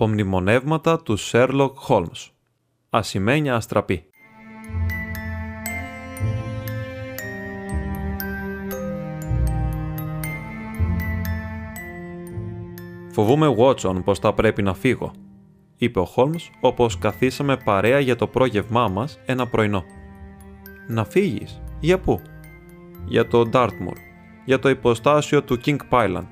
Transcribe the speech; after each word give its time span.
Τα 0.00 0.06
απομνημονεύματα 0.06 1.02
του 1.02 1.18
Sherlock 1.18 1.72
Holmes 1.88 2.28
Ασημένια 2.90 3.54
αστραπή 3.54 4.04
«Φοβούμαι, 13.10 13.54
Watson, 13.58 14.04
πως 14.04 14.18
θα 14.18 14.34
πρέπει 14.34 14.62
να 14.62 14.74
φύγω», 14.74 15.12
είπε 15.76 15.98
ο 15.98 16.04
Χόλμς 16.04 16.50
όπως 16.60 16.98
καθίσαμε 16.98 17.56
παρέα 17.56 18.00
για 18.00 18.16
το 18.16 18.26
πρόγευμά 18.26 18.88
μας 18.88 19.18
ένα 19.26 19.46
πρωινό. 19.46 19.84
«Να 20.88 21.04
φύγεις, 21.04 21.62
για 21.80 21.98
πού» 22.00 22.20
«Για 23.06 23.26
το 23.26 23.48
Dartmoor, 23.52 23.96
για 24.44 24.58
το 24.58 24.68
υποστάσιο 24.68 25.42
του 25.42 25.60
King 25.64 25.78
Pyland». 25.90 26.28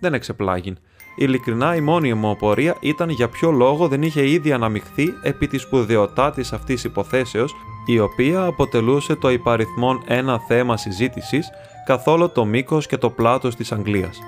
Δεν 0.00 0.14
εξεπλάγιν 0.14 0.78
Ειλικρινά 1.18 1.74
η 1.74 1.80
μόνη 1.80 2.14
μου 2.14 2.30
απορία 2.30 2.76
ήταν 2.80 3.08
για 3.08 3.28
ποιο 3.28 3.50
λόγο 3.50 3.88
δεν 3.88 4.02
είχε 4.02 4.28
ήδη 4.28 4.52
αναμειχθεί 4.52 5.14
επί 5.22 5.46
της 5.46 5.62
σπουδαιοτά 5.62 6.30
τη 6.30 6.48
αυτής 6.52 6.84
υποθέσεως, 6.84 7.54
η 7.86 7.98
οποία 7.98 8.44
αποτελούσε 8.44 9.14
το 9.14 9.30
υπαριθμόν 9.30 10.02
ένα 10.06 10.40
θέμα 10.48 10.76
συζήτησης 10.76 11.48
καθόλου 11.86 12.30
το 12.30 12.44
μήκος 12.44 12.86
και 12.86 12.96
το 12.96 13.10
πλάτος 13.10 13.54
της 13.54 13.72
Αγγλίας. 13.72 14.18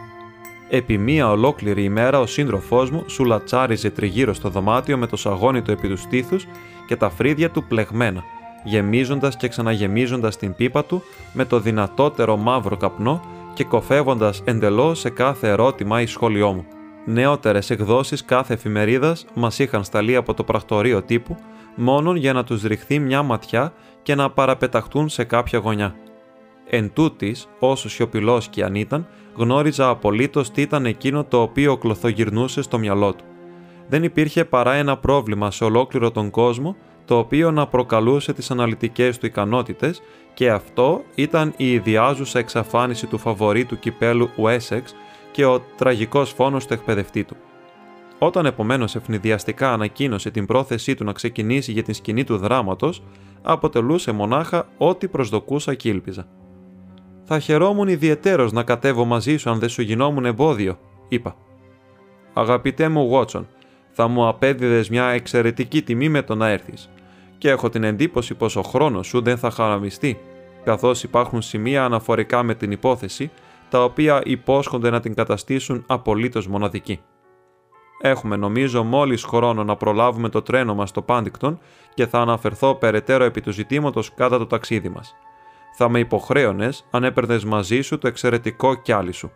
Επί 0.70 0.98
μία 0.98 1.30
ολόκληρη 1.30 1.82
ημέρα 1.82 2.20
ο 2.20 2.26
σύντροφός 2.26 2.90
μου 2.90 3.04
σουλατσάριζε 3.06 3.90
τριγύρω 3.90 4.34
στο 4.34 4.48
δωμάτιο 4.48 4.98
με 4.98 5.06
το 5.06 5.16
σαγόνι 5.16 5.62
του 5.62 5.70
επί 5.70 5.88
τους 5.88 6.00
στήθους 6.00 6.46
και 6.86 6.96
τα 6.96 7.10
φρύδια 7.10 7.50
του 7.50 7.64
πλεγμένα, 7.64 8.22
γεμίζοντας 8.64 9.36
και 9.36 9.48
ξαναγεμίζοντας 9.48 10.36
την 10.36 10.54
πίπα 10.54 10.84
του 10.84 11.02
με 11.32 11.44
το 11.44 11.60
δυνατότερο 11.60 12.36
μαύρο 12.36 12.76
καπνό 12.76 13.20
και 13.54 13.64
κοφεύοντας 13.64 14.42
εντελώς 14.44 14.98
σε 14.98 15.10
κάθε 15.10 15.48
ερώτημα 15.48 16.00
ή 16.00 16.06
σχόλιο 16.06 16.52
μου. 16.52 16.66
Νεότερες 17.10 17.70
εκδόσεις 17.70 18.24
κάθε 18.24 18.54
εφημερίδας 18.54 19.26
μας 19.34 19.58
είχαν 19.58 19.84
σταλεί 19.84 20.16
από 20.16 20.34
το 20.34 20.44
πρακτορείο 20.44 21.02
τύπου, 21.02 21.36
μόνον 21.74 22.16
για 22.16 22.32
να 22.32 22.44
τους 22.44 22.62
ρηχθεί 22.62 22.98
μια 22.98 23.22
ματιά 23.22 23.72
και 24.02 24.14
να 24.14 24.30
παραπεταχτούν 24.30 25.08
σε 25.08 25.24
κάποια 25.24 25.58
γωνιά. 25.58 25.94
Εν 26.70 26.92
τούτης, 26.92 27.48
όσο 27.58 27.88
σιωπηλός 27.88 28.48
και 28.48 28.64
αν 28.64 28.74
ήταν, 28.74 29.06
γνώριζα 29.34 29.88
απολύτως 29.88 30.50
τι 30.50 30.62
ήταν 30.62 30.86
εκείνο 30.86 31.24
το 31.24 31.40
οποίο 31.40 31.76
κλωθογυρνούσε 31.76 32.62
στο 32.62 32.78
μυαλό 32.78 33.14
του. 33.14 33.24
Δεν 33.88 34.02
υπήρχε 34.02 34.44
παρά 34.44 34.74
ένα 34.74 34.96
πρόβλημα 34.96 35.50
σε 35.50 35.64
ολόκληρο 35.64 36.10
τον 36.10 36.30
κόσμο, 36.30 36.76
το 37.04 37.18
οποίο 37.18 37.50
να 37.50 37.66
προκαλούσε 37.66 38.32
τις 38.32 38.50
αναλυτικές 38.50 39.18
του 39.18 39.26
ικανότητες 39.26 40.02
και 40.34 40.50
αυτό 40.50 41.02
ήταν 41.14 41.54
η 41.56 41.72
ιδιάζουσα 41.72 42.38
εξαφάνιση 42.38 43.06
του 43.06 43.18
φαβορή 43.18 43.64
του 43.64 43.78
κυπέλου 43.78 44.30
Wessex 44.36 44.82
και 45.30 45.44
ο 45.44 45.60
τραγικός 45.76 46.30
φόνος 46.32 46.66
του 46.66 46.72
εκπαιδευτή 46.72 47.24
του. 47.24 47.36
Όταν 48.18 48.46
επομένως 48.46 48.94
ευνηδιαστικά 48.94 49.72
ανακοίνωσε 49.72 50.30
την 50.30 50.46
πρόθεσή 50.46 50.94
του 50.94 51.04
να 51.04 51.12
ξεκινήσει 51.12 51.72
για 51.72 51.82
την 51.82 51.94
σκηνή 51.94 52.24
του 52.24 52.36
δράματος, 52.36 53.02
αποτελούσε 53.42 54.12
μονάχα 54.12 54.68
ό,τι 54.78 55.08
προσδοκούσα 55.08 55.74
και 55.74 55.88
ήλπιζα. 55.88 56.26
Θα 57.24 57.38
χαιρόμουν 57.38 57.88
ιδιαιτέρως 57.88 58.52
να 58.52 58.62
κατέβω 58.62 59.04
μαζί 59.04 59.36
σου 59.36 59.50
αν 59.50 59.58
δεν 59.58 59.68
σου 59.68 59.82
γινόμουν 59.82 60.24
εμπόδιο, 60.24 60.78
είπα. 61.08 61.36
Αγαπητέ 62.32 62.88
μου 62.88 63.08
Βότσον, 63.08 63.48
θα 63.90 64.08
μου 64.08 64.28
απέδιδες 64.28 64.88
μια 64.88 65.04
εξαιρετική 65.04 65.82
τιμή 65.82 66.08
με 66.08 66.22
το 66.22 66.34
να 66.34 66.48
έρθεις. 66.48 66.90
Και 67.38 67.50
έχω 67.50 67.68
την 67.68 67.84
εντύπωση 67.84 68.34
πως 68.34 68.56
ο 68.56 68.62
χρόνος 68.62 69.06
σου 69.06 69.22
δεν 69.22 69.38
θα 69.38 69.50
χαραμιστεί, 69.50 70.20
καθώς 70.64 71.02
υπάρχουν 71.02 71.42
σημεία 71.42 71.84
αναφορικά 71.84 72.42
με 72.42 72.54
την 72.54 72.70
υπόθεση 72.70 73.30
τα 73.68 73.84
οποία 73.84 74.20
υπόσχονται 74.24 74.90
να 74.90 75.00
την 75.00 75.14
καταστήσουν 75.14 75.84
απολύτως 75.86 76.46
μοναδική. 76.46 77.00
Έχουμε 78.00 78.36
νομίζω 78.36 78.84
μόλις 78.84 79.24
χρόνο 79.24 79.64
να 79.64 79.76
προλάβουμε 79.76 80.28
το 80.28 80.42
τρένο 80.42 80.74
μας 80.74 80.88
στο 80.88 81.02
Πάντικτον 81.02 81.58
και 81.94 82.06
θα 82.06 82.20
αναφερθώ 82.20 82.74
περαιτέρω 82.74 83.24
επί 83.24 83.40
του 83.40 83.50
ζητήματος 83.50 84.14
κατά 84.14 84.38
το 84.38 84.46
ταξίδι 84.46 84.88
μας. 84.88 85.14
Θα 85.76 85.88
με 85.88 85.98
υποχρέωνες 85.98 86.86
αν 86.90 87.04
έπαιρνες 87.04 87.44
μαζί 87.44 87.80
σου 87.80 87.98
το 87.98 88.08
εξαιρετικό 88.08 88.74
κιάλι 88.74 89.12
σου. 89.12 89.30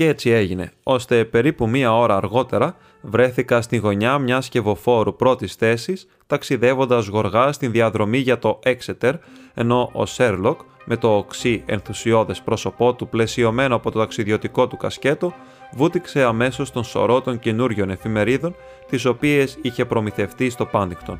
Και 0.00 0.08
έτσι 0.08 0.30
έγινε, 0.30 0.72
ώστε 0.82 1.24
περίπου 1.24 1.68
μία 1.68 1.96
ώρα 1.96 2.16
αργότερα 2.16 2.76
βρέθηκα 3.00 3.62
στη 3.62 3.76
γωνιά 3.76 4.18
μιας 4.18 4.44
σκευοφόρου 4.44 5.16
πρώτης 5.16 5.54
θέσης, 5.54 6.06
ταξιδεύοντας 6.26 7.06
γοργά 7.06 7.52
στην 7.52 7.72
διαδρομή 7.72 8.18
για 8.18 8.38
το 8.38 8.58
Exeter, 8.64 9.12
ενώ 9.54 9.90
ο 9.92 10.06
Σέρλοκ 10.06 10.60
με 10.84 10.96
το 10.96 11.16
οξύ 11.16 11.62
ενθουσιώδες 11.66 12.40
πρόσωπό 12.40 12.94
του 12.94 13.08
πλαισιωμένο 13.08 13.74
από 13.74 13.90
το 13.90 13.98
ταξιδιωτικό 13.98 14.68
του 14.68 14.76
κασκέτο, 14.76 15.34
βούτυξε 15.72 16.22
αμέσως 16.22 16.70
τον 16.70 16.84
σωρό 16.84 17.20
των 17.20 17.38
καινούριων 17.38 17.90
εφημερίδων, 17.90 18.54
τις 18.88 19.04
οποίες 19.04 19.58
είχε 19.62 19.84
προμηθευτεί 19.84 20.50
στο 20.50 20.66
Πάντικτον. 20.66 21.18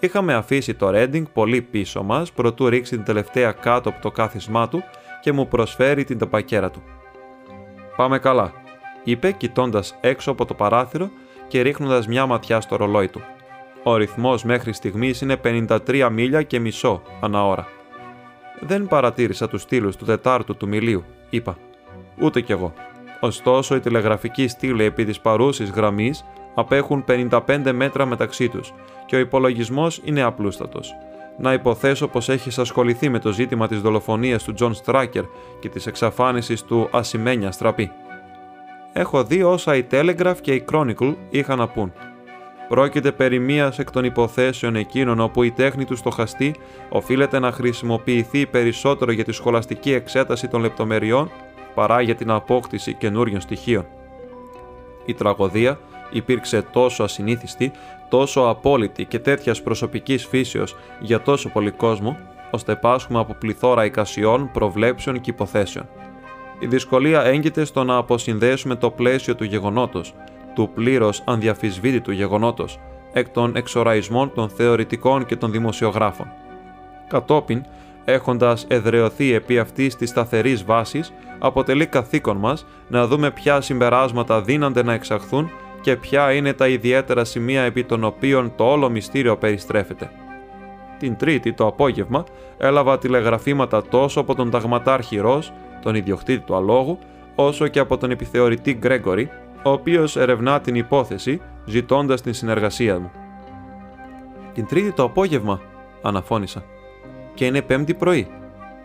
Είχαμε 0.00 0.34
αφήσει 0.34 0.74
το 0.74 0.90
Ρέντινγκ 0.90 1.26
πολύ 1.32 1.62
πίσω 1.62 2.02
μας, 2.02 2.32
προτού 2.32 2.68
ρίξει 2.68 2.94
την 2.94 3.04
τελευταία 3.04 3.52
κάτω 3.52 3.88
από 3.88 4.02
το 4.02 4.10
κάθισμά 4.10 4.68
του 4.68 4.82
και 5.20 5.32
μου 5.32 5.48
προσφέρει 5.48 6.04
την 6.04 6.18
ταπακέρα 6.18 6.70
του. 6.70 6.82
«Πάμε 7.98 8.18
καλά», 8.18 8.52
είπε 9.04 9.32
κοιτώντας 9.32 9.96
έξω 10.00 10.30
από 10.30 10.44
το 10.44 10.54
παράθυρο 10.54 11.10
και 11.48 11.62
ρίχνοντας 11.62 12.06
μια 12.06 12.26
ματιά 12.26 12.60
στο 12.60 12.76
ρολόι 12.76 13.08
του. 13.08 13.22
Ο 13.82 13.96
ρυθμός 13.96 14.44
μέχρι 14.44 14.72
στιγμής 14.72 15.20
είναι 15.20 15.36
53 15.36 16.08
μίλια 16.12 16.42
και 16.42 16.58
μισό 16.58 17.02
ανά 17.20 17.46
ώρα. 17.46 17.66
Δεν 18.60 18.86
παρατήρησα 18.86 19.48
τους 19.48 19.62
στήλους 19.62 19.96
του 19.96 20.04
Τετάρτου 20.04 20.56
του 20.56 20.68
Μιλίου, 20.68 21.04
είπα. 21.30 21.58
Ούτε 22.20 22.40
κι 22.40 22.52
εγώ. 22.52 22.72
Ωστόσο, 23.20 23.74
οι 23.74 23.80
τηλεγραφικοί 23.80 24.48
στήλοι 24.48 24.84
επί 24.84 25.04
της 25.04 25.20
παρούσης 25.20 25.70
γραμμής 25.70 26.24
απέχουν 26.54 27.04
55 27.04 27.72
μέτρα 27.72 28.06
μεταξύ 28.06 28.48
τους 28.48 28.72
και 29.06 29.16
ο 29.16 29.18
υπολογισμός 29.18 30.00
είναι 30.04 30.22
απλούστατος. 30.22 30.94
Να 31.38 31.52
υποθέσω 31.52 32.08
πως 32.08 32.28
έχεις 32.28 32.58
ασχοληθεί 32.58 33.08
με 33.08 33.18
το 33.18 33.32
ζήτημα 33.32 33.68
της 33.68 33.80
δολοφονίας 33.80 34.42
του 34.42 34.52
Τζον 34.52 34.74
Στράκερ 34.74 35.24
και 35.58 35.68
της 35.68 35.86
εξαφάνισης 35.86 36.62
του 36.62 36.88
Ασημένια 36.90 37.52
Αστραπή. 37.52 37.90
Έχω 38.92 39.24
δει 39.24 39.42
όσα 39.42 39.76
η 39.76 39.86
Telegraph 39.90 40.36
και 40.40 40.54
η 40.54 40.64
Chronicle 40.72 41.14
είχαν 41.30 41.58
να 41.58 41.68
πουν 41.68 41.92
Πρόκειται 42.68 43.12
περί 43.12 43.38
μίας 43.38 43.78
εκ 43.78 43.90
των 43.90 44.04
υποθέσεων 44.04 44.76
εκείνων 44.76 45.20
όπου 45.20 45.42
η 45.42 45.50
τέχνη 45.50 45.84
του 45.84 45.96
στοχαστή 45.96 46.54
οφείλεται 46.88 47.38
να 47.38 47.52
χρησιμοποιηθεί 47.52 48.46
περισσότερο 48.46 49.12
για 49.12 49.24
τη 49.24 49.32
σχολαστική 49.32 49.92
εξέταση 49.92 50.48
των 50.48 50.60
λεπτομεριών 50.60 51.30
παρά 51.74 52.00
για 52.00 52.14
την 52.14 52.30
απόκτηση 52.30 52.94
καινούριων 52.94 53.40
στοιχείων. 53.40 53.86
Η 55.04 55.14
τραγωδία 55.14 55.78
υπήρξε 56.10 56.62
τόσο 56.62 57.02
ασυνήθιστη, 57.02 57.72
τόσο 58.08 58.40
απόλυτη 58.40 59.04
και 59.04 59.18
τέτοιας 59.18 59.62
προσωπικής 59.62 60.26
φύσεως 60.26 60.76
για 61.00 61.20
τόσο 61.20 61.48
πολύ 61.48 61.70
κόσμο, 61.70 62.16
ώστε 62.50 62.76
πάσχουμε 62.76 63.18
από 63.18 63.34
πληθώρα 63.34 63.84
εικασιών, 63.84 64.50
προβλέψεων 64.52 65.20
και 65.20 65.30
υποθέσεων. 65.30 65.88
Η 66.58 66.66
δυσκολία 66.66 67.24
έγκυται 67.24 67.64
στο 67.64 67.84
να 67.84 67.96
αποσυνδέσουμε 67.96 68.74
το 68.74 68.90
πλαίσιο 68.90 69.34
του 69.34 69.44
γεγονότος, 69.44 70.14
του 70.54 70.70
πλήρως 70.74 71.22
ανδιαφυσβήτητου 71.26 72.10
γεγονότος 72.10 72.78
εκ 73.12 73.28
των 73.28 73.56
εξοραϊσμών 73.56 74.32
των 74.34 74.48
θεωρητικών 74.48 75.26
και 75.26 75.36
των 75.36 75.50
δημοσιογράφων. 75.50 76.26
Κατόπιν, 77.08 77.64
έχοντας 78.04 78.64
εδρεωθεί 78.68 79.32
επί 79.32 79.58
αυτής 79.58 79.96
της 79.96 80.08
σταθερής 80.08 80.64
βάσης, 80.64 81.12
αποτελεί 81.38 81.86
καθήκον 81.86 82.36
μας 82.36 82.66
να 82.88 83.06
δούμε 83.06 83.30
ποια 83.30 83.60
συμπεράσματα 83.60 84.40
δίνανται 84.40 84.82
να 84.82 84.92
εξαχθούν 84.92 85.50
και 85.88 85.96
ποια 85.96 86.32
είναι 86.32 86.52
τα 86.52 86.68
ιδιαίτερα 86.68 87.24
σημεία 87.24 87.62
επί 87.62 87.84
των 87.84 88.04
οποίων 88.04 88.52
το 88.56 88.64
όλο 88.64 88.90
μυστήριο 88.90 89.36
περιστρέφεται. 89.36 90.10
Την 90.98 91.16
Τρίτη 91.16 91.52
το 91.52 91.66
απόγευμα 91.66 92.24
έλαβα 92.58 92.98
τηλεγραφήματα 92.98 93.82
τόσο 93.82 94.20
από 94.20 94.34
τον 94.34 94.50
ταγματάρχη 94.50 95.16
Ρος, 95.16 95.52
τον 95.82 95.94
ιδιοκτήτη 95.94 96.44
του 96.44 96.56
αλόγου, 96.56 96.98
όσο 97.34 97.68
και 97.68 97.78
από 97.78 97.96
τον 97.96 98.10
επιθεωρητή 98.10 98.74
Γκρέγκορη, 98.74 99.30
ο 99.62 99.70
οποίος 99.70 100.16
ερευνά 100.16 100.60
την 100.60 100.74
υπόθεση 100.74 101.40
ζητώντας 101.64 102.20
την 102.20 102.34
συνεργασία 102.34 102.98
μου. 102.98 103.10
Την 104.54 104.66
Τρίτη 104.66 104.92
το 104.92 105.02
απόγευμα, 105.02 105.60
αναφώνησα. 106.02 106.64
Και 107.34 107.44
είναι 107.44 107.62
Πέμπτη 107.62 107.94
πρωί. 107.94 108.28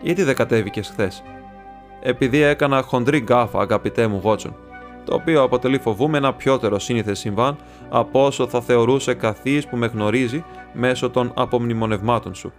Γιατί 0.02 0.22
δεν 0.22 0.34
κατέβηκε 0.34 0.82
χθες. 0.82 1.22
Επειδή 2.02 2.42
έκανα 2.42 2.82
χοντρή 2.82 3.18
γκάφα, 3.18 3.60
αγαπητέ 3.60 4.06
μου 4.06 4.20
Γότσον. 4.22 4.56
Το 5.04 5.14
οποίο 5.14 5.42
αποτελεί 5.42 5.78
φοβούμαι 5.78 6.18
ένα 6.18 6.34
πιότερο 6.34 6.78
σύνηθες 6.78 7.18
συμβάν 7.18 7.56
από 7.88 8.24
όσο 8.24 8.46
θα 8.46 8.60
θεωρούσε 8.60 9.14
καθείς 9.14 9.66
που 9.66 9.76
με 9.76 9.86
γνωρίζει 9.86 10.44
μέσω 10.72 11.10
των 11.10 11.32
απομνημονευμάτων 11.34 12.34
σου. 12.34 12.52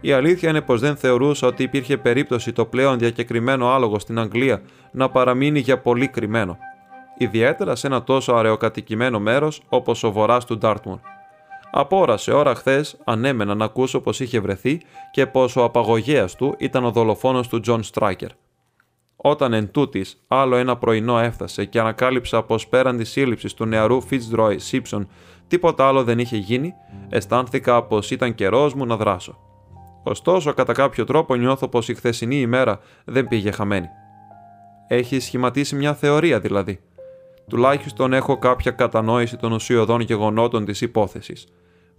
Η 0.00 0.12
αλήθεια 0.12 0.48
είναι 0.48 0.60
πως 0.60 0.80
δεν 0.80 0.96
θεωρούσα 0.96 1.46
ότι 1.46 1.62
υπήρχε 1.62 1.96
περίπτωση 1.96 2.52
το 2.52 2.64
πλέον 2.64 2.98
διακεκριμένο 2.98 3.68
άλογο 3.68 3.98
στην 3.98 4.18
Αγγλία 4.18 4.62
να 4.92 5.08
παραμείνει 5.08 5.58
για 5.58 5.78
πολύ 5.78 6.08
κρυμμένο, 6.08 6.58
ιδιαίτερα 7.18 7.76
σε 7.76 7.86
ένα 7.86 8.02
τόσο 8.02 8.32
αραιοκατοικημένο 8.32 9.18
μέρος 9.20 9.62
όπως 9.68 10.02
ο 10.02 10.12
βορράς 10.12 10.44
του 10.44 10.58
Ντάρτμουρ. 10.58 10.98
Από 11.70 12.32
ώρα 12.32 12.40
σε 12.40 12.46
ώρα 12.46 12.54
χθες 12.54 12.96
ανέμενα 13.04 13.54
να 13.54 13.64
ακούσω 13.64 14.00
πως 14.00 14.20
είχε 14.20 14.40
βρεθεί 14.40 14.80
και 15.10 15.26
πως 15.26 15.56
ο 15.56 15.64
απαγωγέας 15.64 16.34
του 16.34 16.54
ήταν 16.58 16.84
ο 16.84 16.90
δολοφόνος 16.90 17.48
του 17.48 17.60
Τζον 17.60 17.82
Στράκερ. 17.82 18.30
Όταν 19.20 19.52
εν 19.52 19.70
τούτης, 19.70 20.24
άλλο 20.28 20.56
ένα 20.56 20.76
πρωινό 20.76 21.18
έφτασε 21.18 21.64
και 21.64 21.80
ανακάλυψα 21.80 22.42
πως 22.42 22.68
πέραν 22.68 22.96
της 22.96 23.10
σύλληψης 23.10 23.54
του 23.54 23.64
νεαρού 23.64 24.02
Fitzroy 24.10 24.56
Simpson 24.70 25.06
τίποτα 25.48 25.86
άλλο 25.86 26.04
δεν 26.04 26.18
είχε 26.18 26.36
γίνει, 26.36 26.74
αισθάνθηκα 27.08 27.82
πως 27.82 28.10
ήταν 28.10 28.34
καιρός 28.34 28.74
μου 28.74 28.86
να 28.86 28.96
δράσω. 28.96 29.38
Ωστόσο, 30.02 30.52
κατά 30.52 30.72
κάποιο 30.72 31.04
τρόπο 31.04 31.34
νιώθω 31.34 31.68
πως 31.68 31.88
η 31.88 31.94
χθεσινή 31.94 32.36
ημέρα 32.36 32.80
δεν 33.04 33.28
πήγε 33.28 33.50
χαμένη. 33.50 33.88
Έχει 34.88 35.20
σχηματίσει 35.20 35.74
μια 35.74 35.94
θεωρία 35.94 36.40
δηλαδή. 36.40 36.80
Τουλάχιστον 37.48 38.12
έχω 38.12 38.38
κάποια 38.38 38.70
κατανόηση 38.70 39.36
των 39.36 39.52
ουσιοδών 39.52 40.00
γεγονότων 40.00 40.64
της 40.64 40.80
υπόθεσης. 40.80 41.46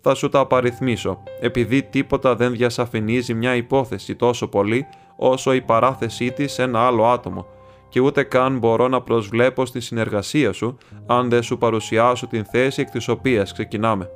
Θα 0.01 0.15
σου 0.15 0.29
τα 0.29 0.39
απαριθμίσω, 0.39 1.23
επειδή 1.41 1.83
τίποτα 1.83 2.35
δεν 2.35 2.51
διασαφηνίζει 2.51 3.33
μια 3.33 3.55
υπόθεση 3.55 4.15
τόσο 4.15 4.47
πολύ 4.47 4.85
όσο 5.19 5.53
η 5.53 5.61
παράθεσή 5.61 6.31
της 6.31 6.53
σε 6.53 6.63
ένα 6.63 6.79
άλλο 6.79 7.05
άτομο, 7.05 7.45
και 7.89 7.99
ούτε 7.99 8.23
καν 8.23 8.57
μπορώ 8.57 8.87
να 8.87 9.01
προσβλέπω 9.01 9.65
στη 9.65 9.79
συνεργασία 9.79 10.53
σου 10.53 10.77
αν 11.05 11.29
δεν 11.29 11.43
σου 11.43 11.57
παρουσιάσω 11.57 12.27
την 12.27 12.45
θέση 12.45 12.81
εκ 12.81 12.89
της 12.89 13.07
οποίας 13.07 13.53
ξεκινάμε. 13.53 14.09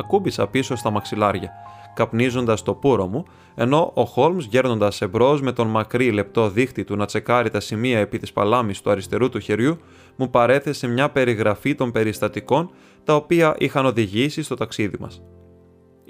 Ακούμπησα 0.00 0.46
πίσω 0.46 0.76
στα 0.76 0.90
μαξιλάρια 0.90 1.50
καπνίζοντας 1.94 2.62
το 2.62 2.74
πουρο 2.74 3.06
μου, 3.06 3.24
ενώ 3.54 3.90
ο 3.94 4.04
Χόλμς 4.04 4.44
γέρνοντας 4.44 5.00
εμπρός 5.00 5.40
με 5.40 5.52
τον 5.52 5.68
μακρύ 5.68 6.10
λεπτό 6.10 6.48
δίχτυ 6.48 6.84
του 6.84 6.96
να 6.96 7.06
τσεκάρει 7.06 7.50
τα 7.50 7.60
σημεία 7.60 7.98
επί 7.98 8.18
της 8.18 8.32
παλάμης 8.32 8.80
του 8.80 8.90
αριστερού 8.90 9.28
του 9.28 9.38
χεριού, 9.38 9.78
μου 10.16 10.30
παρέθεσε 10.30 10.86
μια 10.86 11.10
περιγραφή 11.10 11.74
των 11.74 11.92
περιστατικών 11.92 12.70
τα 13.04 13.14
οποία 13.14 13.54
είχαν 13.58 13.86
οδηγήσει 13.86 14.42
στο 14.42 14.54
ταξίδι 14.54 14.96
μας. 15.00 15.22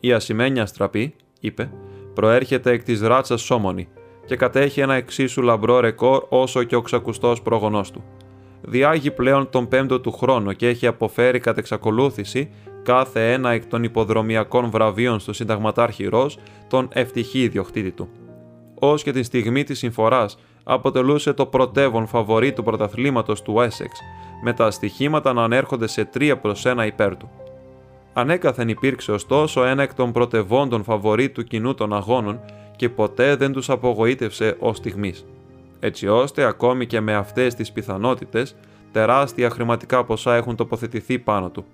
Η 0.00 0.12
ασημένια 0.12 0.66
στραπή, 0.66 1.14
είπε, 1.40 1.70
προέρχεται 2.14 2.70
εκ 2.70 2.82
της 2.82 3.00
ράτσας 3.00 3.40
Σόμονη 3.42 3.88
και 4.26 4.36
κατέχει 4.36 4.80
ένα 4.80 4.94
εξίσου 4.94 5.42
λαμπρό 5.42 5.80
ρεκόρ 5.80 6.24
όσο 6.28 6.62
και 6.62 6.76
ο 6.76 6.80
ξακουστός 6.80 7.42
πρόγονό 7.42 7.84
του. 7.92 8.04
Διάγει 8.60 9.10
πλέον 9.10 9.50
τον 9.50 9.68
πέμπτο 9.68 10.00
του 10.00 10.12
χρόνο 10.12 10.52
και 10.52 10.68
έχει 10.68 10.86
αποφέρει 10.86 11.38
κατ' 11.38 11.58
εξακολούθηση 11.58 12.50
κάθε 12.82 13.32
ένα 13.32 13.50
εκ 13.50 13.66
των 13.66 13.82
υποδρομιακών 13.82 14.70
βραβείων 14.70 15.20
στο 15.20 15.32
συνταγματάρχη 15.32 16.04
Ροζ 16.04 16.34
τον 16.68 16.88
ευτυχή 16.92 17.42
ιδιοκτήτη 17.42 17.90
του. 17.90 18.08
Ω 18.80 18.94
και 18.94 19.12
την 19.12 19.24
στιγμή 19.24 19.64
της 19.64 19.78
συμφοράς 19.78 20.38
αποτελούσε 20.64 21.32
το 21.32 21.46
πρωτεύον 21.46 22.06
φαβορή 22.06 22.52
του 22.52 22.62
πρωταθλήματος 22.62 23.42
του 23.42 23.54
Essex, 23.58 23.90
με 24.44 24.52
τα 24.52 24.70
στοιχήματα 24.70 25.32
να 25.32 25.42
ανέρχονται 25.42 25.86
σε 25.86 26.08
3 26.14 26.34
προς 26.40 26.62
1 26.66 26.86
υπέρ 26.86 27.16
του. 27.16 27.30
Ανέκαθεν 28.12 28.68
υπήρξε 28.68 29.12
ωστόσο 29.12 29.64
ένα 29.64 29.82
εκ 29.82 29.94
των 29.94 30.12
πρωτευόντων 30.12 30.82
φαβορή 30.82 31.30
του 31.30 31.44
κοινού 31.44 31.74
των 31.74 31.94
αγώνων 31.94 32.40
και 32.76 32.88
ποτέ 32.88 33.36
δεν 33.36 33.52
τους 33.52 33.70
απογοήτευσε 33.70 34.56
ως 34.58 34.76
στιγμής. 34.76 35.24
Έτσι 35.80 36.08
ώστε 36.08 36.44
ακόμη 36.44 36.86
και 36.86 37.00
με 37.00 37.14
αυτές 37.14 37.54
τις 37.54 37.72
πιθανότητες, 37.72 38.56
τεράστια 38.92 39.50
χρηματικά 39.50 40.04
ποσά 40.04 40.34
έχουν 40.34 40.56
τοποθετηθεί 40.56 41.18
πάνω 41.18 41.50
του. 41.50 41.64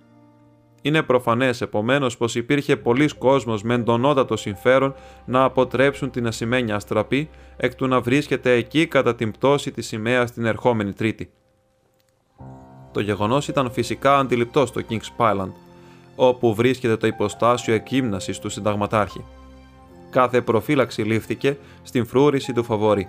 Είναι 0.82 1.02
προφανές 1.02 1.61
επομένως 1.61 2.17
πως 2.17 2.35
υπήρχε 2.35 2.76
πολλοί 2.76 3.08
κόσμος 3.19 3.62
με 3.62 3.75
εντονότατο 3.75 4.37
συμφέρον 4.37 4.94
να 5.25 5.44
αποτρέψουν 5.44 6.11
την 6.11 6.26
ασημένια 6.26 6.75
αστραπή 6.75 7.29
εκ 7.56 7.75
του 7.75 7.87
να 7.87 8.00
βρίσκεται 8.00 8.52
εκεί 8.52 8.87
κατά 8.87 9.14
την 9.14 9.31
πτώση 9.31 9.70
της 9.70 9.87
σημαία 9.87 10.25
την 10.25 10.44
ερχόμενη 10.44 10.93
Τρίτη. 10.93 11.31
Το 12.93 13.00
γεγονός 13.00 13.49
ήταν 13.49 13.70
φυσικά 13.70 14.19
αντιληπτό 14.19 14.67
στο 14.67 14.81
King's 14.88 15.11
Pyland, 15.17 15.52
όπου 16.20 16.55
βρίσκεται 16.55 16.97
το 16.97 17.06
ιπποστάσιο 17.06 17.75
εκγύμνασης 17.75 18.38
του 18.38 18.49
συνταγματάρχη. 18.49 19.25
Κάθε 20.11 20.41
προφύλαξη 20.41 21.03
λήφθηκε 21.03 21.56
στην 21.82 22.06
φρούρηση 22.06 22.53
του 22.53 22.65
φαβορή. 22.65 23.09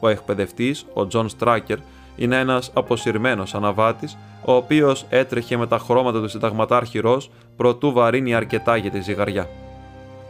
Ο 0.00 0.08
εκπαιδευτής, 0.08 0.86
ο 0.92 1.06
Τζον 1.06 1.28
Στράκερ, 1.28 1.78
είναι 2.16 2.38
ένας 2.38 2.70
αποσυρμένος 2.74 3.54
αναβάτης, 3.54 4.18
ο 4.44 4.52
οποίος 4.52 5.06
έτρεχε 5.08 5.56
με 5.56 5.66
τα 5.66 5.78
χρώματα 5.78 6.20
του 6.20 6.28
συνταγματάρχη 6.28 6.98
Ρος 6.98 7.30
προτού 7.56 7.92
βαρύνει 7.92 8.34
αρκετά 8.34 8.76
για 8.76 8.90
τη 8.90 9.00
ζυγαριά. 9.00 9.48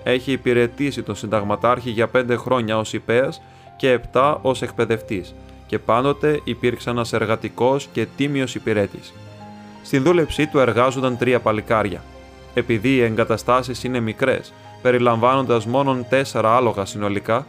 Έχει 0.03 0.33
υπηρετήσει 0.33 1.03
τον 1.03 1.15
συνταγματάρχη 1.15 1.91
για 1.91 2.09
πέντε 2.09 2.37
χρόνια 2.37 2.79
ως 2.79 2.93
ιππέας 2.93 3.43
και 3.77 3.91
επτά 3.91 4.39
ως 4.43 4.63
εκπαιδευτής, 4.63 5.35
και 5.67 5.79
πάντοτε 5.79 6.41
υπήρξε 6.45 6.91
ένας 6.91 7.13
εργατικός 7.13 7.89
και 7.93 8.07
τίμιος 8.17 8.55
υπηρέτης. 8.55 9.13
Στην 9.83 10.03
δούλεψή 10.03 10.47
του 10.47 10.59
εργάζονταν 10.59 11.17
τρία 11.17 11.41
παλικάρια. 11.41 12.03
Επειδή 12.55 12.95
οι 12.95 13.03
εγκαταστάσεις 13.03 13.85
είναι 13.85 14.01
μικρές, 14.01 14.53
περιλαμβάνοντας 14.83 15.67
μόνον 15.67 16.07
τέσσερα 16.09 16.57
άλογα 16.57 16.85
συνολικά, 16.85 17.47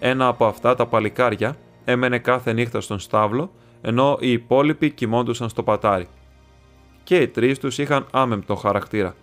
ένα 0.00 0.26
από 0.26 0.46
αυτά 0.46 0.74
τα 0.74 0.86
παλικάρια 0.86 1.56
έμενε 1.84 2.18
κάθε 2.18 2.52
νύχτα 2.52 2.80
στον 2.80 2.98
στάβλο 2.98 3.50
ενώ 3.82 4.16
οι 4.20 4.32
υπόλοιποι 4.32 4.90
κοιμόντουσαν 4.90 5.48
στο 5.48 5.62
πατάρι. 5.62 6.08
Και 7.04 7.16
οι 7.16 7.28
τρεις 7.28 7.58
τους 7.58 7.78
είχαν 7.78 8.06
άμεμπτο 8.10 8.54
χαρακτήρα. 8.54 9.14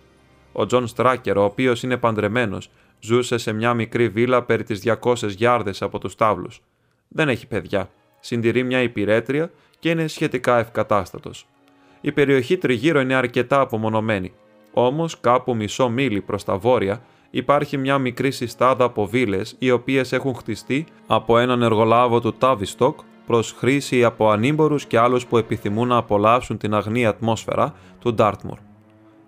Ο 0.52 0.66
Τζον 0.66 0.86
Στράκερ, 0.86 1.36
ο 1.36 1.44
οποίος 1.44 1.82
είναι 1.82 1.96
παντρεμένος, 1.96 2.70
ζούσε 3.00 3.38
σε 3.38 3.52
μια 3.52 3.74
μικρή 3.74 4.08
βίλα 4.08 4.42
περί 4.42 4.62
τις 4.62 4.80
200 4.80 5.14
γιάρδες 5.28 5.82
από 5.82 5.98
τους 5.98 6.14
στάβλους. 6.14 6.48
Δεν 7.08 7.28
έχει 7.28 7.46
παιδιά. 7.46 7.90
Συντηρεί 8.20 8.62
μια 8.62 8.82
υπηρέτρια 8.82 9.50
και 9.78 9.90
είναι 9.90 10.06
σχετικά 10.06 10.58
ευκατάστατος. 10.58 11.46
Η 12.00 12.12
περιοχή 12.12 12.56
τριγύρω 12.56 13.00
είναι 13.00 13.14
αρκετά 13.14 13.60
απομονωμένη. 13.60 14.32
Όμως, 14.72 15.20
κάπου 15.20 15.56
μισό 15.56 15.88
μίλι 15.88 16.20
προς 16.20 16.44
τα 16.44 16.56
βόρεια, 16.56 17.02
υπάρχει 17.30 17.76
μια 17.76 17.98
μικρή 17.98 18.30
συστάδα 18.30 18.84
από 18.84 19.06
βίλες 19.06 19.56
οι 19.58 19.70
οποίες 19.70 20.12
έχουν 20.12 20.34
χτιστεί 20.34 20.86
από 21.06 21.38
έναν 21.38 21.62
εργολάβο 21.62 22.20
του 22.20 22.32
Τάβιστοκ 22.32 22.98
προς 23.26 23.52
χρήση 23.58 24.04
από 24.04 24.30
ανήμπορους 24.30 24.84
και 24.86 24.98
άλλους 24.98 25.26
που 25.26 25.36
επιθυμούν 25.38 25.88
να 25.88 25.96
απολαύσουν 25.96 26.58
την 26.58 26.74
αγνή 26.74 27.06
ατμόσφαιρα 27.06 27.74
του 28.00 28.14
Ντάρτμουρ. 28.14 28.58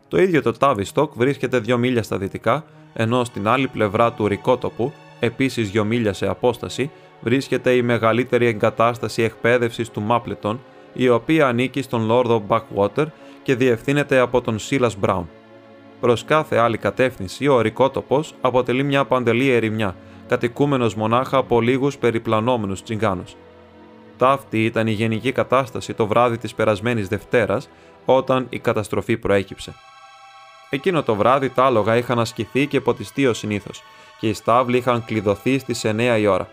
Το 0.08 0.20
ίδιο 0.22 0.42
το 0.42 0.54
Tavistock 0.58 1.08
βρίσκεται 1.14 1.58
δύο 1.58 1.78
μίλια 1.78 2.02
στα 2.02 2.18
δυτικά, 2.18 2.64
ενώ 2.92 3.24
στην 3.24 3.48
άλλη 3.48 3.68
πλευρά 3.68 4.12
του 4.12 4.26
Ρικότοπου, 4.28 4.92
επίσης 5.20 5.70
δύο 5.70 5.84
μίλια 5.84 6.12
σε 6.12 6.26
απόσταση, 6.26 6.90
βρίσκεται 7.20 7.72
η 7.72 7.82
μεγαλύτερη 7.82 8.46
εγκατάσταση 8.46 9.22
εκπαίδευσης 9.22 9.90
του 9.90 10.00
Μάπλετον, 10.00 10.60
η 10.92 11.08
οποία 11.08 11.46
ανήκει 11.46 11.82
στον 11.82 12.04
Λόρδο 12.04 12.42
Backwater 12.48 13.06
και 13.42 13.54
διευθύνεται 13.54 14.18
από 14.18 14.40
τον 14.40 14.58
Σίλας 14.58 14.96
Μπράουν. 14.96 15.28
Προς 16.00 16.24
κάθε 16.24 16.56
άλλη 16.56 16.78
κατεύθυνση, 16.78 17.48
ο 17.48 17.60
Ρικότοπος 17.60 18.34
αποτελεί 18.40 18.82
μια 18.82 19.04
παντελή 19.04 19.50
ερημιά, 19.50 19.96
κατοικούμενος 20.28 20.94
μονάχα 20.94 21.36
από 21.36 21.60
λίγους 21.60 21.98
περιπλανόμενους 21.98 22.82
τσιγκάνους. 22.82 23.36
Ταύτη 24.16 24.64
ήταν 24.64 24.86
η 24.86 24.92
γενική 24.92 25.32
κατάσταση 25.32 25.94
το 25.94 26.06
βράδυ 26.06 26.38
της 26.38 26.54
περασμένης 26.54 27.08
Δευτέρας, 27.08 27.68
όταν 28.04 28.46
η 28.48 28.58
καταστροφή 28.58 29.16
προέκυψε. 29.16 29.74
Εκείνο 30.70 31.02
το 31.02 31.14
βράδυ 31.14 31.48
τα 31.48 31.64
άλογα 31.64 31.96
είχαν 31.96 32.18
ασκηθεί 32.18 32.66
και 32.66 32.80
ποτιστεί 32.80 33.26
ο 33.26 33.32
συνήθως 33.32 33.82
και 34.18 34.28
οι 34.28 34.32
στάβλοι 34.32 34.76
είχαν 34.76 35.04
κλειδωθεί 35.04 35.58
στις 35.58 35.84
9 35.84 36.18
η 36.18 36.26
ώρα. 36.26 36.48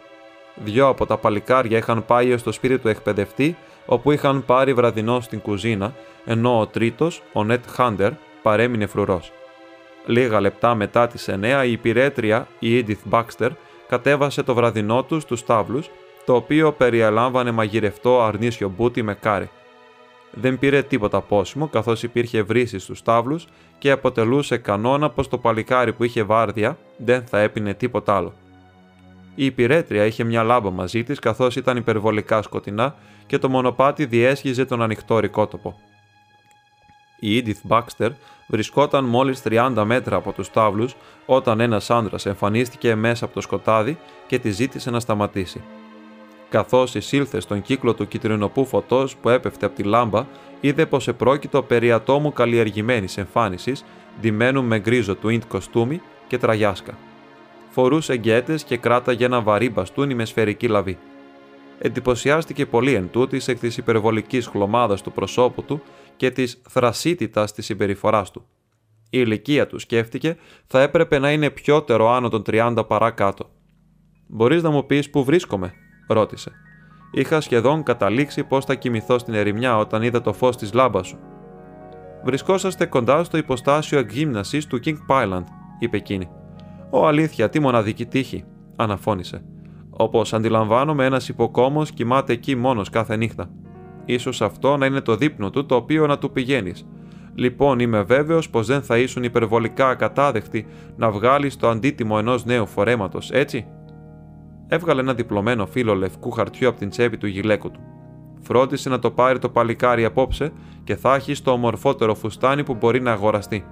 Δυο 0.55 0.87
από 0.87 1.05
τα 1.05 1.17
παλικάρια 1.17 1.77
είχαν 1.77 2.05
πάει 2.05 2.37
στο 2.37 2.51
σπίτι 2.51 2.79
του 2.79 2.87
εκπαιδευτή, 2.87 3.57
όπου 3.91 4.11
είχαν 4.11 4.45
πάρει 4.45 4.73
βραδινό 4.73 5.19
στην 5.19 5.41
κουζίνα, 5.41 5.93
ενώ 6.25 6.59
ο 6.59 6.67
τρίτος, 6.67 7.21
ο 7.33 7.43
Νέτ 7.43 7.63
Χάντερ, 7.67 8.11
παρέμεινε 8.41 8.85
φρουρός. 8.85 9.31
Λίγα 10.05 10.39
λεπτά 10.39 10.75
μετά 10.75 11.07
τις 11.07 11.29
9 11.29 11.65
η 11.65 11.71
υπηρέτρια, 11.71 12.47
η 12.59 12.85
Edith 12.85 13.11
Baxter, 13.11 13.49
κατέβασε 13.87 14.43
το 14.43 14.53
βραδινό 14.53 15.03
τους 15.03 15.23
στους 15.23 15.39
στάβλους 15.39 15.89
το 16.25 16.35
οποίο 16.35 16.71
περιελάμβανε 16.71 17.51
μαγειρευτό 17.51 18.21
αρνίσιο 18.21 18.73
μπούτι 18.75 19.01
με 19.01 19.13
κάρι. 19.13 19.49
Δεν 20.31 20.59
πήρε 20.59 20.81
τίποτα 20.81 21.21
πόσιμο 21.21 21.67
καθώς 21.67 22.03
υπήρχε 22.03 22.41
βρύση 22.41 22.79
στους 22.79 23.01
τάβλους 23.01 23.47
και 23.77 23.91
αποτελούσε 23.91 24.57
κανόνα 24.57 25.09
πως 25.09 25.27
το 25.27 25.37
παλικάρι 25.37 25.93
που 25.93 26.03
είχε 26.03 26.23
βάρδια 26.23 26.77
δεν 26.97 27.23
θα 27.25 27.39
έπινε 27.39 27.73
τίποτα 27.73 28.15
άλλο. 28.15 28.33
Η 29.39 29.45
υπηρέτρια 29.45 30.05
είχε 30.05 30.23
μια 30.23 30.43
λάμπα 30.43 30.71
μαζί 30.71 31.03
της 31.03 31.19
καθώς 31.19 31.55
ήταν 31.55 31.77
υπερβολικά 31.77 32.41
σκοτεινά 32.41 32.95
και 33.25 33.37
το 33.37 33.49
μονοπάτι 33.49 34.05
διέσχιζε 34.05 34.65
τον 34.65 34.81
ανοιχτό 34.81 35.19
ρικότοπο. 35.19 35.79
Η 37.19 37.43
Edith 37.45 37.77
Baxter 37.77 38.09
βρισκόταν 38.47 39.05
μόλις 39.05 39.41
30 39.49 39.83
μέτρα 39.85 40.15
από 40.15 40.31
τους 40.31 40.51
τάβλους 40.51 40.95
όταν 41.25 41.59
ένας 41.59 41.89
άντρα 41.89 42.17
εμφανίστηκε 42.23 42.95
μέσα 42.95 43.25
από 43.25 43.33
το 43.33 43.41
σκοτάδι 43.41 43.97
και 44.27 44.39
τη 44.39 44.51
ζήτησε 44.51 44.89
να 44.89 44.99
σταματήσει. 44.99 45.61
Καθώς 46.49 46.95
εισήλθε 46.95 47.39
στον 47.39 47.61
κύκλο 47.61 47.93
του 47.93 48.07
κυτρινοπού 48.07 48.65
φωτός 48.65 49.15
που 49.15 49.29
έπεφτε 49.29 49.65
από 49.65 49.75
τη 49.75 49.83
λάμπα, 49.83 50.25
είδε 50.59 50.85
πως 50.85 51.07
επρόκειτο 51.07 51.63
περί 51.63 51.91
ατόμου 51.91 52.33
καλλιεργημένης 52.33 53.17
εμφάνισης, 53.17 53.85
ντυμένου 54.21 54.63
με 54.63 54.79
γκρίζο 54.79 55.15
του 55.15 55.39
κοστούμι 55.47 56.01
και 56.27 56.37
τραγιάσκα. 56.37 56.97
Φορούσε 57.79 58.15
γκέτες 58.15 58.63
και 58.63 58.77
κράταγε 58.77 59.25
ένα 59.25 59.41
βαρύ 59.41 59.69
μπαστούνι 59.69 60.15
με 60.15 60.25
σφαιρική 60.25 60.67
λαβή. 60.67 60.97
Εντυπωσιάστηκε 61.79 62.65
πολύ 62.65 62.93
εν 62.93 63.09
τούτης 63.11 63.47
εκ 63.47 63.59
της 63.59 63.77
υπερβολικής 63.77 64.47
χλωμάδας 64.47 65.01
του 65.01 65.11
προσώπου 65.11 65.63
του 65.63 65.81
και 66.15 66.31
της 66.31 66.61
θρασίτητας 66.69 67.53
της 67.53 67.65
συμπεριφοράς 67.65 68.31
του. 68.31 68.45
Η 69.03 69.07
ηλικία 69.09 69.67
του, 69.67 69.79
σκέφτηκε, 69.79 70.37
θα 70.67 70.81
έπρεπε 70.81 71.19
να 71.19 71.31
είναι 71.31 71.49
πιότερο 71.49 72.09
άνω 72.09 72.29
των 72.29 72.43
30 72.45 72.83
παρά 72.87 73.11
κάτω. 73.11 73.49
Μπορείς 74.27 74.63
να 74.63 74.69
μου 74.69 74.85
πεις 74.85 75.09
πού 75.09 75.23
βρίσκομαι, 75.23 75.73
ρώτησε. 76.07 76.51
Είχα 77.11 77.41
σχεδόν 77.41 77.83
καταλήξει 77.83 78.43
πώς 78.43 78.65
θα 78.65 78.75
κοιμηθώ 78.75 79.17
στην 79.17 79.33
ερημιά 79.33 79.77
όταν 79.77 80.01
είδα 80.01 80.21
το 80.21 80.33
φως 80.33 80.57
της 80.57 80.73
λάμπας 80.73 81.07
σου. 81.07 81.19
Βρισκόσαστε 82.23 82.85
κοντά 82.85 83.23
στο 83.23 83.37
υποστάσιο 83.37 83.99
εκγύμνασης 83.99 84.67
του 84.67 84.79
King 84.85 84.97
Pyland, 85.09 85.43
είπε 85.79 85.97
εκείνη. 85.97 86.29
Ω 86.89 87.05
αλήθεια, 87.07 87.49
τι 87.49 87.59
μοναδική 87.59 88.05
τύχη, 88.05 88.43
αναφώνησε. 88.75 89.41
Όπως 89.89 90.33
αντιλαμβάνομαι, 90.33 91.05
ένας 91.05 91.29
υποκόμος 91.29 91.91
κοιμάται 91.91 92.33
εκεί 92.33 92.55
μόνος 92.55 92.89
κάθε 92.89 93.15
νύχτα. 93.15 93.49
σω 94.17 94.45
αυτό 94.45 94.77
να 94.77 94.85
είναι 94.85 95.01
το 95.01 95.15
δείπνο 95.15 95.49
του 95.49 95.65
το 95.65 95.75
οποίο 95.75 96.07
να 96.07 96.17
του 96.17 96.31
πηγαίνεις. 96.31 96.87
Λοιπόν, 97.35 97.79
είμαι 97.79 98.01
βέβαιος 98.01 98.49
πως 98.49 98.67
δεν 98.67 98.81
θα 98.81 98.97
ήσουν 98.97 99.23
υπερβολικά 99.23 99.89
ακατάδεκτοι 99.89 100.65
να 100.95 101.11
βγάλεις 101.11 101.55
το 101.57 101.69
αντίτιμο 101.69 102.15
ενός 102.19 102.45
νέου 102.45 102.67
φορέματος, 102.67 103.31
έτσι. 103.31 103.65
Έβγαλε 104.67 105.01
ένα 105.01 105.13
διπλωμένο 105.13 105.65
φύλλο 105.65 105.95
λευκού 105.95 106.31
χαρτιού 106.31 106.67
από 106.67 106.77
την 106.79 106.89
τσέπη 106.89 107.17
του 107.17 107.27
γυλαίκου 107.27 107.71
του. 107.71 107.79
Φρόντισε 108.41 108.89
να 108.89 108.99
το 108.99 109.11
πάρει 109.11 109.39
το 109.39 109.49
παλικάρι 109.49 110.05
απόψε 110.05 110.51
και 110.83 110.95
θα 110.95 111.15
έχει 111.15 111.41
το 111.41 111.51
ομορφότερο 111.51 112.15
φουστάνι 112.15 112.63
που 112.63 112.75
μπορεί 112.75 113.01
να 113.01 113.11
αγοραστεί. 113.11 113.65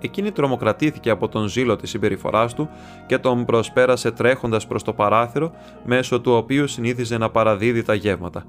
Εκείνη 0.00 0.32
τρομοκρατήθηκε 0.32 1.10
από 1.10 1.28
τον 1.28 1.48
ζήλο 1.48 1.76
της 1.76 1.90
συμπεριφοράς 1.90 2.54
του 2.54 2.68
και 3.06 3.18
τον 3.18 3.44
προσπέρασε 3.44 4.10
τρέχοντας 4.10 4.66
προς 4.66 4.82
το 4.82 4.92
παράθυρο, 4.92 5.52
μέσω 5.84 6.20
του 6.20 6.32
οποίου 6.32 6.66
συνήθιζε 6.66 7.18
να 7.18 7.30
παραδίδει 7.30 7.82
τα 7.82 7.94
γεύματα. 7.94 8.44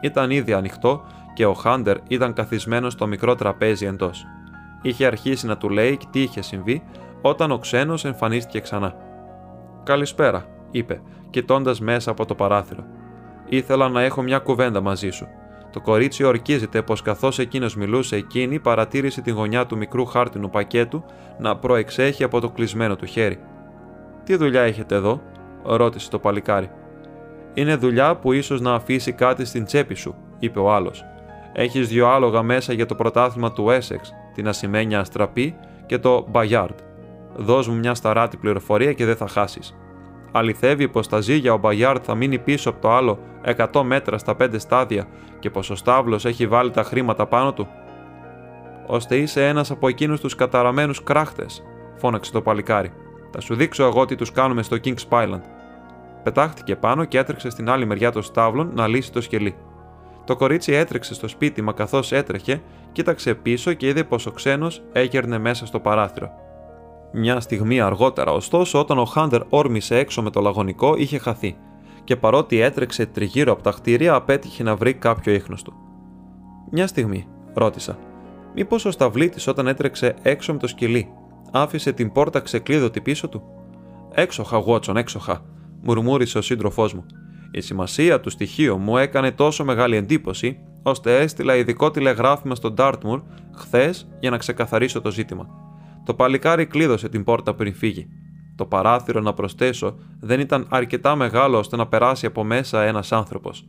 Ήταν 0.00 0.30
ήδη 0.30 0.52
ανοιχτό 0.52 1.04
και 1.34 1.46
ο 1.46 1.52
Χάντερ 1.52 1.96
ήταν 2.08 2.32
καθισμένος 2.32 2.92
στο 2.92 3.06
μικρό 3.06 3.34
τραπέζι 3.34 3.86
εντός. 3.86 4.26
Είχε 4.82 5.06
αρχίσει 5.06 5.46
να 5.46 5.56
του 5.56 5.68
λέει 5.68 5.98
τι 6.10 6.20
είχε 6.20 6.42
συμβεί 6.42 6.82
όταν 7.22 7.50
ο 7.50 7.58
ξένος 7.58 8.04
εμφανίστηκε 8.04 8.60
ξανά. 8.60 8.94
Καλησπέρα, 9.82 10.46
είπε, 10.70 11.02
κοιτώντας 11.30 11.80
μέσα 11.80 12.10
από 12.10 12.26
το 12.26 12.34
παράθυρο. 12.34 12.84
Ήθελα 13.48 13.88
να 13.88 14.02
έχω 14.02 14.22
μια 14.22 14.38
κουβέντα 14.38 14.80
μαζί 14.80 15.10
σου. 15.10 15.26
Το 15.72 15.80
κορίτσι 15.80 16.24
ορκίζεται 16.24 16.82
πως 16.82 17.02
καθώς 17.02 17.38
εκείνος 17.38 17.76
μιλούσε, 17.76 18.16
εκείνη 18.16 18.58
παρατήρησε 18.58 19.20
τη 19.20 19.30
γωνιά 19.30 19.66
του 19.66 19.76
μικρού 19.76 20.06
χάρτινου 20.06 20.50
πακέτου 20.50 21.04
να 21.38 21.56
προεξέχει 21.56 22.24
από 22.24 22.40
το 22.40 22.50
κλεισμένο 22.50 22.96
του 22.96 23.06
χέρι. 23.06 23.38
Τι 24.24 24.36
δουλειά 24.36 24.60
έχετε 24.60 24.94
εδώ, 24.94 25.22
ρώτησε 25.64 26.10
το 26.10 26.18
παλικάρι. 26.18 26.70
Είναι 27.54 27.76
δουλειά 27.76 28.16
που 28.16 28.32
ίσως 28.32 28.60
να 28.60 28.74
αφήσει 28.74 29.12
κάτι 29.12 29.44
στην 29.44 29.64
τσέπη 29.64 29.94
σου, 29.94 30.14
είπε 30.38 30.58
ο 30.58 30.72
άλλος. 30.72 31.04
Έχεις 31.52 31.88
δύο 31.88 32.08
άλογα 32.08 32.42
μέσα 32.42 32.72
για 32.72 32.86
το 32.86 32.94
πρωτάθλημα 32.94 33.52
του 33.52 33.66
Essex, 33.68 34.00
την 34.34 34.48
ασημένια 34.48 35.00
αστραπή 35.00 35.56
και 35.86 35.98
το 35.98 36.28
Bayard. 36.32 36.76
Δώσ' 37.36 37.68
μου 37.68 37.74
μια 37.74 37.94
σταράτη 37.94 38.36
πληροφορία 38.36 38.92
και 38.92 39.04
δεν 39.04 39.16
θα 39.16 39.28
χάσεις. 39.28 39.76
Αληθεύει 40.32 40.88
πως 40.88 41.08
τα 41.08 41.20
ζύγια 41.20 41.52
ο 41.52 41.58
Μπαγιάρτ 41.58 42.02
θα 42.06 42.14
μείνει 42.14 42.38
πίσω 42.38 42.70
από 42.70 42.80
το 42.80 42.90
άλλο 42.90 43.18
100 43.72 43.82
μέτρα 43.82 44.18
στα 44.18 44.36
5 44.40 44.48
στάδια 44.56 45.06
και 45.38 45.50
πως 45.50 45.70
ο 45.70 45.74
Στάβλος 45.74 46.24
έχει 46.24 46.46
βάλει 46.46 46.70
τα 46.70 46.82
χρήματα 46.82 47.26
πάνω 47.26 47.52
του. 47.52 47.68
Ώστε 48.86 49.16
είσαι 49.16 49.48
ένας 49.48 49.70
από 49.70 49.88
εκείνους 49.88 50.20
τους 50.20 50.34
καταραμένους 50.34 51.02
κράχτες, 51.02 51.62
φώναξε 51.96 52.32
το 52.32 52.42
παλικάρι. 52.42 52.92
Θα 53.30 53.40
σου 53.40 53.54
δείξω 53.54 53.84
εγώ 53.84 54.04
τι 54.04 54.14
τους 54.14 54.32
κάνουμε 54.32 54.62
στο 54.62 54.76
King's 54.84 55.08
Island. 55.08 55.40
Πετάχτηκε 56.22 56.76
πάνω 56.76 57.04
και 57.04 57.18
έτρεξε 57.18 57.50
στην 57.50 57.70
άλλη 57.70 57.84
μεριά 57.84 58.12
των 58.12 58.22
στάβλων 58.22 58.70
να 58.74 58.86
λύσει 58.86 59.12
το 59.12 59.20
σκελί. 59.20 59.54
Το 60.24 60.36
κορίτσι 60.36 60.72
έτρεξε 60.72 61.14
στο 61.14 61.28
σπίτι, 61.28 61.62
μα 61.62 61.72
καθώς 61.72 62.12
έτρεχε, 62.12 62.62
κοίταξε 62.92 63.34
πίσω 63.34 63.72
και 63.72 63.86
είδε 63.86 64.04
πως 64.04 64.26
ο 64.26 64.30
ξένος 64.30 64.82
έγερνε 64.92 65.38
μέσα 65.38 65.66
στο 65.66 65.80
παράθυρο. 65.80 66.41
Μια 67.14 67.40
στιγμή 67.40 67.80
αργότερα, 67.80 68.32
ωστόσο, 68.32 68.78
όταν 68.78 68.98
ο 68.98 69.04
Χάντερ 69.04 69.42
όρμησε 69.48 69.96
έξω 69.96 70.22
με 70.22 70.30
το 70.30 70.40
λαγωνικό, 70.40 70.96
είχε 70.96 71.18
χαθεί, 71.18 71.56
και 72.04 72.16
παρότι 72.16 72.60
έτρεξε 72.60 73.06
τριγύρω 73.06 73.52
από 73.52 73.62
τα 73.62 73.72
χτίρια, 73.72 74.14
απέτυχε 74.14 74.62
να 74.62 74.76
βρει 74.76 74.94
κάποιο 74.94 75.32
ίχνος 75.32 75.62
του. 75.62 75.72
Μια 76.70 76.86
στιγμή, 76.86 77.26
ρώτησα. 77.54 77.98
Μήπως 78.54 78.84
ο 78.84 78.90
Σταυλίτης 78.90 79.46
όταν 79.46 79.66
έτρεξε 79.66 80.14
έξω 80.22 80.52
με 80.52 80.58
το 80.58 80.66
σκυλί, 80.66 81.08
άφησε 81.52 81.92
την 81.92 82.12
πόρτα 82.12 82.40
ξεκλείδωτη 82.40 83.00
πίσω 83.00 83.28
του; 83.28 83.42
Έξοχα, 84.14 84.60
Βότσον, 84.60 84.96
έξοχα, 84.96 85.44
μουρμούρισε 85.82 86.38
ο 86.38 86.42
σύντροφός 86.42 86.94
μου. 86.94 87.04
Η 87.50 87.60
σημασία 87.60 88.20
του 88.20 88.30
στοιχείου 88.30 88.78
μου 88.78 88.96
έκανε 88.96 89.30
τόσο 89.30 89.64
μεγάλη 89.64 89.96
εντύπωση, 89.96 90.58
ώστε 90.82 91.18
έστειλα 91.18 91.56
ειδικό 91.56 91.90
τηλεγράφημα 91.90 92.54
στον 92.54 92.74
Ντάρτμουρ 92.74 93.20
χθες 93.54 94.08
για 94.20 94.30
να 94.30 94.36
ξεκαθαρίσω 94.36 95.00
το 95.00 95.10
ζήτημα. 95.10 95.71
Το 96.04 96.14
παλικάρι 96.14 96.66
κλείδωσε 96.66 97.08
την 97.08 97.24
πόρτα 97.24 97.54
πριν 97.54 97.74
φύγει. 97.74 98.08
Το 98.56 98.66
παράθυρο, 98.66 99.20
να 99.20 99.34
προσθέσω, 99.34 99.98
δεν 100.20 100.40
ήταν 100.40 100.66
αρκετά 100.70 101.16
μεγάλο 101.16 101.58
ώστε 101.58 101.76
να 101.76 101.86
περάσει 101.86 102.26
από 102.26 102.44
μέσα 102.44 102.82
ένας 102.82 103.12
άνθρωπος. 103.12 103.64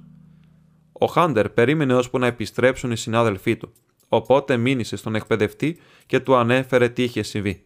Ο 0.92 1.06
Χάντερ 1.06 1.50
περίμενε 1.50 1.94
ώσπου 1.94 2.20
να 2.20 2.28
επιστρέψουν 2.28 2.92
οι 2.92 2.98
συνάδελφοί 2.98 3.58
του, 3.58 3.72
οπότε 4.08 4.58
μήνυσε 4.58 4.96
στον 4.96 5.16
εκπαιδευτή 5.16 5.78
και 6.06 6.20
του 6.20 6.36
ανέφερε 6.36 6.90
τι 6.90 7.04
είχε 7.04 7.24
συμβεί. 7.24 7.64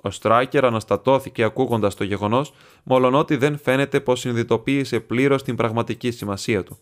Ο 0.00 0.10
Στράικερ 0.10 0.64
αναστατώθηκε 0.64 1.42
ακούγοντας 1.42 1.94
το 1.94 2.04
γεγονός, 2.04 2.52
μολονότι 2.82 3.36
δεν 3.36 3.58
φαίνεται 3.58 4.00
πως 4.00 4.20
συνειδητοποίησε 4.20 5.00
πλήρως 5.00 5.42
την 5.42 5.56
πραγματική 5.56 6.10
σημασία 6.10 6.62
του. 6.62 6.78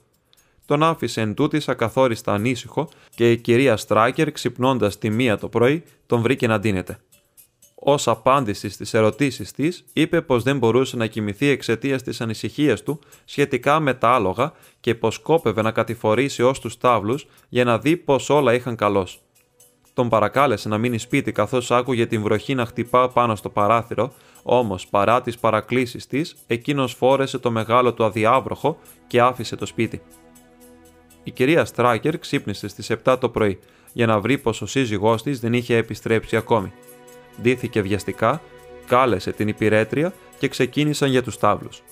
Τον 0.65 0.83
άφησε 0.83 1.21
εν 1.21 1.35
τούτης 1.35 1.69
ακαθόριστα 1.69 2.33
ανήσυχο 2.33 2.89
και 3.15 3.31
η 3.31 3.37
κυρία 3.37 3.77
Στράικερ, 3.77 4.33
ξυπνώντας 4.33 4.99
τη 4.99 5.11
μία 5.11 5.39
το 5.39 5.49
πρωί, 5.49 5.83
τον 6.07 6.21
βρήκε 6.21 6.47
να 6.47 6.59
ντύνεται. 6.59 6.99
Ω 7.83 7.95
απάντηση 8.05 8.69
στις 8.69 8.95
ερωτήσεις 8.95 9.53
της, 9.53 9.85
είπε 9.93 10.21
πως 10.21 10.43
δεν 10.43 10.59
μπορούσε 10.59 10.97
να 10.97 11.07
κοιμηθεί 11.07 11.47
εξαιτίας 11.47 12.03
της 12.03 12.21
ανησυχίας 12.21 12.83
του 12.83 12.99
σχετικά 13.25 13.81
με 13.81 13.95
τα 13.95 14.11
άλογα 14.11 14.53
και 14.81 14.95
πως 14.95 15.19
κόπευε 15.19 15.63
να 15.63 15.71
κατηφορήσει 15.71 16.43
ως 16.43 16.61
τους 16.61 16.79
τάβλους 16.79 17.27
για 17.49 17.65
να 17.65 17.79
δει 17.79 17.97
πως 17.97 18.31
όλα 18.31 18.55
είχαν 18.55 18.77
καλώς. 18.77 19.21
Τον 19.95 20.09
παρακάλεσε 20.09 20.69
να 20.69 20.79
μείνει 20.79 20.99
σπίτι 20.99 21.33
καθώς 21.33 21.71
άκουγε 21.71 22.07
την 22.07 22.23
βροχή 22.23 22.55
να 22.55 22.67
χτυπά 22.67 23.09
πάνω 23.09 23.35
στο 23.35 23.49
παράθυρο, 23.49 24.13
όμως 24.43 24.87
παρά 24.87 25.21
τις 25.21 25.39
παρακλήσεις 25.39 26.07
της, 26.07 26.37
εκείνος 26.47 26.95
φόρεσε 26.95 27.39
το 27.39 27.51
μεγάλο 27.51 27.93
του 27.95 28.05
αδιάβροχο 28.05 28.79
και 29.07 29.21
άφησε 29.21 29.57
το 29.57 29.67
σπίτι. 29.67 30.03
Η 31.23 31.31
κυρία 31.31 31.65
Στράκερ 31.65 32.19
ξύπνησε 32.19 32.69
στις 32.69 32.91
7 33.05 33.17
το 33.21 33.29
πρωί 33.29 33.59
για 33.93 34.07
να 34.07 34.21
βρει 34.21 34.39
πως 34.39 34.63
ο 34.63 34.67
σύζυγός 34.67 35.23
της 35.23 35.41
δεν 35.41 35.53
είχε 35.53 35.77
επιστρέψει 35.77 36.37
ακόμη 36.37 36.73
ντύθηκε 37.43 37.81
βιαστικά, 37.81 38.43
κάλεσε 38.87 39.33
την 39.33 39.49
υπηρέτρια 39.49 40.13
και 40.39 40.49
ξεκίνησαν 40.49 41.11
για 41.11 41.23
τους 41.23 41.39
τάβλους. 41.39 41.83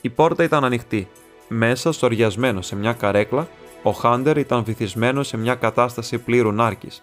Η 0.00 0.10
πόρτα 0.10 0.44
ήταν 0.44 0.64
ανοιχτή. 0.64 1.08
Μέσα, 1.48 1.92
στοριασμένος 1.92 2.66
σε 2.66 2.76
μια 2.76 2.92
καρέκλα, 2.92 3.48
ο 3.82 3.90
Χάντερ 3.90 4.36
ήταν 4.36 4.64
βυθισμένος 4.64 5.28
σε 5.28 5.36
μια 5.36 5.54
κατάσταση 5.54 6.18
πλήρου 6.18 6.52
νάρκης. 6.52 7.02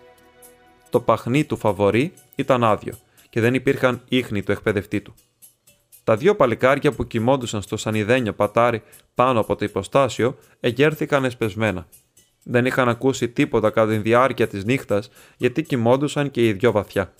Το 0.89 0.99
παχνί 0.99 1.43
του 1.43 1.57
φαβορή 1.57 2.13
ήταν 2.35 2.63
άδειο 2.63 2.93
και 3.29 3.41
δεν 3.41 3.53
υπήρχαν 3.53 4.01
ίχνη 4.09 4.43
του 4.43 4.51
εκπαιδευτή 4.51 5.01
του. 5.01 5.13
Τα 6.03 6.15
δύο 6.15 6.35
παλικάρια 6.35 6.91
που 6.91 7.07
κοιμόντουσαν 7.07 7.61
στο 7.61 7.77
σανιδένιο 7.77 8.33
πατάρι 8.33 8.81
πάνω 9.15 9.39
από 9.39 9.55
το 9.55 9.65
υποστάσιο 9.65 10.37
εγέρθηκαν 10.59 11.25
εσπεσμένα. 11.25 11.87
Δεν 12.43 12.65
είχαν 12.65 12.89
ακούσει 12.89 13.29
τίποτα 13.29 13.69
κατά 13.69 13.91
τη 13.91 13.97
διάρκεια 13.97 14.47
της 14.47 14.65
νύχτας 14.65 15.09
γιατί 15.37 15.63
κοιμόντουσαν 15.63 16.31
και 16.31 16.47
οι 16.47 16.53
δυο 16.53 16.71
βαθιά. 16.71 17.13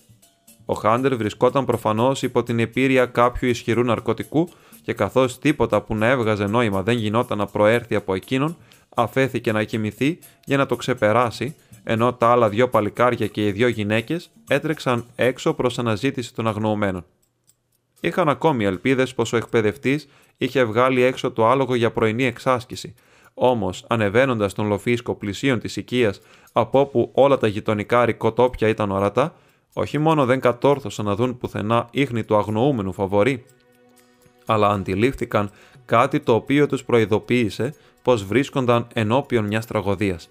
Ο 0.65 0.73
Χάντερ 0.73 1.15
βρισκόταν 1.15 1.65
προφανώς 1.65 2.23
υπό 2.23 2.43
την 2.43 2.59
επίρρεια 2.59 3.05
κάποιου 3.05 3.49
ισχυρού 3.49 3.83
ναρκωτικού 3.83 4.49
και 4.81 4.93
καθώς 4.93 5.39
τίποτα 5.39 5.81
που 5.81 5.95
να 5.95 6.07
έβγαζε 6.07 6.45
νόημα 6.45 6.83
δεν 6.83 6.97
γινόταν 6.97 7.37
να 7.37 7.45
προέρθει 7.45 7.95
από 7.95 8.13
εκείνον, 8.13 8.57
αφέθηκε 8.95 9.51
να 9.51 9.63
κοιμηθεί 9.63 10.19
για 10.45 10.57
να 10.57 10.65
το 10.65 10.75
ξεπεράσει, 10.75 11.55
ενώ 11.83 12.13
τα 12.13 12.27
άλλα 12.27 12.49
δύο 12.49 12.69
παλικάρια 12.69 13.27
και 13.27 13.47
οι 13.47 13.51
δύο 13.51 13.67
γυναίκες 13.67 14.31
έτρεξαν 14.47 15.05
έξω 15.15 15.53
προς 15.53 15.79
αναζήτηση 15.79 16.33
των 16.33 16.47
αγνοωμένων. 16.47 17.05
Είχαν 17.99 18.29
ακόμη 18.29 18.65
ελπίδες 18.65 19.13
πως 19.13 19.33
ο 19.33 19.37
εκπαιδευτής 19.37 20.07
είχε 20.37 20.63
βγάλει 20.63 21.01
έξω 21.01 21.31
το 21.31 21.47
άλογο 21.47 21.75
για 21.75 21.91
πρωινή 21.91 22.25
εξάσκηση, 22.25 22.93
όμως 23.33 23.85
ανεβαίνοντας 23.87 24.53
τον 24.53 24.67
λοφίσκο 24.67 25.15
πλησίων 25.15 25.59
της 25.59 25.75
οικίας 25.75 26.21
από 26.51 26.79
όπου 26.79 27.09
όλα 27.13 27.37
τα 27.37 27.47
γειτονικά 27.47 28.05
ρικοτόπια 28.05 28.67
ήταν 28.67 28.91
ορατά, 28.91 29.35
όχι 29.77 29.97
μόνο 29.97 30.25
δεν 30.25 30.39
κατόρθωσαν 30.39 31.05
να 31.05 31.15
δουν 31.15 31.37
πουθενά 31.37 31.87
ίχνη 31.91 32.23
του 32.23 32.35
αγνοούμενου 32.35 32.93
φαβορή, 32.93 33.45
αλλά 34.45 34.69
αντιλήφθηκαν 34.69 35.51
κάτι 35.85 36.19
το 36.19 36.33
οποίο 36.33 36.67
τους 36.67 36.83
προειδοποίησε 36.83 37.75
πως 38.01 38.25
βρίσκονταν 38.25 38.87
ενώπιον 38.93 39.45
μιας 39.45 39.65
τραγωδίας. 39.65 40.29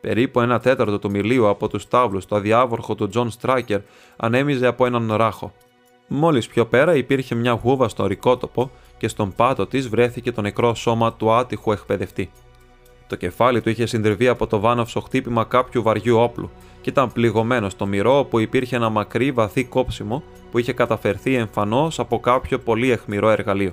Περίπου 0.00 0.40
ένα 0.40 0.60
τέταρτο 0.60 0.98
του 0.98 1.10
μιλίου 1.10 1.48
από 1.48 1.68
τους 1.68 1.88
στάβλους 1.88 2.22
το 2.22 2.36
αδιάβροχο 2.36 2.94
του 2.94 3.08
Τζον 3.08 3.30
Στράκερ 3.30 3.80
ανέμιζε 4.16 4.66
από 4.66 4.86
έναν 4.86 5.12
βράχο. 5.12 5.52
Μόλις 6.08 6.46
πιο 6.46 6.66
πέρα 6.66 6.94
υπήρχε 6.94 7.34
μια 7.34 7.52
γούβα 7.52 7.88
στο 7.88 8.02
ρεικότοπο 8.02 8.70
και 8.98 9.08
στον 9.08 9.32
πάτο 9.34 9.66
της 9.66 9.88
βρέθηκε 9.88 10.32
το 10.32 10.40
νεκρό 10.40 10.74
σώμα 10.74 11.12
του 11.12 11.32
άτυχου 11.32 11.72
εκπαιδευτή. 11.72 12.30
Το 13.08 13.16
κεφάλι 13.16 13.60
του 13.60 13.68
είχε 13.68 13.86
συντριβεί 13.86 14.28
από 14.28 14.46
το 14.46 14.60
βάναυσο 14.60 15.00
χτύπημα 15.00 15.44
κάποιου 15.44 15.82
βαριού 15.82 16.18
όπλου 16.18 16.50
και 16.80 16.90
ήταν 16.90 17.12
πληγωμένο 17.12 17.68
στο 17.68 17.86
μηρό 17.86 18.18
όπου 18.18 18.38
υπήρχε 18.38 18.76
ένα 18.76 18.88
μακρύ 18.88 19.30
βαθύ 19.30 19.64
κόψιμο 19.64 20.22
που 20.50 20.58
είχε 20.58 20.72
καταφερθεί 20.72 21.34
εμφανώς 21.34 21.98
από 21.98 22.20
κάποιο 22.20 22.58
πολύ 22.58 22.90
αιχμηρό 22.90 23.28
εργαλείο. 23.28 23.72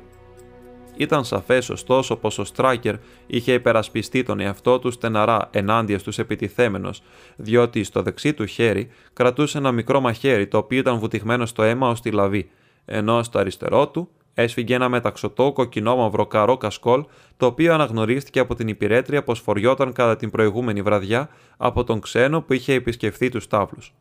Ήταν 0.97 1.25
σαφές 1.25 1.69
ωστόσο 1.69 2.15
πως 2.15 2.37
ο 2.37 2.43
Στράκερ 2.43 2.95
είχε 3.27 3.53
υπερασπιστεί 3.53 4.23
τον 4.23 4.39
εαυτό 4.39 4.79
του 4.79 4.91
στεναρά 4.91 5.49
ενάντια 5.51 5.99
στους 5.99 6.19
επιτιθέμενους, 6.19 7.01
διότι 7.35 7.83
στο 7.83 8.01
δεξί 8.01 8.33
του 8.33 8.45
χέρι 8.45 8.89
κρατούσε 9.13 9.57
ένα 9.57 9.71
μικρό 9.71 9.99
μαχαίρι 9.99 10.47
το 10.47 10.57
οποίο 10.57 10.79
ήταν 10.79 10.99
βουτυγμένο 10.99 11.45
στο 11.45 11.63
αίμα 11.63 11.89
ως 11.89 12.01
τη 12.01 12.11
λαβή, 12.11 12.49
ενώ 12.85 13.23
στο 13.23 13.39
αριστερό 13.39 13.87
του 13.87 14.09
έσφυγε 14.35 14.75
ένα 14.75 14.89
μεταξωτό 14.89 15.51
κοκκινόμαυρο 15.51 16.25
καρό 16.25 16.57
κασκόλ, 16.57 17.05
το 17.37 17.45
οποίο 17.45 17.73
αναγνωρίστηκε 17.73 18.39
από 18.39 18.55
την 18.55 18.67
υπηρέτρια 18.67 19.23
πως 19.23 19.39
φοριόταν 19.39 19.93
κατά 19.93 20.15
την 20.15 20.29
προηγούμενη 20.29 20.81
βραδιά 20.81 21.29
από 21.57 21.83
τον 21.83 21.99
ξένο 21.99 22.41
που 22.41 22.53
είχε 22.53 22.73
επισκεφθεί 22.73 23.29
τους 23.29 23.47
τάβλους. 23.47 23.93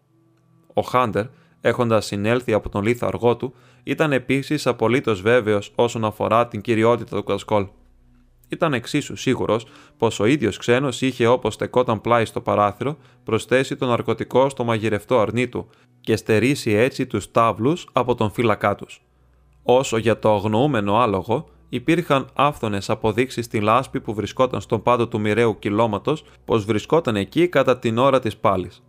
Ο 0.74 0.80
Χάντερ, 0.80 1.24
έχοντας 1.60 2.06
συνέλθει 2.06 2.52
από 2.52 2.68
τον 2.68 2.82
λίθο 2.82 3.06
αργό 3.06 3.36
του, 3.36 3.54
ήταν 3.82 4.12
επίσης 4.12 4.66
απολύτως 4.66 5.20
βέβαιος 5.20 5.72
όσον 5.74 6.04
αφορά 6.04 6.48
την 6.48 6.60
κυριότητα 6.60 7.16
του 7.16 7.24
κασκόλ. 7.24 7.66
Ήταν 8.48 8.74
εξίσου 8.74 9.16
σίγουρος 9.16 9.66
πως 9.98 10.20
ο 10.20 10.24
ίδιος 10.24 10.56
ξένος 10.56 11.00
είχε 11.00 11.26
όπως 11.26 11.54
στεκόταν 11.54 12.00
πλάι 12.00 12.24
στο 12.24 12.40
παράθυρο 12.40 12.96
προσθέσει 13.24 13.76
το 13.76 13.86
ναρκωτικό 13.86 14.48
στο 14.48 14.64
μαγειρευτό 14.64 15.18
αρνί 15.18 15.48
του 15.48 15.68
και 16.00 16.16
στερήσει 16.16 16.70
έτσι 16.70 17.06
τους 17.06 17.30
τάβλους 17.30 17.88
από 17.92 18.14
τον 18.14 18.30
φύλακά 18.30 18.74
τους. 18.74 19.03
Όσο 19.66 19.96
για 19.96 20.18
το 20.18 20.34
αγνοούμενο 20.34 20.96
άλογο, 20.96 21.48
υπήρχαν 21.68 22.28
άφθονες 22.34 22.90
αποδείξεις 22.90 23.44
στη 23.44 23.60
λάσπη 23.60 24.00
που 24.00 24.14
βρισκόταν 24.14 24.60
στον 24.60 24.82
πάτο 24.82 25.08
του 25.08 25.20
μοιραίου 25.20 25.58
κυλώματο 25.58 26.16
πως 26.44 26.64
βρισκόταν 26.64 27.16
εκεί 27.16 27.48
κατά 27.48 27.78
την 27.78 27.98
ώρα 27.98 28.20
της 28.20 28.36
πάλης. 28.36 28.82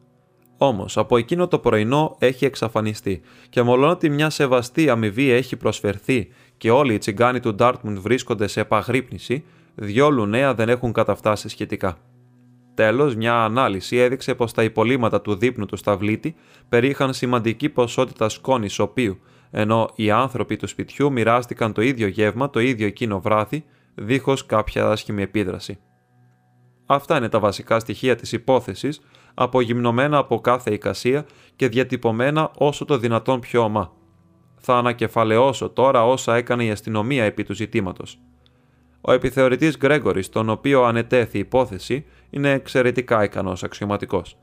Όμως 0.57 0.97
από 0.97 1.17
εκείνο 1.17 1.47
το 1.47 1.59
πρωινό 1.59 2.15
έχει 2.19 2.45
εξαφανιστεί 2.45 3.21
και 3.49 3.61
ότι 3.61 4.09
μια 4.09 4.29
σεβαστή 4.29 4.89
αμοιβή 4.89 5.29
έχει 5.29 5.55
προσφερθεί 5.55 6.27
και 6.57 6.71
όλοι 6.71 6.93
οι 6.93 6.97
τσιγκάνοι 6.97 7.39
του 7.39 7.55
Ντάρτμουντ 7.55 7.97
βρίσκονται 7.97 8.47
σε 8.47 8.59
επαγρύπνηση, 8.59 9.43
διόλου 9.75 10.25
νέα 10.25 10.53
δεν 10.53 10.69
έχουν 10.69 10.91
καταφτάσει 10.91 11.49
σχετικά. 11.49 11.97
Τέλος, 12.73 13.15
μια 13.15 13.43
ανάλυση 13.43 13.97
έδειξε 13.97 14.35
πως 14.35 14.51
τα 14.51 14.63
υπολείμματα 14.63 15.21
του 15.21 15.35
δείπνου 15.35 15.65
του 15.65 15.75
σταυλίτη 15.75 16.35
περίχαν 16.69 17.13
σημαντική 17.13 17.69
ποσότητα 17.69 18.29
σκόνης 18.29 18.79
οποίου, 18.79 19.19
ενώ 19.57 19.89
οι 19.95 20.11
άνθρωποι 20.11 20.55
του 20.55 20.67
σπιτιού 20.67 21.11
μοιράστηκαν 21.11 21.73
το 21.73 21.81
ίδιο 21.81 22.07
γεύμα 22.07 22.49
το 22.49 22.59
ίδιο 22.59 22.87
εκείνο 22.87 23.21
βράδυ, 23.21 23.65
δίχως 23.95 24.45
κάποια 24.45 24.89
άσχημη 24.89 25.21
επίδραση. 25.21 25.79
Αυτά 26.85 27.17
είναι 27.17 27.29
τα 27.29 27.39
βασικά 27.39 27.79
στοιχεία 27.79 28.15
της 28.15 28.31
υπόθεσης, 28.31 29.01
απογυμνωμένα 29.33 30.17
από 30.17 30.39
κάθε 30.39 30.73
εικασία 30.73 31.25
και 31.55 31.67
διατυπωμένα 31.67 32.51
όσο 32.57 32.85
το 32.85 32.97
δυνατόν 32.97 33.39
πιο 33.39 33.61
ομά. 33.61 33.91
Θα 34.55 34.77
ανακεφαλαιώσω 34.77 35.69
τώρα 35.69 36.05
όσα 36.05 36.35
έκανε 36.35 36.63
η 36.65 36.71
αστυνομία 36.71 37.23
επί 37.23 37.43
του 37.43 37.53
ζητήματος. 37.53 38.19
Ο 39.01 39.11
επιθεωρητής 39.11 39.77
Γκρέγκορης, 39.77 40.29
τον 40.29 40.49
οποίο 40.49 40.83
ανετέθη 40.83 41.39
υπόθεση, 41.39 42.05
είναι 42.29 42.51
εξαιρετικά 42.51 43.23
ικανός 43.23 43.63
αξιωματικός. 43.63 44.37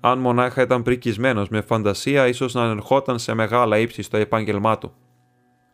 Αν 0.00 0.18
μονάχα 0.18 0.62
ήταν 0.62 0.82
πρικισμένος 0.82 1.48
με 1.48 1.60
φαντασία, 1.60 2.26
ίσως 2.26 2.54
να 2.54 2.62
ανερχόταν 2.62 3.18
σε 3.18 3.34
μεγάλα 3.34 3.78
ύψη 3.78 4.02
στο 4.02 4.16
επάγγελμά 4.16 4.78
του. 4.78 4.92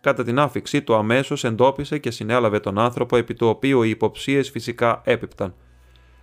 Κατά 0.01 0.25
την 0.25 0.39
άφηξή 0.39 0.83
του, 0.83 0.95
αμέσως 0.95 1.45
εντόπισε 1.45 1.99
και 1.99 2.11
συνέλαβε 2.11 2.61
τον 2.61 2.79
άνθρωπο 2.79 3.17
επί 3.17 3.35
του 3.35 3.49
οποίου 3.49 3.83
οι 3.83 3.89
υποψίες 3.89 4.51
φυσικά 4.51 5.01
έπιπταν. 5.05 5.55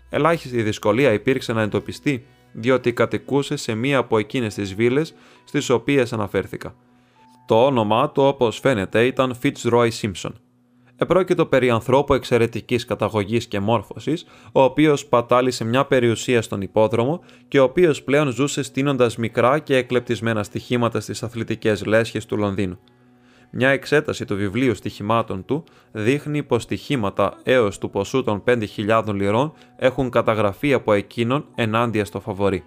Ελάχιστη 0.09 0.61
δυσκολία 0.61 1.13
υπήρξε 1.13 1.53
να 1.53 1.61
εντοπιστεί, 1.61 2.25
διότι 2.51 2.93
κατοικούσε 2.93 3.55
σε 3.55 3.73
μία 3.73 3.97
από 3.97 4.17
εκείνες 4.17 4.53
τις 4.53 4.75
βίλες 4.75 5.13
στις 5.43 5.69
οποίες 5.69 6.13
αναφέρθηκα. 6.13 6.75
Το 7.47 7.65
όνομά 7.65 8.09
του, 8.09 8.23
όπως 8.23 8.59
φαίνεται, 8.59 9.05
ήταν 9.05 9.35
Fitzroy 9.43 9.89
Simpson. 10.01 10.31
Επρόκειτο 11.01 11.45
περί 11.45 11.69
ανθρώπου 11.69 12.13
εξαιρετικής 12.13 12.85
καταγωγής 12.85 13.47
και 13.47 13.59
μόρφωσης, 13.59 14.25
ο 14.51 14.61
οποίος 14.61 15.05
πατάλησε 15.05 15.63
μια 15.63 15.85
περιουσία 15.85 16.41
στον 16.41 16.61
υπόδρομο 16.61 17.21
και 17.47 17.59
ο 17.59 17.63
οποίος 17.63 18.03
πλέον 18.03 18.31
ζούσε 18.31 18.63
στείνοντας 18.63 19.17
μικρά 19.17 19.59
και 19.59 19.75
εκλεπτισμένα 19.75 20.43
στοιχήματα 20.43 20.99
στις 20.99 21.23
αθλητικές 21.23 21.85
λέσχες 21.85 22.25
του 22.25 22.37
Λονδίνου. 22.37 22.79
Μια 23.51 23.69
εξέταση 23.69 24.25
του 24.25 24.35
βιβλίου 24.35 24.75
στοιχημάτων 24.75 25.45
του 25.45 25.63
δείχνει 25.91 26.43
πως 26.43 26.63
στοιχήματα 26.63 27.37
έως 27.43 27.77
του 27.77 27.89
ποσού 27.89 28.23
των 28.23 28.43
5.000 28.45 29.03
λιρών 29.13 29.53
έχουν 29.75 30.09
καταγραφεί 30.09 30.73
από 30.73 30.93
εκείνον 30.93 31.45
ενάντια 31.55 32.05
στο 32.05 32.19
φαβορή. 32.19 32.63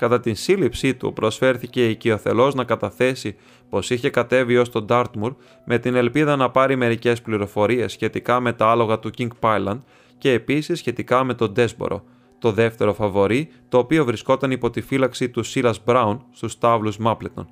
Κατά 0.00 0.20
την 0.20 0.34
σύλληψή 0.34 0.94
του 0.94 1.12
προσφέρθηκε 1.12 1.88
οικειοθελώς 1.88 2.54
να 2.54 2.64
καταθέσει 2.64 3.36
πως 3.70 3.90
είχε 3.90 4.10
κατέβει 4.10 4.56
ως 4.56 4.70
τον 4.70 4.86
Dartmoor 4.88 5.34
με 5.64 5.78
την 5.78 5.94
ελπίδα 5.94 6.36
να 6.36 6.50
πάρει 6.50 6.76
μερικές 6.76 7.22
πληροφορίες 7.22 7.92
σχετικά 7.92 8.40
με 8.40 8.52
τα 8.52 8.70
άλογα 8.70 8.98
του 8.98 9.10
King 9.18 9.28
Pyland 9.40 9.80
και 10.18 10.32
επίσης 10.32 10.78
σχετικά 10.78 11.24
με 11.24 11.34
τον 11.34 11.52
Desboro, 11.56 12.00
το 12.38 12.52
δεύτερο 12.52 12.94
φαβορή, 12.94 13.48
το 13.68 13.78
οποίο 13.78 14.04
βρισκόταν 14.04 14.50
υπό 14.50 14.70
τη 14.70 14.80
φύλαξη 14.80 15.28
του 15.28 15.44
Silas 15.46 15.74
Brown 15.84 16.18
στους 16.30 16.58
τάβλους 16.58 16.96
Mapleton 17.04 17.46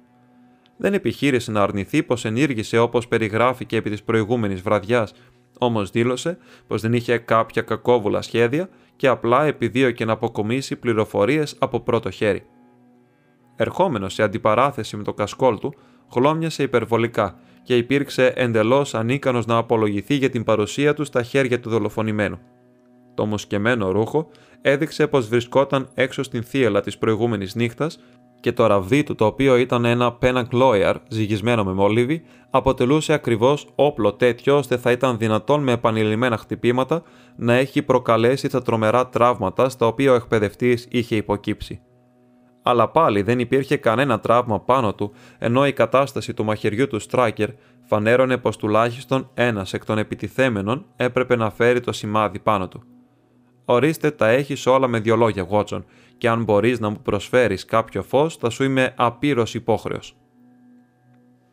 δεν 0.79 0.95
επιχείρησε 0.95 1.51
να 1.51 1.63
αρνηθεί 1.63 2.03
πως 2.03 2.25
ενήργησε 2.25 2.79
όπως 2.79 3.09
περιγράφει 3.09 3.65
και 3.65 3.77
επί 3.77 3.91
της 3.91 4.03
προηγούμενης 4.03 4.61
βραδιάς, 4.61 5.13
όμως 5.59 5.91
δήλωσε 5.91 6.39
πως 6.67 6.81
δεν 6.81 6.93
είχε 6.93 7.19
κάποια 7.19 7.63
κακόβουλα 7.63 8.23
σχέδια 8.23 8.69
και 8.99 9.09
απλά 9.09 9.45
επιδίωκε 9.45 10.05
να 10.05 10.13
αποκομίσει 10.13 10.77
πληροφορίες 10.77 11.57
από 11.59 11.81
πρώτο 11.81 12.11
χέρι. 12.11 12.43
Ερχόμενος 13.57 14.15
σε 14.15 14.23
αντιπαράθεση 14.23 14.97
με 14.97 15.03
το 15.03 15.15
κασκόλ 15.15 15.59
του, 15.59 15.75
χλώμιασε 16.13 16.63
υπερβολικά 16.63 17.39
και 17.63 17.77
υπήρξε 17.77 18.33
εντελώς 18.37 18.95
ανίκανος 18.95 19.47
να 19.47 19.57
απολογηθεί 19.57 20.15
για 20.15 20.31
την 20.31 20.45
παρουσία 20.45 20.95
του 20.95 21.05
στα 21.05 21.23
χέρια 21.23 21.61
του 21.61 21.71
δολοφονημένου. 21.71 22.39
Το 23.15 23.27
μουσκεμένο 23.27 23.91
ρούχο 23.91 24.29
έδειξε 24.61 25.07
πως 25.07 25.29
βρισκόταν 25.29 25.89
έξω 25.95 26.23
στην 26.23 26.43
θύελα 26.43 26.81
της 26.81 26.99
προηγούμενης 26.99 27.55
νύχτας 27.55 27.99
και 28.41 28.53
το 28.53 28.67
ραβδί 28.67 29.03
του, 29.03 29.15
το 29.15 29.25
οποίο 29.27 29.57
ήταν 29.57 29.85
ένα 29.85 30.13
πένακ 30.13 30.53
λόιαρ 30.53 30.97
ζυγισμένο 31.09 31.65
με 31.65 31.73
μόλιβι, 31.73 32.23
αποτελούσε 32.51 33.13
ακριβώς 33.13 33.67
όπλο 33.75 34.13
τέτοιο 34.13 34.57
ώστε 34.57 34.77
θα 34.77 34.91
ήταν 34.91 35.19
δυνατόν 35.19 35.63
με 35.63 35.73
επανειλημμένα 35.73 36.37
χτυπήματα 36.37 37.03
να 37.37 37.55
έχει 37.55 37.83
προκαλέσει 37.83 38.49
τα 38.49 38.63
τρομερά 38.63 39.09
τραύματα 39.09 39.69
στα 39.69 39.87
οποία 39.87 40.13
ο 40.13 40.15
εκπαιδευτής 40.15 40.87
είχε 40.91 41.17
υποκύψει. 41.17 41.81
Αλλά 42.63 42.89
πάλι 42.89 43.23
δεν 43.23 43.39
υπήρχε 43.39 43.77
κανένα 43.77 44.21
τραύμα 44.21 44.61
πάνω 44.61 44.95
του, 44.95 45.13
ενώ 45.39 45.67
η 45.67 45.73
κατάσταση 45.73 46.35
του 46.35 46.45
μαχαιριού 46.45 46.87
του 46.87 46.99
Στράκερ 46.99 47.49
φανέρωνε 47.83 48.37
πως 48.37 48.57
τουλάχιστον 48.57 49.31
ένας 49.35 49.73
εκ 49.73 49.85
των 49.85 49.99
επιτιθέμενων 49.99 50.87
έπρεπε 50.97 51.37
να 51.37 51.51
φέρει 51.51 51.81
το 51.81 51.93
σημάδι 51.93 52.39
πάνω 52.39 52.69
του. 52.69 52.83
Ορίστε, 53.65 54.11
τα 54.11 54.29
έχεις 54.29 54.67
όλα 54.67 54.89
με 54.89 54.99
δυο 54.99 55.17
λόγια, 55.17 55.45
Βότσον, 55.45 55.85
και 56.19 56.29
αν 56.29 56.45
μπορείς 56.45 56.81
να 56.81 56.89
μου 56.89 57.01
προσφέρεις 57.03 57.65
κάποιο 57.65 58.03
φως, 58.03 58.37
θα 58.37 58.51
σου 58.51 58.65
είμαι 58.65 58.95
απείρως 58.97 59.55
υπόχρεος. 59.55 60.17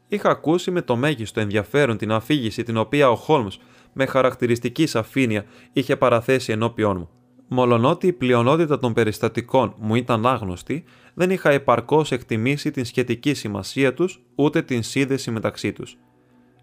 Είχα 0.08 0.30
ακούσει 0.30 0.72
με 0.72 0.82
το 0.82 0.96
μέγιστο 0.96 1.40
ενδιαφέρον 1.40 1.98
την 1.98 2.12
αφήγηση 2.12 2.64
την 2.64 2.78
οποία 2.78 3.10
ο 3.10 3.16
Χόλμς 3.16 3.58
με 3.94 4.06
χαρακτηριστική 4.06 4.86
σαφήνεια 4.86 5.46
είχε 5.74 5.96
παραθέσει 5.96 6.52
ενώπιόν 6.52 6.98
μου. 6.98 7.10
Μολονότι 7.48 8.08
η 8.08 8.14
πλειονότητα 8.14 8.80
των 8.80 8.94
περιστατικών 8.94 9.76
μου 9.78 9.96
ήταν 9.96 10.26
άγνωστη, 10.26 10.84
δεν 11.14 11.30
είχα 11.30 11.50
επαρκώς 11.50 12.12
εκτιμήσει 12.12 12.72
την 12.72 12.86
σχετική 12.86 13.34
σημασία 13.34 13.94
τους 13.94 14.22
ούτε 14.36 14.62
την 14.62 14.84
σύνδεση 14.84 15.32
μεταξύ 15.32 15.74
τους. 15.74 15.98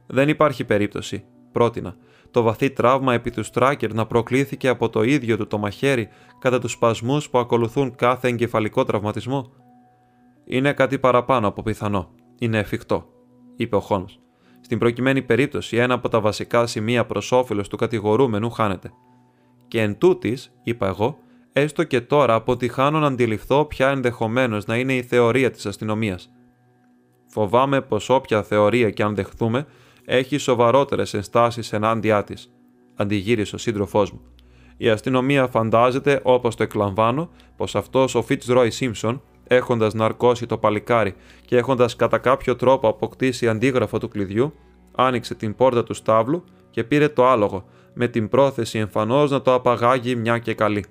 Δεν 0.07 0.29
υπάρχει 0.29 0.65
περίπτωση, 0.65 1.25
πρότεινα, 1.53 1.97
το 2.33 2.43
βαθύ 2.43 2.71
τραύμα 2.71 3.15
επί 3.15 3.31
του 3.31 3.43
Στράκερ 3.43 3.95
να 3.95 4.07
προκλήθηκε 4.07 4.69
από 4.69 4.89
το 4.89 5.03
ίδιο 5.03 5.37
του 5.37 5.47
το 5.47 5.59
μαχαίρι 5.59 6.09
κατά 6.39 6.59
τους 6.59 6.73
σπασμούς 6.73 7.31
που 7.31 7.39
ακολουθούν 7.39 7.95
κάθε 7.95 8.29
εγκεφαλικό 8.29 8.85
τραυματισμό; 8.85 9.53
Είναι 10.45 10.73
κάτι 10.73 10.99
παραπάνω 10.99 11.49
από 11.49 11.63
πιθανό. 11.63 12.11
Είναι 12.39 12.59
εφικτό, 12.59 13.07
είπε 13.57 13.77
ο 13.77 13.81
Χόλμ. 13.81 14.05
Στην 14.61 14.79
προκειμένη 14.79 15.23
περίπτωση, 15.23 15.77
ένα 15.77 15.95
από 15.95 16.09
τα 16.09 16.21
βασικά 16.21 16.67
σημεία 16.67 17.07
προς 17.07 17.33
όφελος 17.33 17.69
του 17.69 17.77
κατηγορούμενου 17.77 18.51
χάνεται. 18.51 18.91
Και 19.69 19.81
εν 19.81 19.99
τούτης, 19.99 20.53
είπα 20.63 20.87
εγώ, 20.87 21.19
έστω 21.53 21.85
και 21.85 22.01
τώρα 22.01 22.35
αποτυχάνω 22.35 22.99
να 22.99 23.07
αντιληφθώ 23.07 23.65
ποια 23.65 23.89
ενδεχομένως 23.89 24.67
να 24.67 24.77
είναι 24.77 24.95
η 24.95 25.03
θεωρία 25.03 25.51
της 25.51 25.67
αστυνομίας. 25.67 26.33
Φοβάμαι 27.27 27.81
πως 27.81 28.09
όποια 28.09 28.43
θεωρία 28.43 28.91
και 28.91 29.03
αν 29.03 29.15
δεχθούμε, 29.15 29.67
έχει 30.05 30.39
σοβαρότερες 30.39 31.15
ενστάσεις 31.15 31.73
ενάντια 31.73 32.25
της, 32.25 32.53
αντιγύρισε 32.95 33.55
ο 33.55 33.59
σύντροφός 33.59 34.13
μου. 34.13 34.21
Η 34.77 34.89
αστυνομία 34.89 35.47
φαντάζεται, 35.47 36.21
όπως 36.23 36.57
το 36.57 36.63
εκλαμβάνω, 36.63 37.31
πως 37.57 37.75
αυτός 37.77 38.15
ο 38.15 38.25
Fitzroy 38.29 38.69
Simpson, 38.81 39.21
έχοντας 39.47 39.95
ναρκώσει 39.95 40.47
το 40.47 40.59
παλικάρι 40.59 41.15
και 41.45 41.57
έχοντας 41.57 41.97
κατά 41.97 42.19
κάποιο 42.19 42.57
τρόπο 42.57 42.89
αποκτήσει 42.89 43.49
αντίγραφο 43.49 43.99
του 43.99 44.09
κλειδιού, 44.09 44.55
άνοιξε 44.95 45.35
την 45.35 45.55
πόρτα 45.55 45.85
του 45.85 45.95
στάβλου 45.95 46.45
και 46.71 46.85
πήρε 46.85 47.09
το 47.09 47.27
άλογο, 47.27 47.65
με 47.95 48.09
την 48.09 48.29
πρόθεση 48.29 48.79
εμφανώς 48.79 49.31
να 49.31 49.43
το 49.43 49.55
απαγάγει 49.55 50.17
μια 50.17 50.39
και 50.39 50.55
καλή. 50.55 50.85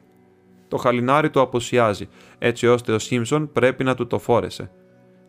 Το 0.68 0.78
χαλινάρι 0.78 1.30
του 1.30 1.42
αποσιάζει, 1.42 2.08
έτσι 2.38 2.68
ώστε 2.68 2.92
ο 2.92 3.00
Σίμψον 3.00 3.52
πρέπει 3.52 3.84
να 3.84 3.96
του 3.96 4.08
το 4.08 4.20
φόρεσε. 4.20 4.72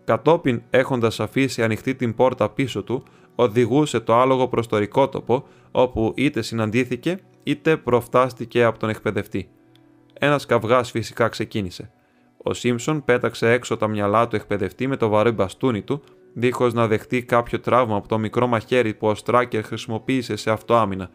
Κατόπιν, 0.05 0.62
έχοντας 0.71 1.21
αφήσει 1.21 1.62
ανοιχτή 1.62 1.95
την 1.95 2.14
πόρτα 2.14 2.49
πίσω 2.49 2.83
του, 2.83 3.03
οδηγούσε 3.35 4.01
το 4.01 4.14
άλογο 4.14 4.49
προς 4.49 4.66
το 4.66 4.79
ρικότοπο, 4.79 5.47
όπου 5.71 6.12
είτε 6.16 6.42
συναντήθηκε 6.42 7.18
είτε 7.42 7.77
προφτάστηκε 7.77 8.64
από 8.64 8.79
τον 8.79 8.88
εκπαιδευτή. 8.88 9.49
Ένας 10.18 10.47
καυγάς 10.47 10.90
φυσικά 10.90 11.29
ξεκίνησε. 11.29 11.90
Ο 12.42 12.55
Σίμψον 12.55 13.05
πέταξε 13.05 13.51
έξω 13.51 13.77
τα 13.77 13.88
μυαλά 13.88 14.29
του 14.29 14.37
εκπαιδευτή 14.37 14.87
με 14.87 14.97
το 14.97 15.09
βαρύ 15.09 15.31
μπαστούνι 15.31 15.83
του, 15.83 16.03
δίχως 16.33 16.73
να 16.73 16.87
δεχτεί 16.87 17.23
κάποιο 17.23 17.61
τραύμα 17.61 17.97
από 17.97 18.09
το 18.09 18.18
μικρό 18.18 18.47
μαχαίρι 18.47 18.95
που 18.95 19.07
ο 19.07 19.14
Στράκερ 19.14 19.64
χρησιμοποίησε 19.64 20.37
σε 20.37 20.51
αυτοάμυνα, 20.51 21.11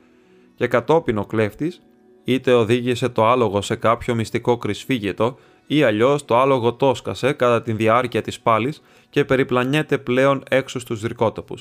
και 0.56 0.68
κατόπιν 0.68 1.18
ο 1.18 1.26
κλέφτης 1.26 1.82
είτε 2.24 2.54
οδήγησε 2.54 3.10
το 3.10 3.26
άλογο 3.26 3.62
σε 3.62 3.76
κάποιο 3.76 4.16
μυστικό 4.16 4.58
κρυσφύγετο 4.58 5.38
ή 5.68 5.84
αλλιώς 5.84 6.26
το 6.26 6.38
άλογο 6.38 6.74
τόσκασε 6.74 7.34
κατά 7.34 7.62
τη 7.62 7.74
διάρκεια 7.74 8.22
της 8.22 8.40
πάλης 8.40 8.82
και 9.10 9.26
περιπλανιέται 9.26 9.98
πλέον 9.98 10.44
έξω 10.50 10.80
στους 10.80 11.02
δρικότοπου. 11.02 11.56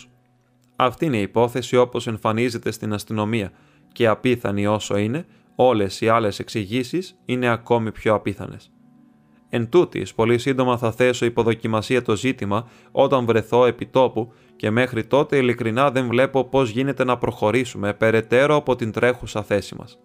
Αυτή 0.76 1.04
είναι 1.04 1.18
η 1.18 1.22
υπόθεση 1.22 1.76
όπως 1.76 2.06
εμφανίζεται 2.06 2.70
στην 2.70 2.92
αστυνομία 2.92 3.52
και 3.92 4.06
απίθανη 4.06 4.66
όσο 4.66 4.96
είναι, 4.96 5.26
όλες 5.54 6.00
οι 6.00 6.08
άλλες 6.08 6.38
εξηγήσεις 6.38 7.18
είναι 7.24 7.48
ακόμη 7.48 7.92
πιο 7.92 8.14
απίθανες. 8.14 8.70
Εν 9.48 9.68
τούτης, 9.68 10.14
πολύ 10.14 10.38
σύντομα 10.38 10.76
θα 10.76 10.92
θέσω 10.92 11.24
υποδοκιμασία 11.24 12.02
το 12.02 12.16
ζήτημα 12.16 12.68
όταν 12.92 13.24
βρεθώ 13.24 13.66
επί 13.66 13.86
τόπου 13.86 14.32
και 14.56 14.70
μέχρι 14.70 15.04
τότε 15.04 15.36
ειλικρινά 15.36 15.90
δεν 15.90 16.06
βλέπω 16.06 16.44
πώς 16.44 16.70
γίνεται 16.70 17.04
να 17.04 17.18
προχωρήσουμε 17.18 17.94
περαιτέρω 17.94 18.54
από 18.54 18.76
την 18.76 18.92
τρέχουσα 18.92 19.42
θέση 19.42 19.74
μας. 19.78 19.98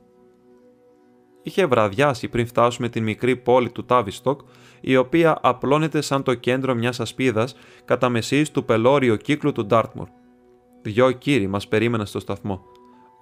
Είχε 1.43 1.65
βραδιάσει 1.65 2.27
πριν 2.27 2.47
φτάσουμε 2.47 2.89
την 2.89 3.03
μικρή 3.03 3.35
πόλη 3.35 3.69
του 3.71 3.85
Τάβιστοκ, 3.85 4.39
η 4.81 4.95
οποία 4.97 5.39
απλώνεται 5.41 6.01
σαν 6.01 6.23
το 6.23 6.33
κέντρο 6.33 6.75
μιας 6.75 6.99
ασπίδας 6.99 7.55
κατά 7.85 8.09
μεσής 8.09 8.51
του 8.51 8.65
πελώριου 8.65 9.17
κύκλου 9.17 9.51
του 9.51 9.65
Ντάρτμουρ. 9.65 10.07
Δυο 10.81 11.11
κύριοι 11.11 11.47
μας 11.47 11.67
περίμεναν 11.67 12.05
στο 12.05 12.19
σταθμό. 12.19 12.61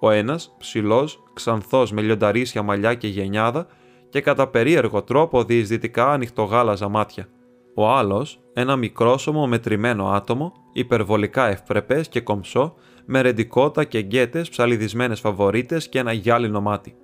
Ο 0.00 0.10
ένας, 0.10 0.54
ψηλός, 0.58 1.22
ξανθός 1.32 1.92
με 1.92 2.00
λιονταρίσια 2.00 2.62
μαλλιά 2.62 2.94
και 2.94 3.08
γενιάδα, 3.08 3.66
και 4.08 4.20
κατά 4.20 4.48
περίεργο 4.48 5.02
τρόπο 5.02 5.44
διεισδυτικά 5.44 6.12
ανοιχτογάλαζα 6.12 6.88
μάτια. 6.88 7.28
Ο 7.74 7.88
άλλος, 7.88 8.40
ένα 8.52 8.76
μικρόσωμο 8.76 9.46
μετρημένο 9.46 10.08
άτομο, 10.08 10.52
υπερβολικά 10.72 11.46
ευπρεπές 11.46 12.08
και 12.08 12.20
κομψό, 12.20 12.74
με 13.04 13.20
ρεντικότα 13.20 13.84
και 13.84 14.00
γκέτες 14.00 14.48
ψαλιδισμένες 14.48 15.20
φαβορίτες 15.20 15.88
και 15.88 15.98
ένα 15.98 16.12
γυάλινο 16.12 16.60
μάτι. 16.60 16.94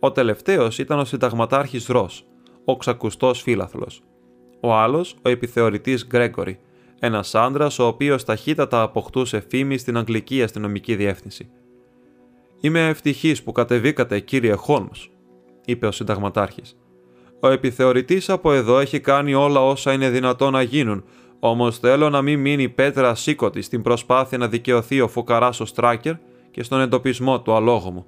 Ο 0.00 0.12
τελευταίος 0.12 0.78
ήταν 0.78 0.98
ο 0.98 1.04
συνταγματάρχης 1.04 1.86
Ρος, 1.86 2.26
ο 2.64 2.76
ξακουστός 2.76 3.42
φύλαθλος. 3.42 4.02
Ο 4.60 4.74
άλλος, 4.74 5.16
ο 5.22 5.28
επιθεωρητής 5.28 6.06
Γκρέγκορη, 6.06 6.58
ένας 7.04 7.34
άντρας 7.34 7.78
ο 7.78 7.86
οποίος 7.86 8.24
ταχύτατα 8.24 8.82
αποκτούσε 8.82 9.44
φήμη 9.48 9.78
στην 9.78 9.96
Αγγλική 9.96 10.42
αστυνομική 10.42 10.96
διεύθυνση. 10.96 11.50
Είμαι 12.60 12.88
ευτυχής 12.88 13.42
που 13.42 13.52
κατεβήκατε, 13.52 14.20
κύριε 14.20 14.54
Χόλμς, 14.54 15.10
είπε 15.64 15.86
ο 15.86 15.92
συνταγματάρχης. 15.92 16.76
Ο 17.40 17.48
επιθεωρητής 17.48 18.28
από 18.28 18.52
εδώ 18.52 18.78
έχει 18.78 19.00
κάνει 19.00 19.34
όλα 19.34 19.60
όσα 19.60 19.92
είναι 19.92 20.10
δυνατόν 20.10 20.52
να 20.52 20.62
γίνουν, 20.62 21.04
όμως 21.38 21.78
θέλω 21.78 22.10
να 22.10 22.22
μην 22.22 22.40
μείνει 22.40 22.68
πέτρα 22.68 23.08
ασήκωτη 23.08 23.62
στην 23.62 23.82
προσπάθεια 23.82 24.38
να 24.38 24.48
δικαιωθεί 24.48 25.00
ο 25.00 25.08
φουκαράς 25.08 25.60
ο 25.60 25.64
Στράκερ 25.64 26.14
και 26.50 26.62
στον 26.62 26.80
εντοπισμό 26.80 27.40
του 27.40 27.54
αλόγου 27.54 27.92
μου. 27.92 28.06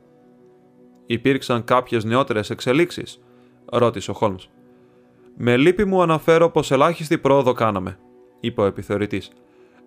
Υπήρξαν 1.06 1.64
κάποιες 1.64 2.04
νεότερες 2.04 2.50
εξελίξεις, 2.50 3.22
ρώτησε 3.64 4.10
ο 4.10 4.14
Χόλμς. 4.14 4.48
Με 5.36 5.56
λύπη 5.56 5.84
μου 5.84 6.02
αναφέρω 6.02 6.50
πως 6.50 6.70
ελάχιστη 6.70 7.18
πρόοδο 7.18 7.52
κάναμε, 7.52 7.98
είπε 8.46 8.60
ο 8.60 8.64
επιθεωρητής. 8.64 9.30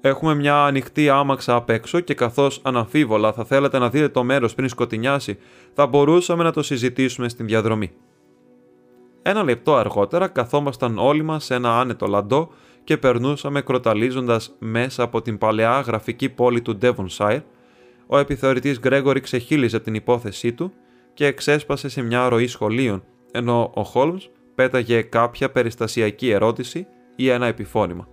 Έχουμε 0.01 0.35
μια 0.35 0.63
ανοιχτή 0.63 1.09
άμαξα 1.09 1.55
απ' 1.55 1.69
έξω 1.69 1.99
και 1.99 2.13
καθώς 2.13 2.59
αναμφίβολα 2.63 3.33
θα 3.33 3.45
θέλατε 3.45 3.79
να 3.79 3.89
δείτε 3.89 4.09
το 4.09 4.23
μέρος 4.23 4.55
πριν 4.55 4.69
σκοτεινιάσει, 4.69 5.37
θα 5.73 5.87
μπορούσαμε 5.87 6.43
να 6.43 6.51
το 6.51 6.63
συζητήσουμε 6.63 7.29
στην 7.29 7.45
διαδρομή. 7.45 7.91
Ένα 9.21 9.43
λεπτό 9.43 9.75
αργότερα 9.75 10.27
καθόμασταν 10.27 10.97
όλοι 10.97 11.23
μας 11.23 11.43
σε 11.45 11.55
ένα 11.55 11.79
άνετο 11.79 12.07
λαντό 12.07 12.49
και 12.83 12.97
περνούσαμε 12.97 13.61
κροταλίζοντας 13.61 14.55
μέσα 14.59 15.03
από 15.03 15.21
την 15.21 15.37
παλαιά 15.37 15.79
γραφική 15.79 16.29
πόλη 16.29 16.61
του 16.61 16.77
Devonshire. 16.81 17.41
Ο 18.07 18.17
επιθεωρητής 18.17 18.79
Γκρέγορη 18.79 19.19
ξεχύλιζε 19.19 19.79
την 19.79 19.93
υπόθεσή 19.93 20.53
του 20.53 20.73
και 21.13 21.25
εξέσπασε 21.25 21.89
σε 21.89 22.01
μια 22.01 22.29
ροή 22.29 22.47
σχολείων, 22.47 23.03
ενώ 23.31 23.71
ο 23.73 23.83
Χόλμς 23.83 24.29
πέταγε 24.55 25.01
κάποια 25.01 25.51
περιστασιακή 25.51 26.29
ερώτηση 26.29 26.87
ή 27.15 27.29
ένα 27.29 27.45
επιφώνημα. 27.45 28.07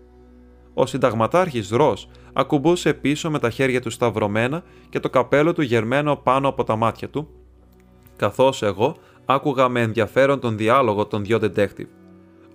Ο 0.78 0.86
συνταγματάρχης 0.86 1.70
Ρος 1.70 2.08
ακουμπούσε 2.32 2.94
πίσω 2.94 3.30
με 3.30 3.38
τα 3.38 3.50
χέρια 3.50 3.80
του 3.80 3.90
σταυρωμένα 3.90 4.62
και 4.88 5.00
το 5.00 5.10
καπέλο 5.10 5.52
του 5.52 5.62
γερμένο 5.62 6.16
πάνω 6.16 6.48
από 6.48 6.64
τα 6.64 6.76
μάτια 6.76 7.08
του, 7.08 7.28
καθώς 8.16 8.62
εγώ 8.62 8.96
άκουγα 9.24 9.68
με 9.68 9.80
ενδιαφέρον 9.80 10.40
τον 10.40 10.56
διάλογο 10.56 11.06
των 11.06 11.24
δυο 11.24 11.38
detective. 11.42 11.88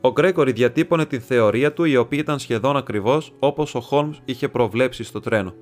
Ο 0.01 0.11
Γκρέκορη 0.11 0.51
διατύπωνε 0.51 1.05
την 1.05 1.21
θεωρία 1.21 1.73
του, 1.73 1.83
η 1.83 1.97
οποία 1.97 2.19
ήταν 2.19 2.39
σχεδόν 2.39 2.77
ακριβώς 2.77 3.33
όπως 3.39 3.75
ο 3.75 3.79
Χόλμς 3.79 4.21
είχε 4.25 4.47
προβλέψει 4.47 5.03
στο 5.03 5.19
τρένο. 5.19 5.53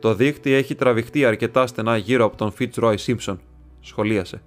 Το 0.00 0.14
δίχτυ 0.14 0.52
έχει 0.52 0.74
τραβηχτεί 0.74 1.24
αρκετά 1.24 1.66
στενά 1.66 1.96
γύρω 1.96 2.24
από 2.24 2.36
τον 2.36 2.52
Fitzroy 2.58 2.96
Simpson, 3.06 3.36
σχολίασε, 3.80 4.42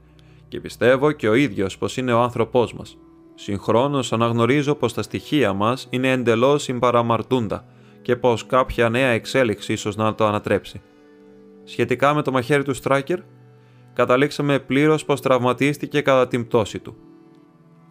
και 0.47 0.60
πιστεύω 0.60 1.12
και 1.12 1.29
ο 1.29 1.34
ίδιος 1.34 1.77
πως 1.77 1.97
είναι 1.97 2.13
ο 2.13 2.19
άνθρωπός 2.19 2.73
μας. 2.73 2.97
Συγχρόνως 3.41 4.13
αναγνωρίζω 4.13 4.75
πως 4.75 4.93
τα 4.93 5.02
στοιχεία 5.02 5.54
μας 5.54 5.88
είναι 5.89 6.12
εντελώς 6.12 6.63
συμπαραμαρτούντα 6.63 7.65
και 8.02 8.15
πως 8.15 8.45
κάποια 8.45 8.89
νέα 8.89 9.08
εξέλιξη 9.08 9.73
ίσως 9.73 9.95
να 9.95 10.15
το 10.15 10.25
ανατρέψει. 10.25 10.82
Σχετικά 11.63 12.13
με 12.13 12.21
το 12.21 12.32
μαχαίρι 12.32 12.63
του 12.63 12.73
Στράκερ, 12.73 13.19
καταλήξαμε 13.93 14.60
πλήρως 14.60 15.06
πως 15.06 15.21
τραυματίστηκε 15.21 16.02
κατά 16.02 16.28
την 16.28 16.47
πτώση 16.47 16.80
του. 16.80 16.95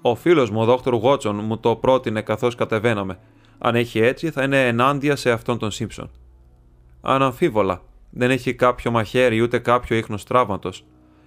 Ο 0.02 0.14
φίλος 0.14 0.50
μου, 0.50 0.60
ο 0.60 0.64
Δόκτωρ 0.64 0.94
Γότσον, 0.94 1.40
μου 1.44 1.58
το 1.58 1.76
πρότεινε 1.76 2.22
καθώς 2.22 2.54
κατεβαίναμε. 2.54 3.18
Αν 3.58 3.74
έχει 3.74 3.98
έτσι, 4.00 4.30
θα 4.30 4.42
είναι 4.42 4.66
ενάντια 4.66 5.16
σε 5.16 5.30
αυτόν 5.30 5.58
τον 5.58 5.70
Σίμψον. 5.70 6.10
Αναμφίβολα, 7.00 7.82
δεν 8.10 8.30
έχει 8.30 8.54
κάποιο 8.54 8.90
μαχαίρι 8.90 9.40
ούτε 9.40 9.58
κάποιο 9.58 9.96
ίχνος 9.96 10.24
τραύματος. 10.24 10.84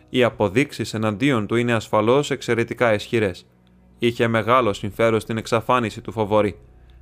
Οι 0.10 0.24
αποδείξεις 0.24 0.94
εναντίον 0.94 1.48
του 1.48 1.56
είναι 1.56 1.74
ασφαλώς 1.74 2.32
εξαιρετικά 2.32 2.94
ισχυρές 2.94 3.46
είχε 4.04 4.28
μεγάλο 4.28 4.74
συμφέρον 4.74 5.20
στην 5.20 5.38
εξαφάνιση 5.38 6.02
του 6.02 6.12
φοβορή. 6.12 6.56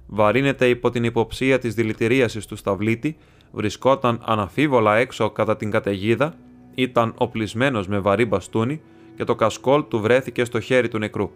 Βαρύνεται 0.07 0.69
υπό 0.69 0.89
την 0.89 1.03
υποψία 1.03 1.59
της 1.59 1.73
δηλητηρίασης 1.73 2.45
του 2.45 2.55
σταυλίτη, 2.55 3.17
βρισκόταν 3.51 4.21
αναφίβολα 4.25 4.95
έξω 4.95 5.29
κατά 5.29 5.57
την 5.57 5.71
καταιγίδα, 5.71 6.33
ήταν 6.75 7.13
οπλισμένος 7.17 7.87
με 7.87 7.99
βαρύ 7.99 8.25
μπαστούνι 8.25 8.81
και 9.15 9.23
το 9.23 9.35
κασκόλ 9.35 9.87
του 9.87 9.99
βρέθηκε 9.99 10.43
στο 10.43 10.59
χέρι 10.59 10.87
του 10.87 10.97
νεκρού. 10.97 11.31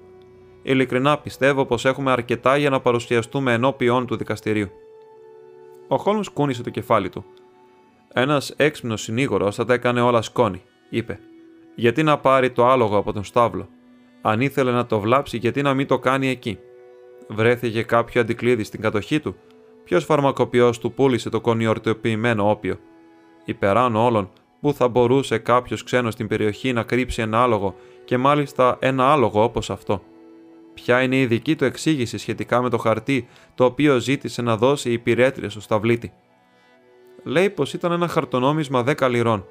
Ειλικρινά 0.64 1.18
πιστεύω 1.18 1.66
πως 1.66 1.86
έχουμε 1.86 2.12
αρκετά 2.12 2.58
για 2.58 2.70
να 2.70 2.80
παρουσιαστούμε 2.80 3.54
ενώπιον 3.54 4.06
του 4.06 4.16
δικαστηρίου. 4.16 4.70
Ο 5.88 5.98
Χόλμς 5.98 6.30
κούνησε 6.30 6.64
το 6.64 6.70
κεφάλι 6.70 7.10
του. 7.10 7.26
Ένας 8.14 8.54
έξυπνος 8.58 9.02
συνήγορος 9.02 9.56
θα 9.56 9.66
τα 9.66 9.74
έκανε 9.74 10.02
όλα 10.02 10.22
σκόνη, 10.22 10.62
είπε. 10.90 11.20
Γιατί 11.76 12.04
να 12.04 12.18
πάρει 12.18 12.52
το 12.52 12.68
άλογο 12.68 12.98
από 12.98 13.14
τον 13.14 13.24
στάβλο, 13.24 13.70
αν 14.26 14.42
ήθελε 14.42 14.72
να 14.72 14.86
το 14.86 15.00
βλάψει, 15.00 15.38
γιατί 15.38 15.62
να 15.62 15.74
μην 15.74 15.88
το 15.88 16.00
κάνει 16.00 16.28
εκεί. 16.28 16.60
Βρέθηκε 17.28 17.84
κάποιο 17.84 18.22
αντικλείδι 18.22 18.64
στην 18.64 18.82
κατοχή 18.82 19.20
του. 19.20 19.36
Ποιος 19.84 20.06
φαρμακοποιός 20.06 20.80
του 20.80 20.94
πούλησε 20.94 21.30
το 21.30 21.42
κονιορτοποιημένο 21.42 22.50
όπιο; 22.50 22.76
Υπεράνω 23.46 24.06
όλων, 24.06 24.32
πού 24.62 24.74
θα 24.74 24.88
μπορούσε 24.88 25.38
κάποιος 25.38 25.84
ξένος 25.84 26.14
στην 26.14 26.28
περιοχή 26.28 26.74
να 26.74 26.84
κρύψει 26.84 27.22
ένα 27.22 27.44
άλογο 27.44 27.76
και 28.06 28.18
μάλιστα 28.18 28.78
ένα 28.80 29.12
άλογο 29.12 29.44
όπως 29.44 29.70
αυτό; 29.70 30.04
Ποια 30.74 31.02
είναι 31.02 31.20
η 31.20 31.26
δική 31.26 31.56
του 31.56 31.66
εξήγηση 31.66 32.18
σχετικά 32.18 32.62
με 32.62 32.70
το 32.70 32.78
χαρτί 32.78 33.28
το 33.56 33.66
οποίο 33.66 34.00
ζήτησε 34.00 34.42
να 34.42 34.58
δώσει 34.58 34.90
η 34.90 34.94
υπηρέτρια 34.94 35.50
στο 35.50 35.62
σταυλίτη; 35.62 36.14
Λέει 37.24 37.50
πως 37.50 37.74
ήταν 37.74 37.92
ένα 37.92 38.08
χαρτονόμισμα 38.08 38.84
10 38.88 39.10
λιρών. 39.10 39.46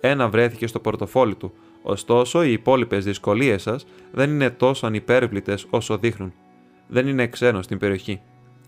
Ένα 0.00 0.28
βρέθηκε 0.28 0.66
στο 0.66 0.80
πορτοφόλι 0.80 1.34
του, 1.34 1.52
Ωστόσο, 1.88 2.42
οι 2.44 2.52
υπόλοιπες 2.52 3.04
δυσκολίες 3.04 3.62
σας 3.62 3.86
δεν 4.12 4.30
είναι 4.30 4.50
τόσο 4.50 4.86
ανυπέρβλητες 4.86 5.66
όσο 5.70 5.98
δείχνουν. 5.98 6.32
Δεν 6.88 7.06
είναι 7.06 7.26
ξένο 7.26 7.62
στην 7.62 7.78
περιοχή. 7.78 8.20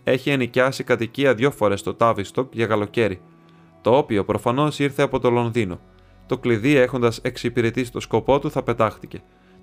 Έχει 0.03 0.29
ενοικιάσει 0.29 0.83
κατοικία 0.83 1.33
δύο 1.33 1.51
φορές 1.51 1.79
στο 1.79 1.93
Τάβιστοκ 1.93 2.55
για 2.55 2.65
καλοκαίρι. 2.65 3.21
Το 3.81 3.97
όπιο 3.97 4.25
προφανώς 4.25 4.79
ήρθε 4.79 5.03
από 5.03 5.19
το 5.19 5.29
Λονδίνο. 5.29 5.79
Το 6.25 6.37
κλειδί, 6.37 6.75
έχοντας 6.75 7.17
εξυπηρετήσει 7.17 7.91
το 7.91 7.99
σκοπό 7.99 8.39
του, 8.39 8.51
θα 8.51 8.63
πετάχτηκε. 8.63 9.21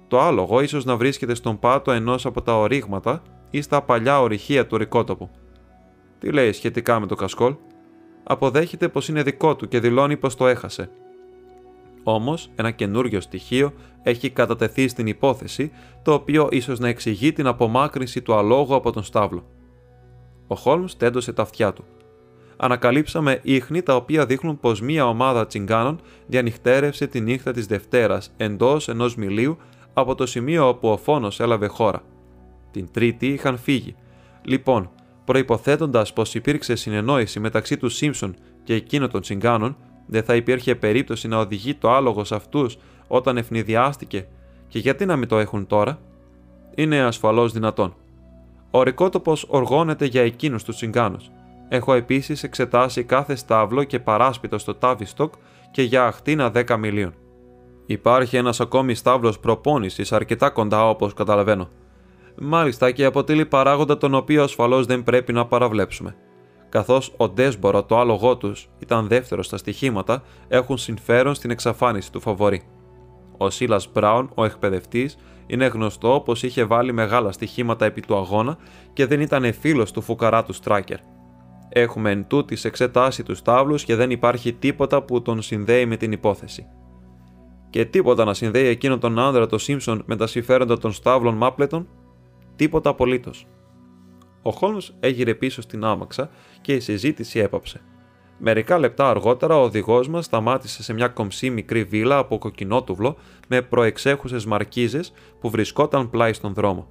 Το 0.09 0.21
άλογο 0.21 0.61
ίσως 0.61 0.85
να 0.85 0.97
βρίσκεται 0.97 1.35
στον 1.35 1.59
πάτο 1.59 1.92
ενός 1.92 2.27
από 2.27 2.42
τα 2.42 2.59
ορίγματα 2.59 3.23
ή 3.51 3.61
στα 3.61 3.83
παλιά 3.83 4.21
ορυχεία 4.21 4.66
του 4.66 4.77
ρικότοπου. 4.77 5.31
Τι 6.19 6.31
λέει 6.33 6.53
σχετικά 6.53 7.01
με 7.01 7.07
το 7.07 7.14
κασκόλ, 7.14 7.55
αποδέχεται 8.25 8.88
πως 8.88 9.09
είναι 9.09 9.23
δικό 9.23 9.57
του 9.57 9.69
και 9.69 9.81
δηλώνει 9.81 10.16
πως 10.16 10.37
το 10.37 10.47
έχασε. 10.47 10.90
Όμως, 12.09 12.51
ένα 12.55 12.71
καινούριο 12.71 13.21
στοιχείο 13.21 13.73
έχει 14.03 14.31
κατατεθεί 14.31 14.88
στην 14.88 15.07
υπόθεση, 15.07 15.73
το 16.03 16.12
οποίο 16.12 16.49
ίσως 16.51 16.79
να 16.79 16.88
εξηγεί 16.88 17.33
την 17.33 17.47
απομάκρυνση 17.47 18.23
του 18.23 18.35
αλόγου 18.35 18.75
από 18.75 18.92
τον 18.92 19.03
στάβλο. 19.03 19.45
Ο 20.47 20.55
Χόλμς 20.55 20.97
τέντωσε 20.97 21.33
τα 21.33 21.42
αυτιά 21.42 21.73
του. 21.73 21.85
Ανακαλύψαμε 22.57 23.40
ίχνη 23.42 23.83
τα 23.83 23.97
οποία 23.97 24.27
δείχνουν 24.27 24.61
πως 24.61 24.81
μία 24.81 25.09
ομάδα 25.09 25.47
τσιγκάνων 25.47 26.01
διανυχτέρευσε 26.27 27.07
τη 27.07 27.21
νύχτα 27.21 27.53
της 27.53 27.66
Δευτέρας 27.66 28.33
εντός 28.37 28.88
ενός 28.88 29.16
μιλίου 29.16 29.57
από 29.92 30.14
το 30.14 30.27
σημείο 30.27 30.69
όπου 30.69 30.88
ο 30.88 30.97
φόνος 30.97 31.40
έλαβε 31.40 31.66
χώρα. 31.66 32.03
Την 32.71 32.88
Τρίτη 32.92 33.27
είχαν 33.27 33.59
φύγει. 33.59 33.95
Λοιπόν, 34.42 34.90
προποθέτοντα 35.25 36.07
πως 36.14 36.35
υπήρξε 36.35 36.75
συνεννόηση 36.75 37.40
μεταξύ 37.40 37.77
του 37.77 37.88
Σίμψον 37.88 38.37
και 38.62 38.75
εκείνων 38.75 39.11
των 39.11 39.21
τσιγκάνων, 39.21 39.77
δεν 40.07 40.23
θα 40.23 40.35
υπήρχε 40.35 40.75
περίπτωση 40.75 41.29
να 41.29 41.38
οδηγεί 41.38 41.75
το 41.75 41.90
άλογο 41.92 42.25
σε 42.25 42.35
αυτούς 42.35 42.79
όταν 43.07 43.37
ευνηδιάστηκε 43.37 44.27
και 44.69 44.79
γιατί 44.79 45.07
να 45.07 45.16
μην 45.16 45.29
το 45.29 45.38
έχουν 45.38 45.66
τώρα; 45.66 45.99
Είναι 46.75 47.01
ασφαλώς 47.01 47.53
δυνατόν. 47.53 47.95
Ο 48.71 48.83
ρικότοπος 48.83 49.47
οργώνεται 49.49 50.05
για 50.05 50.23
εκείνους 50.23 50.64
τους 50.64 50.77
τσιγκάνους. 50.77 51.31
Έχω 51.69 51.95
επίσης 51.95 52.42
εξετάσει 52.42 53.05
κάθε 53.05 53.35
στάβλο 53.35 53.85
και 53.85 53.99
παράσπιτο 53.99 54.59
στο 54.59 54.75
Τάβιστοκ 54.75 55.33
και 55.71 55.83
για 55.83 56.07
αχτίνα 56.07 56.51
10 56.55 56.77
μιλίων. 56.77 57.14
Υπάρχει 57.87 58.37
ένας 58.37 58.61
ακόμη 58.61 58.95
στάβλος 58.95 59.38
προπόνησης 59.38 60.12
αρκετά 60.12 60.51
κοντά 60.51 60.88
όπως 60.88 61.14
καταλαβαίνω. 61.14 61.69
Μάλιστα 62.38 62.90
και 62.90 63.05
αποτελεί 63.05 63.47
παράγοντα 63.47 63.99
τον 63.99 64.14
οποίο 64.14 64.42
ασφαλώς 64.42 64.87
δεν 64.87 65.03
πρέπει 65.03 65.33
να 65.33 65.47
παραβλέψουμε. 65.47 66.16
Καθώς 66.68 67.14
ο 67.16 67.29
Ντέσμπορο, 67.29 67.83
το 67.83 67.98
άλογό 67.98 68.37
τους, 68.37 68.68
ήταν 68.79 69.07
δεύτερος 69.07 69.46
στα 69.46 69.57
στοιχήματα, 69.57 70.22
έχουν 70.48 70.79
συμφέρον 70.79 71.35
στην 71.35 71.50
εξαφάνιση 71.50 72.12
του 72.12 72.20
φαβορή. 72.20 72.62
Ο 73.37 73.50
Σίλας 73.50 73.88
Μπράουν, 73.92 74.31
ο 74.35 74.44
εκπαιδευτής, 74.44 75.16
είναι 75.46 75.66
γνωστό 75.66 76.22
πως 76.24 76.42
είχε 76.42 76.64
βάλει 76.64 76.92
μεγάλα 76.92 77.33
στοιχήματα 77.33 77.85
επί 77.85 78.00
του 78.00 78.16
αγώνα 78.16 78.59
και 78.92 79.07
δεν 79.07 79.20
ήταν 79.20 79.52
φίλος 79.52 79.92
του 79.92 80.00
φουκαρά 80.00 80.44
του 80.44 80.52
Στράκερ. 80.52 80.98
Έχουμε 81.68 82.11
εν 82.11 82.26
τούτης 82.26 82.64
εξετάσει 82.64 83.22
τους 83.22 83.42
τάβλους 83.42 83.85
και 83.85 83.94
δεν 83.94 84.11
υπάρχει 84.11 84.52
τίποτα 84.52 85.02
που 85.02 85.22
τον 85.22 85.42
συνδέει 85.42 85.87
με 85.87 85.96
την 85.96 86.12
υπόθεση. 86.12 86.66
Και 87.70 87.85
τίποτα 87.85 88.24
να 88.24 88.35
συνδέει 88.35 88.66
εκείνον 88.66 89.00
τον 89.00 89.18
άνδρα 89.18 89.46
το 89.46 89.59
Σίμψον 89.59 90.02
με 90.07 90.16
τα 90.16 90.26
συμφέροντα 90.26 90.79
των 90.79 90.92
στάβλων 90.92 91.35
Μάπλετον, 91.35 91.88
τίποτα 92.57 92.90
απολύτως. 92.90 93.46
Ο 94.42 94.50
Χόλμς 94.50 94.92
έγειρε 95.00 95.35
πίσω 95.35 95.62
στην 95.62 95.85
άμαξα 95.85 96.31
και 96.66 96.74
η 96.74 96.81
συζήτηση 96.81 97.38
έπαψε. 97.38 97.81
Μερικά 98.38 98.79
λεπτά 98.79 99.11
αργότερα 99.11 99.57
ο 99.57 99.62
οδηγός 99.62 100.09
μας 100.09 100.24
σταμάτησε 100.24 100.83
σε 100.83 100.92
μια 100.92 101.09
κομψή 101.09 101.50
μικρή 101.50 101.85
βίλα 101.85 102.18
από 102.18 102.38
κοκκινότουβλο 102.38 103.16
με 103.48 103.62
προεξέχουσες 103.62 104.46
μαρκίζες 104.46 105.12
που 105.40 105.50
βρισκόταν 105.50 106.11
πλάι 106.11 106.33
στον 106.33 106.55
δρόμο. 106.55 106.88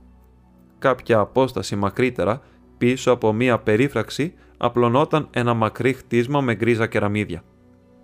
Κάποια 0.80 1.20
απόσταση 1.20 1.76
μακρύτερα, 1.76 2.42
πίσω 2.78 3.12
από 3.12 3.34
μια 3.34 3.60
περίφραξη, 3.60 4.34
απλωνόταν 4.58 5.28
ένα 5.32 5.54
μακρύ 5.54 5.94
χτίσμα 5.94 6.42
με 6.42 6.56
γκρίζα 6.56 6.88
κεραμίδια. 6.88 7.44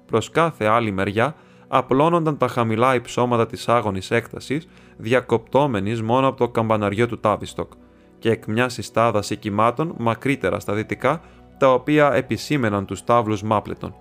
Προς 0.06 0.30
κάθε 0.30 0.66
άλλη 0.66 0.92
μεριά 0.92 1.36
απλώνονταν 1.68 2.38
τα 2.38 2.48
χαμηλά 2.48 2.96
υψώματα 2.96 3.46
της 3.46 3.68
άγονη 3.68 4.02
έκτασης, 4.10 4.68
διακοπτόμενης 4.98 6.02
μόνο 6.02 6.28
από 6.28 6.38
το 6.38 6.50
καμπαναριό 6.50 7.08
του 7.08 7.20
Τάβιστοκ, 7.20 7.72
και 8.20 8.30
εκ 8.30 8.46
μιας 8.46 8.74
συστάδα 8.74 9.24
οικημάτων 9.30 9.96
μακρύτερα 9.98 10.60
στα 10.60 10.74
δυτικά 10.74 11.22
τα 11.62 11.74
οποία 11.74 12.14
επισήμεναν 12.14 12.86
τους 12.86 13.04
τάβλους 13.04 13.44
Μάπλετον. 13.44 13.96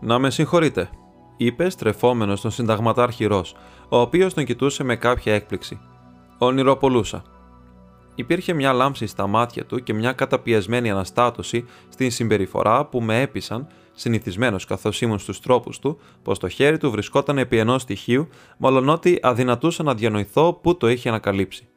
«Να 0.00 0.18
με 0.18 0.30
συγχωρείτε», 0.30 0.90
είπε 1.36 1.70
στρεφόμενος 1.70 2.38
στον 2.38 2.50
συνταγματάρχη 2.50 3.24
Ρος, 3.24 3.54
ο 3.88 3.96
οποίος 3.98 4.34
τον 4.34 4.44
κοιτούσε 4.44 4.84
με 4.84 4.96
κάποια 4.96 5.34
έκπληξη. 5.34 5.80
«Ονειροπολούσα». 6.38 7.22
Υπήρχε 8.14 8.52
μια 8.52 8.72
λάμψη 8.72 9.06
στα 9.06 9.26
μάτια 9.26 9.66
του 9.66 9.82
και 9.82 9.94
μια 9.94 10.12
καταπιεσμένη 10.12 10.90
αναστάτωση 10.90 11.64
στην 11.88 12.10
συμπεριφορά 12.10 12.84
που 12.84 13.00
με 13.00 13.20
έπεισαν, 13.20 13.66
συνηθισμένος 13.92 14.64
καθώς 14.64 15.00
ήμουν 15.00 15.18
στους 15.18 15.40
τρόπους 15.40 15.78
του, 15.78 15.98
πως 16.22 16.38
το 16.38 16.48
χέρι 16.48 16.78
του 16.78 16.90
βρισκόταν 16.90 17.38
επί 17.38 17.58
ενός 17.58 17.82
στοιχείου, 17.82 18.28
μόλον 18.56 18.88
ότι 18.88 19.18
αδυνατούσα 19.22 19.82
να 19.82 19.94
διανοηθώ 19.94 20.52
πού 20.52 20.76
το 20.76 20.88
είχε 20.88 21.08
ανακαλύψει. 21.08 21.68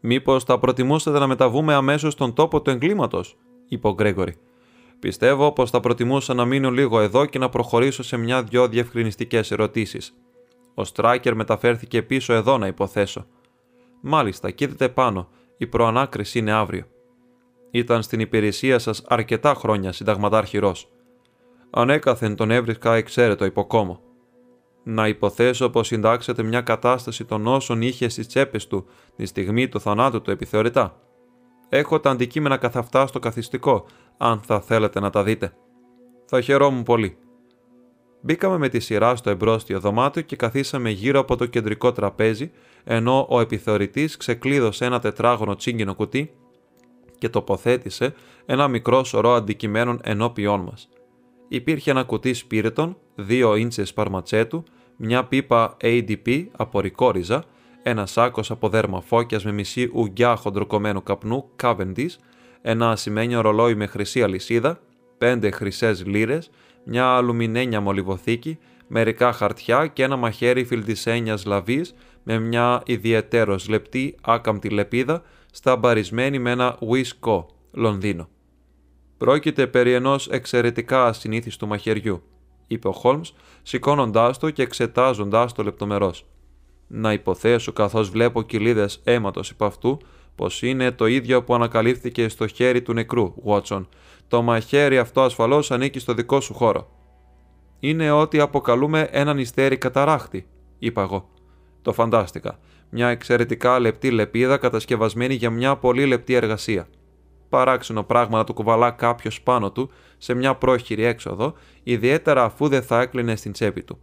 Μήπως 0.00 0.44
θα 0.44 0.58
προτιμούσατε 0.58 1.18
να 1.18 1.26
μεταβούμε 1.26 1.74
αμέσως 1.74 2.12
στον 2.12 2.34
τόπο 2.34 2.62
του 2.62 2.70
εγκλήματος, 2.70 3.36
είπε 3.68 3.88
ο 3.88 3.94
Γκρέγορη. 3.94 4.36
Πιστεύω 4.98 5.52
πως 5.52 5.70
θα 5.70 5.80
προτιμούσα 5.80 6.34
να 6.34 6.44
μείνω 6.44 6.70
λίγο 6.70 7.00
εδώ 7.00 7.26
και 7.26 7.38
να 7.38 7.48
προχωρήσω 7.48 8.02
σε 8.02 8.16
μια-δυο 8.16 8.68
διευκρινιστικές 8.68 9.50
ερωτήσεις. 9.50 10.14
Ο 10.74 10.84
Στράκερ 10.84 11.34
μεταφέρθηκε 11.34 12.02
πίσω 12.02 12.32
εδώ 12.32 12.58
να 12.58 12.66
υποθέσω. 12.66 13.26
Μάλιστα, 14.00 14.50
κοίτατε 14.50 14.88
πάνω. 14.88 15.28
Η 15.56 15.66
προανάκριση 15.66 16.38
είναι 16.38 16.52
αύριο. 16.52 16.84
Ήταν 17.70 18.02
στην 18.02 18.20
υπηρεσία 18.20 18.78
σας 18.78 19.02
αρκετά 19.06 19.54
χρόνια, 19.54 19.92
συνταγματάρχη 19.92 20.58
Ρος. 20.58 20.88
Ανέκαθεν 21.70 22.36
τον 22.36 22.50
έβρισκα 22.50 22.94
εξαίρετο 22.94 23.44
υποκόμο. 23.44 24.00
Να 24.82 25.08
υποθέσω 25.08 25.70
πως 25.70 25.86
συντάξετε 25.86 26.42
μια 26.42 26.60
κατάσταση 26.60 27.24
των 27.24 27.46
όσων 27.46 27.82
είχε 27.82 28.08
στις 28.08 28.26
τσέπες 28.26 28.66
του 28.66 28.86
τη 29.16 29.26
στιγμή 29.26 29.68
του 29.68 29.80
θανάτου 29.80 30.20
του 30.20 30.30
επιθεωρητά. 30.30 31.00
Έχω 31.68 32.00
τα 32.00 32.10
αντικείμενα 32.10 32.56
καθ' 32.56 32.76
αυτά 32.76 33.06
στο 33.06 33.18
καθιστικό, 33.18 33.86
αν 34.16 34.40
θα 34.40 34.60
θέλετε 34.60 35.00
να 35.00 35.10
τα 35.10 35.22
δείτε. 35.22 35.52
Θα 36.24 36.40
χαιρόμουν 36.40 36.82
πολύ. 36.82 37.16
Μπήκαμε 38.20 38.58
με 38.58 38.68
τη 38.68 38.80
σειρά 38.80 39.16
στο 39.16 39.30
εμπρόστιο 39.30 39.80
δωμάτιο 39.80 40.22
και 40.22 40.36
καθίσαμε 40.36 40.90
γύρω 40.90 41.20
από 41.20 41.36
το 41.36 41.46
κεντρικό 41.46 41.92
τραπέζι, 41.92 42.50
ενώ 42.84 43.26
ο 43.30 43.40
επιθεωρητής 43.40 44.16
ξεκλείδωσε 44.16 44.84
ένα 44.84 44.98
τετράγωνο 44.98 45.54
τσίγκινο 45.54 45.94
κουτί 45.94 46.32
και 47.18 47.28
τοποθέτησε 47.28 48.14
ένα 48.46 48.68
μικρό 48.68 49.04
σωρό 49.04 49.32
αντικειμένων 49.32 50.00
ενώπιόν 50.02 50.60
μας. 50.60 50.88
Υπήρχε 51.48 51.90
ένα 51.90 52.04
κουτί 52.04 52.34
σπίρετον, 52.34 52.96
δύο 53.14 53.54
ίντσες 53.54 53.92
παρματσέτου, 53.92 54.64
μια 54.96 55.24
πίπα 55.24 55.76
ADP 55.80 56.46
από 56.56 56.80
ρικόριζα, 56.80 57.44
ένα 57.82 58.06
σάκος 58.06 58.50
από 58.50 58.68
δέρμα 58.68 59.00
φώκιας 59.00 59.44
με 59.44 59.52
μισή 59.52 59.90
ουγγιά 59.94 60.36
χοντροκομμένου 60.36 61.02
καπνού 61.02 61.50
Cavendish, 61.62 62.16
ένα 62.62 62.90
ασημένιο 62.90 63.40
ρολόι 63.40 63.74
με 63.74 63.86
χρυσή 63.86 64.22
αλυσίδα, 64.22 64.80
πέντε 65.18 65.50
χρυσές 65.50 66.06
λίρες, 66.06 66.50
μια 66.84 67.06
αλουμινένια 67.06 67.80
μολυβοθήκη, 67.80 68.58
μερικά 68.86 69.32
χαρτιά 69.32 69.86
και 69.86 70.02
ένα 70.02 70.16
μαχαίρι 70.16 70.64
φιλτισένιας 70.64 71.44
λαβής 71.44 71.94
με 72.22 72.38
μια 72.38 72.82
ιδιαιτέρως 72.86 73.68
λεπτή 73.68 74.16
άκαμπτη 74.20 74.68
λεπίδα 74.68 75.22
σταμπαρισμένη 75.52 76.38
με 76.38 76.50
ένα 76.50 76.78
Wisco, 76.90 77.44
Λονδίνο. 77.72 78.28
Πρόκειται 79.18 79.66
περί 79.66 79.92
ενός 79.92 80.28
εξαιρετικά 80.28 81.06
ασυνήθιστου 81.06 81.66
μαχαιριού, 81.66 82.22
είπε 82.66 82.88
ο 82.88 82.92
Χόλμ, 82.92 83.20
σηκώνοντάς 83.62 84.38
το 84.38 84.50
και 84.50 84.62
εξετάζοντάς 84.62 85.52
το 85.52 85.62
λεπτομερώς 85.62 86.24
να 86.88 87.12
υποθέσω 87.12 87.72
καθώς 87.72 88.10
βλέπω 88.10 88.42
κοιλίδες 88.42 89.00
αίματος 89.04 89.50
υπ' 89.50 89.62
αυτού 89.62 89.98
πως 90.34 90.62
είναι 90.62 90.90
το 90.92 91.06
ίδιο 91.06 91.42
που 91.42 91.54
ανακαλύφθηκε 91.54 92.28
στο 92.28 92.46
χέρι 92.46 92.82
του 92.82 92.92
νεκρού, 92.92 93.32
Βότσον. 93.42 93.88
Το 94.28 94.42
μαχαίρι 94.42 94.98
αυτό 94.98 95.20
ασφαλώς 95.20 95.70
ανήκει 95.70 95.98
στο 95.98 96.14
δικό 96.14 96.40
σου 96.40 96.54
χώρο. 96.54 96.90
Είναι 97.80 98.10
ό,τι 98.10 98.40
αποκαλούμε 98.40 99.08
έναν 99.10 99.38
ιστέρι 99.38 99.76
καταράχτη, 99.76 100.46
είπα 100.78 101.02
εγώ. 101.02 101.28
Το 101.82 101.92
φαντάστηκα. 101.92 102.58
Μια 102.90 103.08
εξαιρετικά 103.08 103.78
λεπτή 103.78 104.10
λεπίδα 104.10 104.56
κατασκευασμένη 104.56 105.34
για 105.34 105.50
μια 105.50 105.76
πολύ 105.76 106.06
λεπτή 106.06 106.34
εργασία. 106.34 106.88
Παράξενο 107.48 108.02
πράγμα 108.02 108.38
να 108.38 108.44
το 108.44 108.52
κουβαλά 108.52 108.90
κάποιος 108.90 109.40
πάνω 109.42 109.72
του 109.72 109.90
σε 110.18 110.34
μια 110.34 110.54
πρόχειρη 110.54 111.04
έξοδο, 111.04 111.54
ιδιαίτερα 111.82 112.44
αφού 112.44 112.68
δεν 112.68 112.82
θα 112.82 113.00
έκλεινε 113.00 113.36
στην 113.36 113.52
τσέπη 113.52 113.82
του 113.82 113.98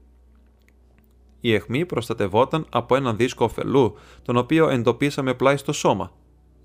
η 1.48 1.54
αιχμή 1.54 1.86
προστατευόταν 1.86 2.66
από 2.70 2.96
έναν 2.96 3.18
δίσκο 3.18 3.46
ωφελού, 3.46 3.96
τον 4.22 4.38
οποίο 4.38 4.70
εντοπίσαμε 4.70 5.34
πλάι 5.34 5.58
στο 5.58 5.74
σώμα, 5.74 6.12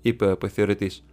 είπε 0.01 0.25
ο 0.25 0.29
επιθεωρητής. 0.29 1.05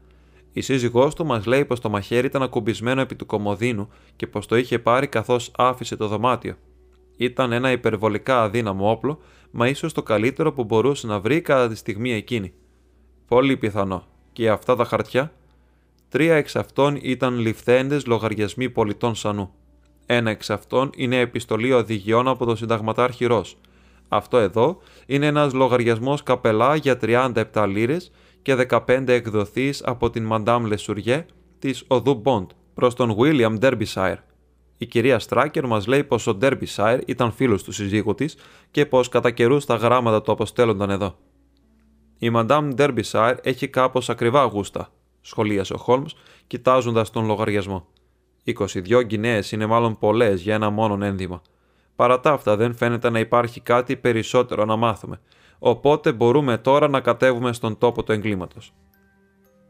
Η 0.52 0.60
σύζυγός 0.60 1.14
του 1.14 1.26
μας 1.26 1.46
λέει 1.46 1.64
πως 1.64 1.80
το 1.80 1.88
μαχαίρι 1.90 2.26
ήταν 2.26 2.42
ακουμπισμένο 2.42 3.00
επί 3.00 3.16
του 3.16 3.26
κομμωδίνου 3.26 3.88
και 4.16 4.26
πως 4.26 4.46
το 4.46 4.56
είχε 4.56 4.78
πάρει 4.78 5.06
καθώς 5.06 5.50
άφησε 5.56 5.96
το 5.96 6.08
δωμάτιο. 6.08 6.54
Ήταν 7.16 7.52
ένα 7.52 7.70
υπερβολικά 7.70 8.42
αδύναμο 8.42 8.90
όπλο, 8.90 9.18
μα 9.50 9.68
ίσως 9.68 9.92
το 9.92 10.02
καλύτερο 10.02 10.52
που 10.52 10.64
μπορούσε 10.64 11.06
να 11.06 11.20
βρει 11.20 11.40
κατά 11.40 11.68
τη 11.68 11.74
στιγμή 11.74 12.12
εκείνη. 12.12 12.52
Πολύ 13.26 13.56
πιθανό. 13.56 14.04
Και 14.32 14.50
αυτά 14.50 14.76
τα 14.76 14.84
χαρτιά; 14.84 15.32
Τρία 16.08 16.34
εξ 16.34 16.56
αυτών 16.56 16.98
ήταν 17.02 17.38
ληφθέντες 17.38 18.06
λογαριασμοί 18.06 18.70
πολιτών 18.70 19.14
σανού. 19.14 19.50
Ένα 20.10 20.30
εξ 20.30 20.50
αυτών 20.50 20.90
είναι 20.96 21.20
επιστολή 21.20 21.72
οδηγιών 21.72 22.28
από 22.28 22.44
τον 22.44 22.56
συνταγματάρχη 22.56 23.26
Ρος. 23.26 23.56
Αυτό 24.08 24.38
εδώ 24.38 24.78
είναι 25.06 25.26
ένας 25.26 25.52
λογαριασμός 25.52 26.22
καπελά 26.22 26.76
για 26.76 26.98
37 27.02 27.66
λίρες 27.68 28.10
και 28.42 28.54
15 28.54 29.08
εκδοθείς 29.08 29.82
από 29.84 30.10
την 30.10 30.24
Μαντάμ 30.24 30.64
Λεσουριέ 30.64 31.26
της 31.58 31.84
οδού 31.86 32.14
Μποντ 32.14 32.50
προς 32.74 32.94
τον 32.94 33.16
William 33.18 33.58
Derbyshire. 33.58 34.16
Η 34.78 34.86
κυρία 34.86 35.18
Στράκερ 35.18 35.66
μας 35.66 35.86
λέει 35.86 36.04
πως 36.04 36.26
ο 36.26 36.38
Derbyshire 36.40 37.00
ήταν 37.06 37.32
φίλος 37.32 37.62
του 37.62 37.72
συζύγου 37.72 38.14
της 38.14 38.36
και 38.70 38.86
πως 38.86 39.08
κατά 39.08 39.30
καιρούς 39.30 39.64
τα 39.64 39.74
γράμματα 39.74 40.22
του 40.22 40.32
αποστέλλονταν 40.32 40.90
εδώ. 40.90 41.16
Η 42.18 42.30
Madame 42.34 42.74
Derbyshire 42.76 43.36
έχει 43.42 43.68
κάπως 43.68 44.10
ακριβά 44.10 44.42
γούστα, 44.42 44.92
σχολίασε 45.20 45.74
ο 45.74 45.78
Χόλμς, 45.78 46.14
κοιτάζοντας 46.46 47.10
τον 47.10 47.26
λογαριασμό. 47.26 47.86
22 48.58 49.02
γκινέε 49.04 49.42
είναι 49.50 49.66
μάλλον 49.66 49.98
πολλές 49.98 50.40
για 50.40 50.54
ένα 50.54 50.70
μόνο 50.70 51.04
ένδυμα. 51.04 51.42
Παρά 51.96 52.20
τα 52.20 52.32
αυτά 52.32 52.56
δεν 52.56 52.74
φαίνεται 52.74 53.10
να 53.10 53.18
υπάρχει 53.18 53.60
κάτι 53.60 53.96
περισσότερο 53.96 54.64
να 54.64 54.76
μάθουμε, 54.76 55.20
οπότε 55.58 56.12
μπορούμε 56.12 56.58
τώρα 56.58 56.88
να 56.88 57.00
κατέβουμε 57.00 57.52
στον 57.52 57.78
τόπο 57.78 58.02
του 58.02 58.12
εγκλήματος. 58.12 58.72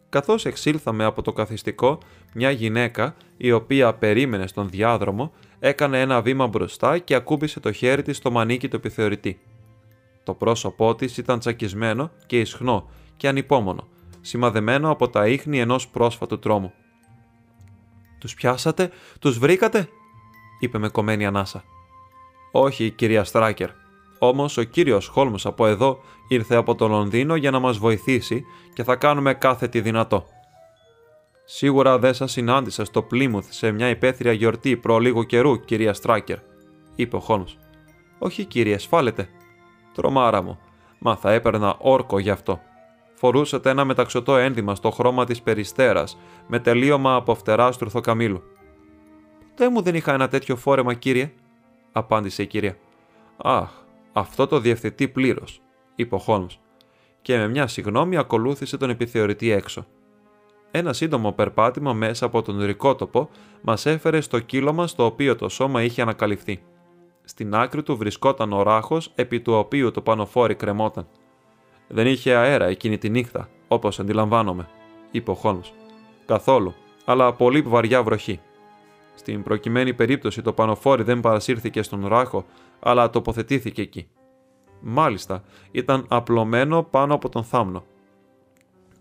Καθώς 0.09 0.47
εξήλθαμε 0.47 1.05
από 1.05 1.23
το 1.23 1.33
καθιστικό, 1.33 1.99
μια 2.35 2.51
γυναίκα, 2.51 3.15
η 3.37 3.53
οποία 3.53 3.95
περίμενε 3.95 4.47
στον 4.47 4.69
διάδρομο, 4.69 5.33
έκανε 5.59 6.01
ένα 6.01 6.23
βήμα 6.23 6.47
μπροστά 6.47 6.99
και 6.99 7.15
ακούμπησε 7.15 7.61
το 7.61 7.73
χέρι 7.73 8.03
της 8.03 8.17
στο 8.17 8.31
μανίκι 8.31 8.69
του 8.69 8.77
επιθεωρητή. 8.77 9.41
Το 10.23 10.35
πρόσωπό 10.35 10.95
της 10.95 11.17
ήταν 11.17 11.39
τσακισμένο 11.39 12.11
και 12.27 12.41
ισχνό 12.41 12.89
και 13.17 13.29
ανυπόμονο, 13.29 13.89
σημαδεμένο 14.21 14.91
από 14.91 15.09
τα 15.09 15.27
ίχνη 15.27 15.61
ενός 15.61 15.89
πρόσφατου 15.89 16.39
τρόμου. 16.39 16.73
«Τους 18.19 18.35
πιάσατε, 18.35 18.91
τους 19.21 19.39
βρήκατε» 19.39 19.89
είπε 20.61 20.79
με 20.79 20.89
κομμένη 20.89 21.27
ανάσα. 21.27 21.65
«Όχι, 22.53 22.91
κυρία 22.91 23.25
Στράκερ. 23.25 23.71
Όμως 24.19 24.57
ο 24.57 24.63
κύριος 24.63 25.07
Χόλμς 25.07 25.47
από 25.47 25.67
εδώ 25.67 26.01
ήρθε 26.29 26.57
από 26.57 26.75
το 26.75 26.89
Λονδίνο 26.89 27.37
για 27.37 27.51
να 27.51 27.59
μας 27.59 27.79
βοηθήσει 27.79 28.45
και 28.75 28.83
θα 28.83 28.97
κάνουμε 28.97 29.35
κάθε 29.35 29.69
τι 29.69 29.81
δυνατό». 29.81 30.27
«Σίγουρα 31.45 31.99
δεν 31.99 32.15
σας 32.15 32.33
συνάντησα 32.33 32.85
στο 32.85 33.03
Πλίμουθ 33.03 33.53
σε 33.53 33.71
μια 33.71 33.89
υπαίθρια 33.89 34.33
γιορτή 34.33 34.77
προ 34.77 34.99
λίγο 34.99 35.25
καιρού, 35.25 35.61
κυρία 35.61 35.93
Στράκερ», 35.93 36.39
είπε 36.95 37.17
ο 37.17 37.21
Χόλμς. 37.21 37.57
«Όχι, 38.19 38.45
κύριε, 38.45 38.75
ασφάλετε», 38.75 39.29
Τρομάρα 39.99 40.43
μου, 40.43 40.59
μα 40.99 41.17
θα 41.17 41.33
έπαιρνα 41.33 41.77
όρκο 41.79 42.19
γι' 42.19 42.31
αυτό. 42.31 42.61
Φορούσατε 43.19 43.71
ένα 43.71 43.85
μεταξωτό 43.85 44.37
ένδυμα 44.37 44.75
στο 44.75 44.91
χρώμα 44.91 45.25
της 45.25 45.43
περιστέρας, 45.43 46.19
με 46.47 46.59
τελείωμα 46.59 47.15
από 47.15 47.35
φτερά 47.35 47.73
στουρθοκαμήλου. 47.73 48.43
Ποτέ 49.49 49.71
μου 49.71 49.83
δεν 49.83 49.95
είχα 49.95 50.13
ένα 50.13 50.29
τέτοιο 50.29 50.57
φόρεμα, 50.57 50.95
κύριε, 50.95 51.33
απάντησε 51.93 52.43
η 52.43 52.47
κυρία. 52.47 52.77
Αχ, 53.37 53.71
αυτό 54.13 54.47
το 54.47 54.59
διευθετεί 54.61 55.09
πλήρως, 55.09 55.61
είπε 55.95 56.15
ο 56.15 56.19
Χόλμς, 56.19 56.59
και 57.23 57.37
με 57.37 57.49
μια 57.49 57.67
συγνώμη 57.67 58.17
ακολούθησε 58.17 58.77
τον 58.77 58.91
επιθεωρητή 58.91 59.51
έξω. 59.51 59.87
Ένα 60.71 60.93
σύντομο 60.93 61.33
περπάτημα 61.33 61.93
μέσα 61.93 62.27
από 62.27 62.43
τον 62.43 62.65
ρικότοπο 62.65 63.29
μας 63.63 63.87
έφερε 63.87 64.21
στο 64.21 64.39
κύλωμα 64.39 64.87
στο 64.87 65.05
οποίο 65.05 65.37
το 65.37 65.49
σώμα 65.49 65.83
είχε 65.83 66.03
ανακαλυφθεί. 66.03 66.63
Στην 67.25 67.55
άκρη 67.55 67.83
του 67.83 67.97
βρισκόταν 67.97 68.53
ο 68.53 68.63
ράχος 68.63 69.13
επί 69.15 69.41
του 69.41 69.53
οποίου 69.53 69.91
το 69.91 70.01
πανοφόρι 70.01 70.55
κρεμόταν. 70.55 71.07
Δεν 71.89 72.07
είχε 72.07 72.35
αέρα 72.35 72.67
εκείνη 72.67 72.99
τη 72.99 73.09
νύχτα, 73.09 73.49
όπως 73.69 74.01
αντιλαμβάνομαι, 74.01 74.69
είπε 75.11 75.31
ο 75.31 75.35
Χόλμς. 75.35 75.73
Καθόλου, 76.27 76.75
αλλά 77.05 77.33
πολύ 77.33 77.61
βαριά 77.61 78.03
βροχή. 78.03 78.41
Στην 79.15 79.43
προκειμένη 79.43 79.95
περίπτωση 79.95 80.43
το 80.43 80.53
πανοφόρι 80.53 81.03
δεν 81.03 81.21
παρασύρθηκε 81.21 81.83
στον 81.83 82.07
ράχο, 82.07 82.45
αλλά 82.81 83.11
τοποθετήθηκε 83.11 83.83
εκεί. 83.83 84.09
Μάλιστα, 84.81 85.43
ήταν 85.71 86.05
απλωμένο 86.09 86.83
πάνω 86.83 87.15
από 87.15 87.29
τον 87.29 87.45
θάμνο. 87.45 87.85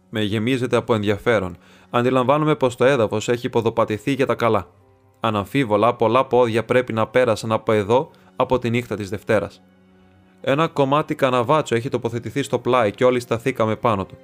Με 0.10 0.22
γεμίζεται 0.22 0.76
από 0.76 0.94
ενδιαφέρον. 0.94 1.58
Αντιλαμβάνομαι 1.90 2.56
πως 2.56 2.76
το 2.76 2.86
έδαφος 2.86 3.30
έχει 3.30 3.46
υποδοπατηθεί 3.46 4.12
για 4.12 4.26
τα 4.26 4.36
καλά. 4.36 4.68
Αναμφίβολα, 5.20 5.96
πολλά 5.96 6.26
πόδια 6.26 6.66
πρέπει 6.66 6.94
να 6.94 7.08
πέρασαν 7.08 7.52
από 7.52 7.72
εδώ 7.72 8.12
από 8.36 8.60
τη 8.60 8.70
νύχτα 8.70 8.96
της 8.96 9.10
Δευτέρας. 9.10 9.62
Ένα 10.42 10.68
κομμάτι 10.68 11.16
καναβάτσο 11.16 11.76
έχει 11.76 11.90
τοποθετηθεί 11.90 12.42
στο 12.42 12.60
πλάι 12.60 12.92
και 12.92 13.06
όλοι 13.06 13.20
σταθήκαμε 13.20 13.76
πάνω 13.76 14.06
του. 14.06 14.18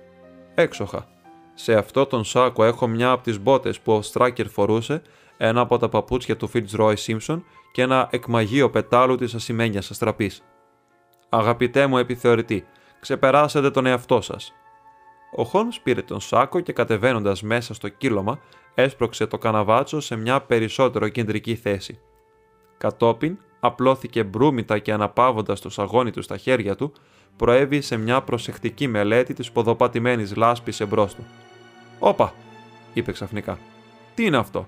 Έξοχα. 0.55 1.07
Σε 1.53 1.73
αυτό 1.73 2.05
τον 2.05 2.23
σάκο 2.23 2.63
έχω 2.63 2.87
μια 2.87 3.11
από 3.11 3.23
τις 3.23 3.39
μπότες 3.39 3.79
που 3.79 3.93
ο 3.93 4.01
Στράκερ 4.01 4.47
φορούσε, 4.47 5.01
ένα 5.37 5.61
από 5.61 5.77
τα 5.77 5.89
παπούτσια 5.89 6.37
του 6.37 6.51
Fitzroy 6.53 6.93
Simpson 6.95 7.41
και 7.71 7.81
ένα 7.81 8.07
εκμαγείο 8.11 8.69
πετάλου 8.69 9.15
της 9.15 9.33
ασημένιας 9.33 9.89
αστραπής. 9.89 10.43
Αγαπητέ 11.29 11.87
μου 11.87 11.97
επιθεωρητή, 11.97 12.65
ξεπεράσατε 12.99 13.71
τον 13.71 13.85
εαυτό 13.85 14.21
σας. 14.21 14.53
Ο 15.35 15.43
Χόλμς 15.43 15.79
πήρε 15.79 16.01
τον 16.01 16.19
σάκο 16.19 16.59
και 16.59 16.73
κατεβαίνοντας 16.73 17.41
μέσα 17.41 17.73
στο 17.73 17.89
κύλωμα, 17.89 18.39
έσπρωξε 18.73 19.27
το 19.27 19.37
καναβάτσο 19.37 19.99
σε 19.99 20.15
μια 20.15 20.41
περισσότερο 20.41 21.09
κεντρική 21.09 21.55
θέση. 21.55 21.99
Κατόπιν, 22.77 23.37
απλώθηκε 23.65 24.23
μπρούμητα 24.23 24.79
και 24.79 24.93
αναπάβοντας 24.93 25.61
το 25.61 25.69
σαγόνι 25.69 26.11
του 26.11 26.21
στα 26.21 26.37
χέρια 26.37 26.75
του, 26.75 26.93
προέβη 27.35 27.81
σε 27.81 27.97
μια 27.97 28.21
προσεκτική 28.21 28.87
μελέτη 28.87 29.33
της 29.33 29.51
ποδοπατημένης 29.51 30.35
λάσπης 30.35 30.79
εμπρός 30.79 31.15
του. 31.15 31.25
«Όπα», 31.99 32.33
είπε 32.93 33.11
ξαφνικά. 33.11 33.57
«Τι 34.15 34.25
είναι 34.25 34.37
αυτό» 34.37 34.67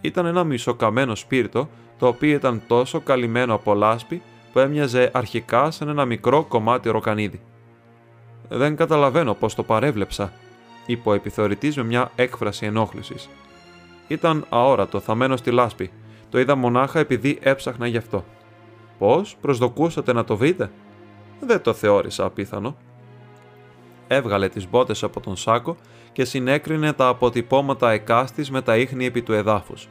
ήταν 0.00 0.26
ένα 0.26 0.44
μισοκαμένο 0.44 1.14
σπίρτο, 1.14 1.68
το 1.98 2.06
οποίο 2.06 2.34
ήταν 2.34 2.62
τόσο 2.66 3.00
καλυμμένο 3.00 3.54
από 3.54 3.74
λάσπη 3.74 4.22
που 4.52 4.58
έμοιαζε 4.58 5.10
αρχικά 5.12 5.70
σαν 5.70 5.88
ένα 5.88 6.04
μικρό 6.04 6.44
κομμάτι 6.44 6.88
ροκανίδι. 6.88 7.40
Δεν 8.48 8.76
καταλαβαίνω 8.76 9.34
πώς 9.34 9.54
το 9.54 9.62
παρέβλεψα, 9.62 10.32
είπε 10.86 11.08
ο 11.08 11.12
επιθεωρητής 11.12 11.76
με 11.76 11.84
μια 11.84 12.10
έκφραση 12.16 12.66
ενόχλησης. 12.66 13.28
Ήταν 14.08 14.46
αόρατο, 14.48 15.00
θαμένο 15.00 15.36
στη 15.36 15.50
λάσπη. 15.50 15.90
Το 16.30 16.38
είδα 16.38 16.54
μονάχα 16.54 16.98
επειδή 16.98 17.38
έψαχνα 17.42 17.86
γι' 17.86 17.96
αυτό. 17.96 18.24
Πώς, 18.98 19.36
προσδοκούσατε 19.40 20.12
να 20.12 20.24
το 20.24 20.36
βρείτε; 20.36 20.70
Δεν 21.40 21.62
το 21.62 21.72
θεώρησα 21.72 22.24
απίθανο. 22.24 22.76
Έβγαλε 24.06 24.48
τις 24.48 24.68
μπότες 24.68 25.02
από 25.02 25.20
τον 25.20 25.36
σάκο 25.36 25.76
και 26.12 26.24
συνέκρινε 26.24 26.92
τα 26.92 27.08
αποτυπώματα 27.08 27.90
εκάστης 27.90 28.50
με 28.50 28.62
τα 28.62 28.76
ίχνη 28.76 29.04
επί 29.04 29.22
του 29.22 29.32
εδάφους. 29.32 29.88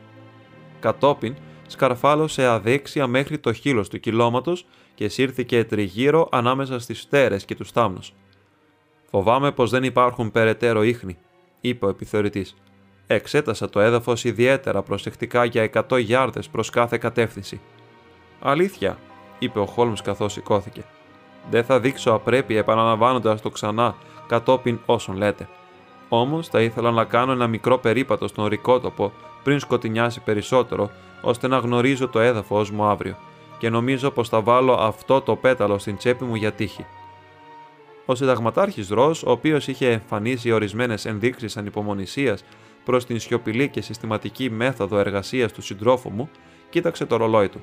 Κατόπιν, 0.80 1.36
σκαρφάλωσε 1.68 2.46
αδέξια 2.46 3.08
μέχρι 3.08 3.38
το 3.38 3.54
χείλος 3.54 3.90
του 3.90 4.00
κυλώματος 4.00 4.66
και 4.96 5.10
σύρθηκε 5.10 5.64
τριγύρω 5.64 6.28
ανάμεσα 6.32 6.80
στις 6.80 7.00
φτέρες 7.00 7.46
και 7.46 7.56
τους 7.56 7.72
θάμνους. 7.72 8.14
Φοβάμαι 9.10 9.52
πως 9.52 9.70
δεν 9.70 9.84
υπάρχουν 9.84 10.32
περαιτέρω 10.32 10.84
ίχνη, 10.84 11.18
είπε 11.62 11.86
ο 11.86 11.90
επιθεωρητής. 11.90 12.56
Εξέτασα 13.12 13.70
το 13.70 13.80
έδαφος 13.80 14.24
ιδιαίτερα 14.24 14.82
προσεκτικά 14.82 15.46
για 15.46 15.70
100 15.90 16.00
γιάρδες 16.00 16.50
προς 16.50 16.70
κάθε 16.70 16.98
κατεύθυνση. 16.98 17.62
Αλήθεια, 18.40 18.98
είπε 19.40 19.60
ο 19.60 19.66
Χόλμς 19.66 20.02
καθώς 20.02 20.34
σηκώθηκε. 20.34 20.84
Δεν 21.50 21.64
θα 21.64 21.80
δείξω 21.80 22.12
απρέπεια 22.12 22.58
επαναλαμβάνοντας 22.58 23.42
το 23.42 23.50
ξανά 23.50 23.96
κατόπιν 24.28 24.80
όσων 24.86 25.18
λέτε. 25.18 25.48
Όμως 26.10 26.48
θα 26.48 26.62
ήθελα 26.62 26.92
να 26.92 27.04
κάνω 27.04 27.32
ένα 27.32 27.48
μικρό 27.48 27.78
περίπατο 27.78 28.28
στον 28.28 28.44
ορικότοπο 28.44 29.12
πριν 29.44 29.60
σκοτεινιάσει 29.60 30.20
περισσότερο, 30.20 30.92
ώστε 31.22 31.48
να 31.48 31.58
γνωρίζω 31.58 32.08
το 32.08 32.20
έδαφος 32.20 32.72
μου 32.72 32.84
αύριο, 32.84 33.18
και 33.58 33.70
νομίζω 33.70 34.12
πως 34.12 34.30
θα 34.30 34.42
βάλω 34.42 34.74
αυτό 34.74 35.22
το 35.22 35.36
πέταλο 35.36 35.78
στην 35.78 35.98
τσέπη 35.98 36.24
μου 36.24 36.36
για 36.36 36.52
τύχη. 36.52 36.86
Ο 38.06 38.16
συνταγματάρχης 38.16 38.90
Ρος, 38.90 39.24
ο 39.24 39.32
οποίος 39.32 39.68
είχε 39.68 39.92
εμφανίσει 39.92 40.52
ορισμένες 40.52 41.06
ενδείξεις 41.06 41.58
ανυπομονησίας 41.58 42.44
προς 42.90 43.06
την 43.06 43.20
σιωπηλή 43.20 43.70
και 43.70 43.82
συστηματική 43.82 44.50
μέθοδο 44.50 44.98
εργασίας 44.98 45.52
του 45.52 45.62
συντρόφου 45.62 46.10
μου, 46.10 46.30
κοίταξε 46.70 47.06
το 47.06 47.18
ρολόι 47.18 47.50
του. 47.50 47.62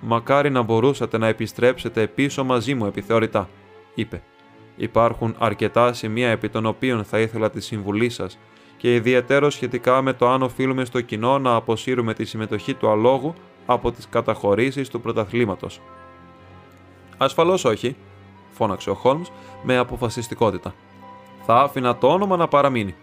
Μακάρι 0.00 0.50
να 0.50 0.62
μπορούσατε 0.62 1.18
να 1.18 1.26
επιστρέψετε 1.26 2.06
πίσω 2.06 2.44
μαζί 2.44 2.74
μου 2.74 2.86
επιθεωρητά, 2.86 3.48
είπε. 3.94 4.22
Υπάρχουν 4.76 5.34
αρκετά 5.38 5.92
σημεία 5.92 6.30
επί 6.30 6.48
των 6.48 6.66
οποίων 6.66 7.04
θα 7.04 7.20
ήθελα 7.20 7.50
τη 7.50 7.60
συμβουλή 7.60 8.08
σας 8.08 8.38
και 8.76 8.94
ιδιαίτερο 8.94 9.50
σχετικά 9.50 10.02
με 10.02 10.12
το 10.12 10.28
αν 10.28 10.42
οφείλουμε 10.42 10.84
στο 10.84 11.00
κοινό 11.00 11.38
να 11.38 11.54
αποσύρουμε 11.54 12.14
τη 12.14 12.24
συμμετοχή 12.24 12.74
του 12.74 12.88
αλόγου 12.88 13.34
από 13.66 13.92
τις 13.92 14.08
καταχωρήσεις 14.08 14.88
του 14.88 15.00
πρωταθλήματος. 15.00 15.80
Ασφαλώς 17.16 17.64
όχι, 17.64 17.96
φώναξε 18.50 18.90
ο 18.90 18.94
Χόλμς 18.94 19.30
με 19.62 19.76
αποφασιστικότητα. 19.76 20.74
Θα 21.46 21.54
άφηνα 21.54 21.96
το 21.96 22.08
όνομα 22.08 22.36
να 22.36 22.48
παραμείνει. 22.48 22.94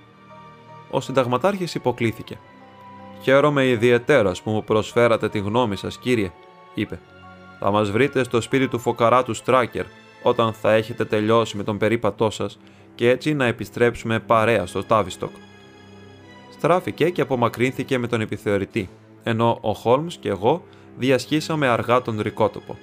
Ο 0.89 1.01
συνταγματάρχης 1.01 1.75
υποκλήθηκε. 1.75 2.37
Χαίρομαι 3.21 3.67
ιδιαίτερα 3.67 4.31
που 4.43 4.51
μου 4.51 4.63
προσφέρατε 4.63 5.29
τη 5.29 5.39
γνώμη 5.39 5.75
σας, 5.75 5.97
κύριε, 5.97 6.31
είπε. 6.73 6.99
Θα 7.59 7.71
μας 7.71 7.91
βρείτε 7.91 8.23
στο 8.23 8.41
σπίτι 8.41 8.67
του 8.67 8.79
φωκαρά 8.79 9.23
του 9.23 9.33
Στράκερ 9.33 9.85
όταν 10.23 10.53
θα 10.53 10.73
έχετε 10.73 11.05
τελειώσει 11.05 11.57
με 11.57 11.63
τον 11.63 11.77
περίπατό 11.77 12.29
σας 12.29 12.59
και 12.95 13.09
έτσι 13.09 13.33
να 13.33 13.45
επιστρέψουμε 13.45 14.19
παρέα 14.19 14.65
στο 14.65 14.83
Τάβιστοκ. 14.83 15.31
Στράφηκε 16.51 17.09
και 17.09 17.21
απομακρύνθηκε 17.21 17.97
με 17.97 18.07
τον 18.07 18.21
επιθεωρητή, 18.21 18.89
ενώ 19.23 19.57
ο 19.61 19.73
Χόλμς 19.73 20.17
και 20.17 20.29
εγώ 20.29 20.63
διασχίσαμε 20.97 21.67
αργά 21.67 22.01
τον 22.01 22.21
ρικότοπο. 22.21 22.77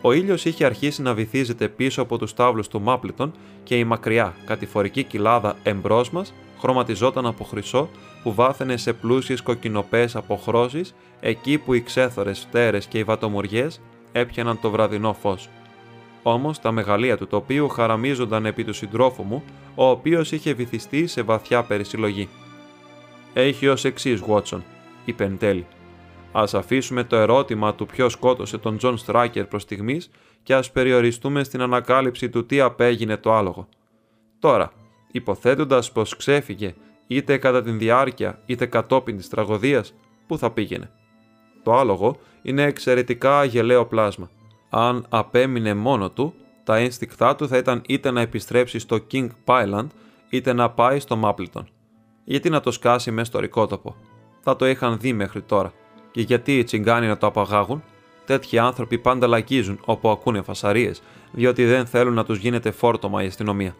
Ο 0.00 0.12
ήλιος 0.12 0.44
είχε 0.44 0.64
αρχίσει 0.64 1.02
να 1.02 1.14
βυθίζεται 1.14 1.68
πίσω 1.68 2.02
από 2.02 2.18
τους 2.18 2.34
τάβλους 2.34 2.68
του 2.68 2.80
Μάπλετον 2.80 3.32
και 3.62 3.78
η 3.78 3.84
μακριά 3.84 4.34
κατηφορική 4.46 5.02
κοιλάδα 5.02 5.56
εμπρός 5.62 6.10
μας 6.10 6.32
χρωματιζόταν 6.60 7.26
από 7.26 7.44
χρυσό 7.44 7.88
που 8.22 8.34
βάθαινε 8.34 8.76
σε 8.76 8.92
πλούσιες 8.92 9.40
κοκκινοπαίε 9.40 10.08
αποχρώσεις 10.14 10.94
εκεί 11.20 11.58
που 11.58 11.74
οι 11.74 11.80
ξέθωρες 11.80 12.38
φτέρες 12.38 12.78
και 12.78 12.98
οι 12.98 13.04
βατομουριές 13.04 13.80
έπιαναν 14.12 14.60
το 14.60 14.70
βραδινό 14.70 15.12
φως. 15.12 15.48
Όμως 16.22 16.60
τα 16.60 16.72
μεγαλεία 16.72 17.16
του 17.16 17.26
τοπίου 17.26 17.68
χαραμίζονταν 17.68 18.46
επί 18.46 18.64
του 18.64 18.72
συντρόφου 18.72 19.22
μου, 19.22 19.42
ο 19.74 19.84
οποίος 19.84 20.32
είχε 20.32 20.52
βυθιστεί 20.52 21.06
σε 21.06 21.22
βαθιά 21.22 21.62
περισυλλογή. 21.62 22.28
Έχει 23.32 23.68
ως 23.68 23.84
εξής, 23.84 24.20
Βότσον, 24.20 24.64
είπε 25.04 25.24
εν 25.24 25.38
τέλει. 25.38 25.66
Ας 26.32 26.44
αφήσουμε 26.52 27.04
το 27.04 27.16
ερώτημα 27.16 27.74
του 27.74 27.86
ποιο 27.86 28.08
σκότωσε 28.08 28.58
τον 28.58 28.76
Τζον 28.76 28.96
Στράκερ 28.96 29.44
προς 29.44 29.62
στιγμής 29.62 30.10
και 30.42 30.54
ας 30.54 30.70
περιοριστούμε 30.70 31.44
στην 31.44 31.60
ανακάλυψη 31.60 32.30
του 32.30 32.46
τι 32.46 32.60
απέγινε 32.60 33.16
το 33.16 33.34
άλογο. 33.34 33.68
Τώρα, 34.38 34.72
υποθέτοντας 35.12 35.92
πως 35.92 36.16
ξέφυγε 36.16 36.74
είτε 37.06 37.36
κατά 37.36 37.62
την 37.62 37.78
διάρκεια 37.78 38.38
είτε 38.46 38.66
κατόπιν 38.66 39.16
της 39.16 39.28
τραγωδίας, 39.28 39.94
πού 40.26 40.38
θα 40.38 40.50
πήγαινε. 40.50 40.90
Το 41.62 41.74
άλογο 41.74 42.16
είναι 42.42 42.62
εξαιρετικά 42.62 43.38
αγελαίο 43.38 43.86
πλάσμα. 43.86 44.30
Αν 44.70 45.06
απέμεινε 45.08 45.74
μόνο 45.74 46.10
του, 46.10 46.34
τα 46.64 46.76
ένστικτά 46.76 47.36
του 47.36 47.48
θα 47.48 47.56
ήταν 47.56 47.82
είτε 47.86 48.10
να 48.10 48.20
επιστρέψει 48.20 48.78
στο 48.78 48.98
King 49.12 49.28
Pyland 49.44 49.86
είτε 50.30 50.52
να 50.52 50.70
πάει 50.70 51.00
στο 51.00 51.16
Μάπλιτον. 51.16 51.68
Γιατί 52.24 52.50
να 52.50 52.60
το 52.60 52.70
σκάσει 52.70 53.10
μέσα 53.10 53.24
στο 53.26 53.38
ρικότοπο; 53.38 53.96
Θα 54.40 54.56
το 54.56 54.66
είχαν 54.66 54.98
δει 54.98 55.12
μέχρι 55.12 55.42
τώρα. 55.42 55.72
Και 56.10 56.20
γιατί 56.20 56.58
οι 56.58 56.64
τσιγκάνοι 56.64 57.06
να 57.06 57.18
το 57.18 57.26
απαγάγουν, 57.26 57.82
τέτοιοι 58.26 58.58
άνθρωποι 58.58 58.98
πάντα 58.98 59.26
λακίζουν 59.26 59.80
όπου 59.84 60.08
ακούνε 60.08 60.42
φασαρίες, 60.42 61.02
διότι 61.32 61.64
δεν 61.64 61.86
θέλουν 61.86 62.14
να 62.14 62.24
τους 62.24 62.38
γίνεται 62.38 62.70
φόρτωμα 62.70 63.22
η 63.22 63.26
αστυνομία. 63.26 63.76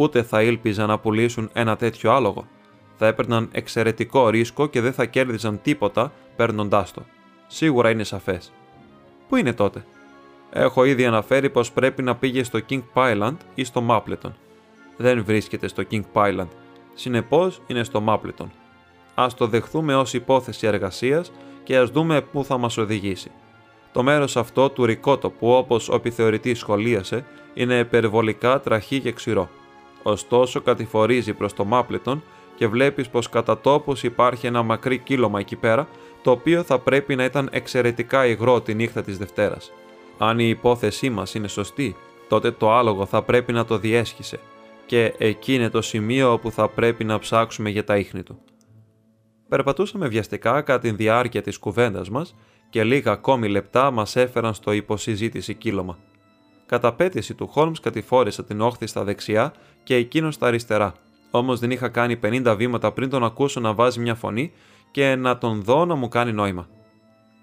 Ούτε 0.00 0.22
θα 0.22 0.42
ήλπιζαν 0.42 0.88
να 0.88 0.98
πουλήσουν 0.98 1.50
ένα 1.52 1.76
τέτοιο 1.76 2.12
άλογο. 2.12 2.46
Θα 2.96 3.06
έπαιρναν 3.06 3.48
εξαιρετικό 3.52 4.28
ρίσκο 4.28 4.66
και 4.66 4.80
δεν 4.80 4.92
θα 4.92 5.04
κέρδιζαν 5.04 5.60
τίποτα 5.62 6.12
παίρνοντάς 6.36 6.92
το. 6.92 7.02
Σίγουρα 7.46 7.90
είναι 7.90 8.04
σαφές. 8.04 8.52
Πού 9.28 9.36
είναι 9.36 9.52
τότε, 9.52 9.84
Έχω 10.50 10.84
ήδη 10.84 11.06
αναφέρει 11.06 11.50
πως 11.50 11.72
πρέπει 11.72 12.02
να 12.02 12.16
πήγε 12.16 12.42
στο 12.42 12.58
King 12.70 12.82
Pyland 12.94 13.36
ή 13.54 13.64
στο 13.64 13.86
Mapleton. 13.88 14.32
Δεν 14.96 15.24
βρίσκεται 15.24 15.68
στο 15.68 15.82
King 15.90 16.02
Pyland, 16.12 16.48
συνεπώς 16.94 17.62
είναι 17.66 17.84
στο 17.84 18.04
Mapleton. 18.08 18.46
Α 19.14 19.26
το 19.36 19.46
δεχθούμε 19.46 19.96
ως 19.96 20.14
υπόθεση 20.14 20.66
εργασίας 20.66 21.32
και 21.64 21.76
ας 21.76 21.90
δούμε 21.90 22.20
πού 22.20 22.44
θα 22.44 22.58
μας 22.58 22.76
οδηγήσει. 22.76 23.30
Το 23.92 24.02
μέρος 24.02 24.36
αυτό 24.36 24.70
του 24.70 24.84
ρικότοπου, 24.84 25.50
όπως 25.50 25.88
ο 25.88 25.94
επιθεωρητής 25.94 26.58
σχολίασε, 26.58 27.24
είναι 27.54 27.78
υπερβολικά 27.78 28.60
τραχή 28.60 29.00
και 29.00 29.12
ξηρό. 29.12 29.48
Ωστόσο, 30.02 30.60
κατηφορίζει 30.60 31.32
προς 31.32 31.52
το 31.52 31.66
Mapleton 31.70 32.20
και 32.54 32.66
βλέπεις 32.66 33.08
πως 33.08 33.28
κατά 33.28 33.58
τόπου 33.58 33.92
υπάρχει 34.02 34.46
ένα 34.46 34.62
μακρύ 34.62 34.98
κύλωμα 34.98 35.40
εκεί 35.40 35.56
πέρα, 35.56 35.88
το 36.22 36.30
οποίο 36.30 36.62
θα 36.62 36.78
πρέπει 36.78 37.16
να 37.16 37.24
ήταν 37.24 37.48
εξαιρετικά 37.52 38.26
υγρό 38.26 38.60
τη 38.60 38.74
νύχτα 38.74 39.02
της 39.02 39.18
Δευτέρας. 39.18 39.72
Αν 40.18 40.38
η 40.38 40.48
υπόθεσή 40.48 41.10
μας 41.10 41.34
είναι 41.34 41.48
σωστή, 41.48 41.96
τότε 42.28 42.50
το 42.50 42.72
άλογο 42.72 43.06
θα 43.06 43.22
πρέπει 43.22 43.52
να 43.52 43.64
το 43.64 43.78
διέσχισε 43.78 44.40
και 44.86 45.14
εκεί 45.18 45.54
είναι 45.54 45.70
το 45.70 45.82
σημείο 45.82 46.32
όπου 46.32 46.50
θα 46.50 46.68
πρέπει 46.68 47.04
να 47.04 47.18
ψάξουμε 47.18 47.70
για 47.70 47.84
τα 47.84 47.96
ίχνη 47.96 48.22
του. 48.22 48.38
Περπατούσαμε 49.48 50.08
βιαστικά 50.08 50.62
κατά 50.62 50.78
τη 50.78 50.90
διάρκεια 50.90 51.42
της 51.42 51.58
κουβέντας 51.58 52.10
μας 52.10 52.34
και 52.70 52.84
λίγα 52.84 53.12
ακόμη 53.12 53.48
λεπτά 53.48 53.90
μας 53.90 54.16
έφεραν 54.16 54.54
στο 54.54 54.72
υποσυζήτηση 54.72 55.54
κύλωμα. 55.54 55.98
Κατά 56.66 56.92
πέτηση 56.92 57.34
του 57.34 57.46
Χόλμς 57.46 57.80
κατηφόρησα 57.80 58.44
την 58.44 58.60
όχθη 58.60 58.86
στα 58.86 59.04
δεξιά 59.04 59.52
και 59.88 59.94
εκείνος 59.94 60.34
στα 60.34 60.46
αριστερά, 60.46 60.94
όμως 61.30 61.60
δεν 61.60 61.70
είχα 61.70 61.88
κάνει 61.88 62.18
50 62.22 62.54
βήματα 62.56 62.92
πριν 62.92 63.10
τον 63.10 63.24
ακούσω 63.24 63.60
να 63.60 63.72
βάζει 63.72 64.00
μια 64.00 64.14
φωνή 64.14 64.52
και 64.90 65.14
να 65.14 65.38
τον 65.38 65.62
δω 65.62 65.84
να 65.84 65.94
μου 65.94 66.08
κάνει 66.08 66.32
νόημα. 66.32 66.68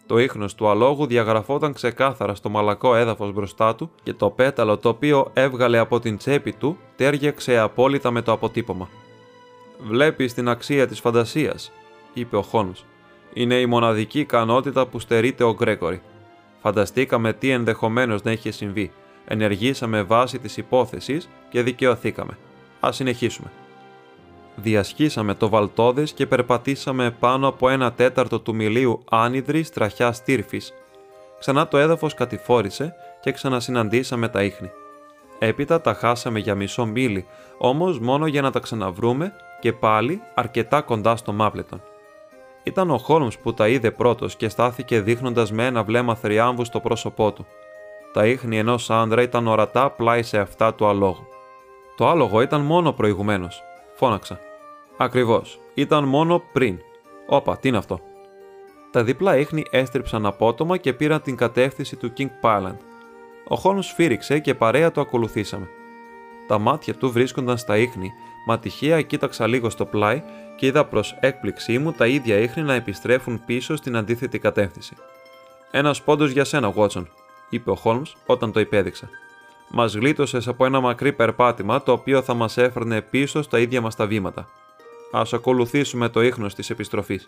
Το 0.06 0.18
ίχνος 0.18 0.56
του 0.56 0.68
αλόγου 0.68 1.06
διαγραφόταν 1.06 1.74
ξεκάθαρα 1.74 2.36
στο 2.36 2.50
μαλακό 2.50 2.96
έδαφος 2.96 3.34
μπροστά 3.34 3.76
του 3.76 3.92
και 4.04 4.14
το 4.14 4.30
πέταλο 4.30 4.78
το 4.78 4.90
οποίο 4.90 5.32
έβγαλε 5.34 5.78
από 5.78 6.00
την 6.00 6.18
τσέπη 6.18 6.54
του 6.54 6.78
τέριαξε 6.96 7.58
απόλυτα 7.58 8.12
με 8.12 8.22
το 8.22 8.32
αποτύπωμα. 8.32 8.90
«Βλέπεις 9.84 10.34
την 10.34 10.50
αξία 10.50 10.88
της 10.88 11.00
φαντασίας», 11.00 11.72
είπε 12.14 12.36
ο 12.36 12.42
Χόνος. 12.42 12.86
«Είναι 13.34 13.56
η 13.56 13.66
μοναδική 13.66 14.20
ικανότητα 14.20 14.88
που 14.88 15.00
στερείται 15.00 15.44
ο 15.44 15.54
Γκρέκορη. 15.54 16.02
Φανταστήκαμε 16.62 17.34
τι 17.34 17.50
ενδεχομένως 17.50 18.24
να 18.24 18.32
είχε 18.32 18.52
συμβεί, 18.52 18.92
ενεργήσαμε 19.28 20.02
βάση 20.02 20.40
της 20.40 20.58
υπόθεσης 20.58 21.30
και 21.50 21.62
δικαιωθήκαμε. 21.62 22.38
Ας 22.80 22.96
συνεχίσουμε». 22.96 23.52
Διασχίσαμε 24.56 25.34
το 25.34 25.50
Βαλτόδες 25.50 26.12
και 26.12 26.26
περπατήσαμε 26.26 27.12
πάνω 27.12 27.48
από 27.48 27.70
ένα 27.70 27.92
τέταρτο 27.92 28.40
του 28.40 28.56
μιλίου 28.56 29.04
άνυδρη 29.10 29.70
τραχιά 29.70 30.12
στήρφης. 30.12 30.74
Ξανά 31.40 31.68
το 31.68 31.78
έδαφος 31.78 32.14
κατηφόρησε 32.14 32.94
και 33.22 33.32
ξανασυναντήσαμε 33.32 34.28
τα 34.28 34.44
ίχνη. 34.44 34.72
Έπειτα 35.40 35.82
τα 35.82 35.94
χάσαμε 35.94 36.40
για 36.40 36.56
μισό 36.56 36.86
μίλι, 36.86 37.26
όμως 37.58 38.00
μόνο 38.00 38.28
για 38.28 38.42
να 38.42 38.52
τα 38.52 38.60
ξαναβρούμε 38.60 39.34
και 39.60 39.74
πάλι 39.74 40.22
αρκετά 40.34 40.82
κοντά 40.82 41.16
στο 41.16 41.34
Μάπλετον. 41.34 41.82
Ήταν 42.64 42.92
ο 42.92 42.98
Χόλμς 42.98 43.38
που 43.38 43.54
τα 43.54 43.68
είδε 43.68 43.92
πρώτος 43.92 44.36
και 44.36 44.50
στάθηκε 44.50 45.02
δείχνοντας 45.02 45.52
με 45.52 45.66
ένα 45.66 45.84
βλέμμα 45.84 46.16
θριάμβου 46.16 46.66
στο 46.66 46.80
πρόσωπό 46.80 47.32
του. 47.32 47.46
Τα 48.16 48.26
ίχνη 48.26 48.58
ενός 48.58 48.90
άντρα 48.90 49.22
ήταν 49.22 49.48
ορατά 49.48 49.90
πλάι 49.90 50.24
σε 50.24 50.40
αυτά 50.40 50.74
του 50.74 50.88
αλόγου. 50.88 51.28
Το 51.96 52.08
άλογο 52.08 52.42
ήταν 52.42 52.62
μόνο 52.62 52.92
προηγουμένω. 52.92 53.48
Φώναξα. 53.96 54.40
Ακριβώς. 54.98 55.60
Ήταν 55.74 56.04
μόνο 56.04 56.44
πριν. 56.54 56.80
Όπα, 57.28 57.58
τι 57.58 57.68
είναι 57.68 57.78
αυτό; 57.78 58.00
Τα 58.92 59.04
διπλά 59.04 59.38
ίχνη 59.38 59.64
έστριψαν 59.70 60.26
απότομα 60.26 60.78
και 60.78 60.94
πήραν 60.94 61.22
την 61.22 61.36
κατεύθυνση 61.36 61.96
του 61.96 62.14
King 62.18 62.28
Pyland. 62.42 62.78
Ο 63.48 63.56
Χόλμ 63.56 63.80
σφύριξε 63.80 64.40
και 64.40 64.54
παρέα 64.54 64.92
το 64.92 65.02
ακολουθήσαμε. 65.02 65.68
Τα 66.48 66.58
μάτια 66.58 66.94
του 66.94 67.12
βρίσκονταν 67.12 67.58
στα 67.58 67.78
ίχνη, 67.78 68.12
μα 68.48 68.60
τυχαία 68.60 69.02
κοίταξα 69.02 69.48
λίγο 69.48 69.70
στο 69.70 69.86
πλάι 69.86 70.24
και 70.58 70.66
είδα 70.66 70.86
προς 70.86 71.18
έκπληξή 71.20 71.78
μου 71.78 71.92
τα 71.92 72.08
ίδια 72.08 72.38
ίχνη 72.38 72.64
να 72.64 72.74
επιστρέφουν 72.74 73.42
πίσω 73.46 73.76
στην 73.76 73.96
αντίθετη 73.96 74.40
κατεύθυνση. 74.40 74.96
Ένας 75.72 76.02
πόντος 76.02 76.32
για 76.32 76.44
σένα, 76.44 76.70
Βότσον, 76.72 77.10
είπε 77.50 77.70
ο 77.70 77.76
Χόλμς 77.76 78.16
όταν 78.26 78.52
το 78.52 78.60
υπέδειξα. 78.60 79.10
Μας 79.70 79.94
γλίτωσες 79.94 80.48
από 80.48 80.66
ένα 80.66 80.80
μακρύ 80.80 81.14
περπάτημα 81.14 81.84
το 81.84 81.92
οποίο 81.92 82.22
θα 82.22 82.34
μας 82.34 82.58
έφερνε 82.58 83.02
πίσω 83.02 83.42
στα 83.42 83.60
ίδια 83.60 83.82
μας 83.82 83.96
τα 83.96 84.06
βήματα. 84.06 84.48
Α 85.12 85.22
ακολουθήσουμε 85.34 86.10
το 86.10 86.22
ίχνος 86.22 86.56
της 86.56 86.70
επιστροφής. 86.70 87.28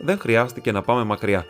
Δεν 0.00 0.18
χρειάστηκε 0.18 0.72
να 0.72 0.82
πάμε 0.82 1.04
μακριά. 1.04 1.46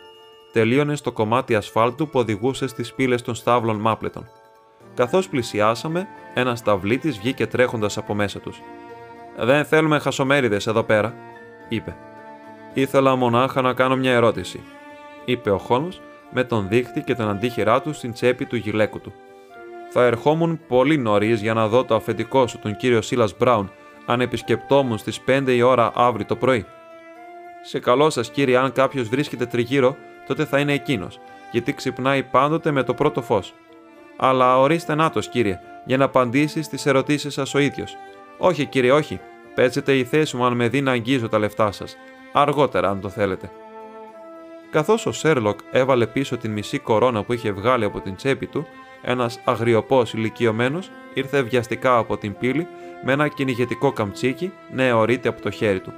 Τελείωνε 0.53 0.97
στο 0.97 1.13
κομμάτι 1.13 1.55
ασφάλτου 1.55 2.09
που 2.09 2.19
οδηγούσε 2.19 2.67
στις 2.67 2.95
πύλες 2.95 3.23
των 3.23 3.35
στάβλων 3.35 3.77
Μάπλετων. 3.77 4.29
Καθώς 4.95 5.29
πλησιάσαμε, 5.29 6.07
ένα 6.35 6.57
σταυλίτης 6.57 7.19
βγήκε 7.19 7.47
τρέχοντας 7.47 7.97
από 7.97 8.15
μέσα 8.15 8.41
τους. 8.41 8.61
«Δεν 9.37 9.65
θέλουμε 9.65 9.99
χασομέριδες 9.99 10.67
εδώ 10.67 10.83
πέρα», 10.83 11.15
είπε. 11.69 11.97
«Ήθελα 12.75 13.17
μονάχα 13.17 13.61
να 13.61 13.73
κάνω 13.73 13.97
μια 13.97 14.13
ερώτηση», 14.13 14.61
είπε 15.25 15.51
ο 15.51 15.59
Χόλμς 15.59 16.01
με 16.31 16.45
τον 16.45 16.69
δίχτυ 16.69 17.01
και 17.01 17.15
τον 17.15 17.29
αντίχειρά 17.29 17.81
του 17.81 17.93
στην 17.93 18.13
τσέπη 18.13 18.45
του 18.45 18.57
γυλαίκου 18.57 19.01
του. 19.01 19.13
«Θα 19.91 20.05
ερχόμουν 20.05 20.61
πολύ 20.69 20.99
νωρίς 20.99 21.41
για 21.41 21.55
να 21.55 21.69
δω 21.69 21.85
το 21.85 21.95
αφεντικό 21.95 22.47
σου, 22.47 22.59
τον 22.59 22.77
κύριο 22.77 23.03
Σίλας 23.03 23.37
Μπράουν, 23.37 23.71
αν 24.07 24.21
επισκεπτόμουν 24.21 24.99
στις 24.99 25.21
5 25.21 25.55
η 25.55 25.63
ώρα 25.63 25.93
αύριο 25.95 26.27
το 26.27 26.37
πρωί. 26.37 26.67
Σε 27.63 27.79
καλό 27.79 28.11
σας, 28.11 28.31
κύριε, 28.31 28.57
αν 28.57 28.73
κάποιος 28.73 29.09
βρίσκεται 29.09 29.47
τριγύρω, 29.47 29.97
τότε 30.27 30.45
θα 30.45 30.59
είναι 30.59 30.73
εκείνος, 30.73 31.21
γιατί 31.53 31.75
ξυπνάει 31.75 32.23
πάντοτε 32.23 32.71
με 32.71 32.83
το 32.83 32.95
πρώτο 32.95 33.23
φως. 33.23 33.55
Αλλά 34.17 34.59
ορίστε 34.59 34.95
νάτο, 34.95 35.21
κύριε, 35.21 35.59
για 35.85 35.97
να 35.97 36.05
απαντήσεις 36.05 36.67
στις 36.67 36.87
ερωτήσεις 36.87 37.33
σας 37.35 37.55
ο 37.55 37.59
ίδιος. 37.59 37.97
Όχι, 38.39 38.67
κύριε, 38.67 38.93
όχι. 38.93 39.21
Παίζετε 39.55 39.97
η 39.97 40.05
θέση 40.05 40.37
μου 40.37 40.45
αν 40.45 40.53
με 40.53 40.69
δει 40.69 40.81
να 40.81 40.91
αγγίζω 40.91 41.29
τα 41.29 41.39
λεφτά 41.39 41.73
σας. 41.73 41.97
Αργότερα, 42.33 42.89
αν 42.89 43.01
το 43.01 43.09
θέλετε. 43.09 43.51
Καθώς 44.71 45.07
ο 45.07 45.13
Σέρλοκ 45.13 45.59
έβαλε 45.71 46.07
πίσω 46.07 46.37
την 46.37 46.53
μισή 46.53 46.79
κορώνα 46.79 47.23
που 47.23 47.33
είχε 47.33 47.53
βγάλει 47.53 47.85
από 47.85 48.01
την 48.01 48.17
τσέπη 48.17 48.47
του, 48.47 48.67
ένας 49.03 49.41
αγριοπός 49.45 50.13
ηλικιωμένος 50.13 50.91
ήρθε 51.15 51.43
βιαστικά 51.43 51.97
από 51.97 52.17
την 52.17 52.39
πύλη 52.39 52.67
με 53.05 53.13
ένα 53.13 53.29
κυνηγετικό 53.29 53.93
καμτσίκι 53.93 54.53
νεωρείται 54.73 55.29
από 55.29 55.43
το 55.43 55.51
χέρι 55.51 55.81
του. 55.81 55.93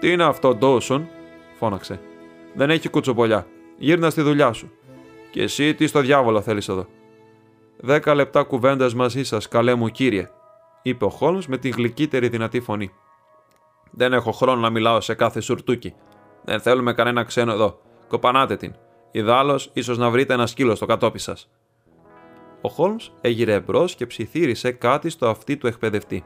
Τι 0.00 0.12
είναι 0.12 0.24
αυτό, 0.24 0.54
Ντόουσον, 0.54 1.08
φώναξε. 1.58 2.00
Δεν 2.54 2.70
έχει 2.70 2.88
κουτσοπολιά. 2.88 3.46
Γύρνα 3.78 4.10
στη 4.10 4.22
δουλειά 4.22 4.52
σου. 4.52 4.70
Και 5.30 5.42
εσύ 5.42 5.74
τι 5.74 5.86
στο 5.86 6.00
διάβολο 6.00 6.40
θέλεις 6.40 6.68
εδώ; 6.68 6.86
Δέκα 7.76 8.14
λεπτά 8.14 8.42
κουβέντας 8.42 8.94
μαζί 8.94 9.24
σας, 9.24 9.48
καλέ 9.48 9.74
μου 9.74 9.88
κύριε, 9.88 10.30
είπε 10.82 11.04
ο 11.04 11.08
Χόλμς 11.08 11.46
με 11.46 11.58
τη 11.58 11.68
γλυκύτερη 11.68 12.28
δυνατή 12.28 12.60
φωνή. 12.60 12.90
Δεν 13.90 14.12
έχω 14.12 14.32
χρόνο 14.32 14.60
να 14.60 14.70
μιλάω 14.70 15.00
σε 15.00 15.14
κάθε 15.14 15.40
σουρτούκι, 15.40 15.94
Δεν 16.44 16.60
θέλουμε 16.60 16.92
κανένα 16.92 17.24
ξένο 17.24 17.52
εδώ. 17.52 17.80
Κοπανάτε 18.08 18.56
την. 18.56 18.74
Ιδάλω, 19.10 19.60
ίσως 19.72 19.98
να 19.98 20.10
βρείτε 20.10 20.34
ένα 20.34 20.46
σκύλο 20.46 20.74
στο 20.74 20.86
κατόπι 20.86 21.18
σας. 21.18 21.50
Ο 22.60 22.68
Χόλμς 22.68 23.12
έγειρε 23.20 23.52
εμπρός 23.52 23.94
και 23.94 24.06
ψιθύρισε 24.06 24.70
κάτι 24.70 25.10
στο 25.10 25.28
αυτί 25.28 25.56
του 25.56 25.66
εκπαιδευτή. 25.66 26.24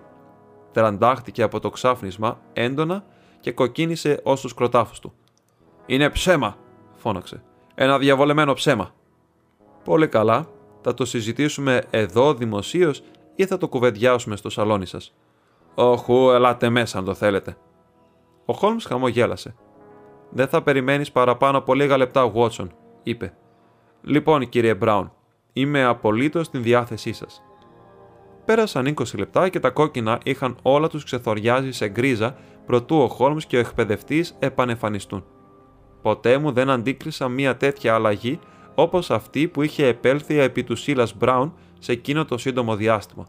Τραντάχτηκε 0.73 1.43
από 1.43 1.61
το 1.61 1.71
ξάφνισμα 1.71 2.41
έντονα 2.53 3.05
και 3.41 3.53
κοκκίνησε 3.53 4.21
ως 4.23 4.41
τους 4.41 4.55
κροτάφους 4.55 5.01
του. 5.01 5.13
Είναι 5.87 6.11
ψέμα, 6.11 6.57
φώναξε. 6.97 7.43
Ένα 7.75 7.99
διαβολεμένο 7.99 8.53
ψέμα. 8.53 8.95
Πολύ 9.85 10.09
καλά. 10.09 10.47
Θα 10.81 10.95
το 10.95 11.05
συζητήσουμε 11.05 11.83
εδώ 11.91 12.35
δημοσίως 12.35 13.03
ή 13.35 13.47
θα 13.47 13.59
το 13.59 13.69
κουβεντιάσουμε 13.69 14.37
στο 14.37 14.51
σαλόνι 14.51 14.87
σας. 14.87 15.15
Όχου, 15.75 16.31
ελάτε 16.31 16.69
μέσα 16.69 16.99
αν 16.99 17.05
το 17.05 17.15
θέλετε. 17.15 17.57
Ο 18.45 18.53
Χόλμς 18.53 18.85
χαμογέλασε. 18.85 19.55
Δεν 20.35 20.49
θα 20.49 20.63
περιμένεις 20.63 21.13
παραπάνω 21.13 21.59
από 21.59 21.75
λίγα 21.75 21.97
λεπτά, 21.97 22.29
Βότσον, 22.29 22.73
είπε. 23.03 23.35
Λοιπόν, 24.03 24.49
κύριε 24.49 24.75
Μπράουν, 24.75 25.13
είμαι 25.53 25.85
απολύτως 25.85 26.47
στην 26.47 26.63
διάθεσή 26.63 27.13
σας. 27.13 27.43
Πέρασαν 28.45 28.87
20 28.87 29.19
λεπτά 29.19 29.49
και 29.49 29.61
τα 29.61 29.71
κόκκινα 29.71 30.21
είχαν 30.25 30.57
όλα 30.63 30.89
τους 30.89 31.05
ξεθοριάζει 31.05 31.73
σε 31.73 31.89
γκρίζα 31.89 32.37
προτού 32.67 32.97
ο 32.97 33.09
Χόλμς 33.09 33.47
και 33.47 33.57
ο 33.57 33.61
εκπαιδευτής 33.61 34.37
επανεφανιστούν. 34.39 35.25
Ποτέ 36.03 36.39
μου 36.39 36.53
δεν 36.53 36.71
αντίκρισα 36.71 37.29
μια 37.29 37.57
τέτοια 37.57 37.95
αλλαγή 37.95 38.39
όπως 38.75 39.11
αυτή 39.11 39.49
που 39.49 39.63
είχε 39.63 39.87
επέλθει 39.87 40.39
επί 40.39 40.65
του 40.65 40.77
Σίλας 40.77 41.17
Μπράουν 41.17 41.55
σε 41.79 41.93
εκείνο 41.93 42.25
το 42.25 42.39
σύντομο 42.39 42.77
διάστημα. 42.77 43.27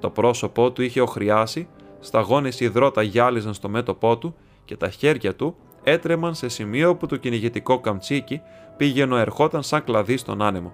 Το 0.00 0.10
πρόσωπό 0.10 0.72
του 0.72 0.82
είχε 0.82 1.00
οχριάσει, 1.00 1.68
σταγόνες 2.00 2.60
υδρότα 2.60 3.02
γυάλιζαν 3.02 3.54
στο 3.54 3.68
μέτωπό 3.68 4.18
του 4.18 4.34
και 4.64 4.76
τα 4.76 4.90
χέρια 4.90 5.34
του 5.34 5.56
έτρεμαν 5.84 6.34
σε 6.34 6.48
σημείο 6.48 6.96
που 6.96 7.06
το 7.06 7.16
κυνηγητικό 7.16 7.80
καμτσίκι 7.80 8.42
πήγαινε 8.76 9.20
ερχόταν 9.20 9.62
σαν 9.62 9.84
κλαδί 9.84 10.16
στον 10.16 10.42
άνεμο. 10.42 10.72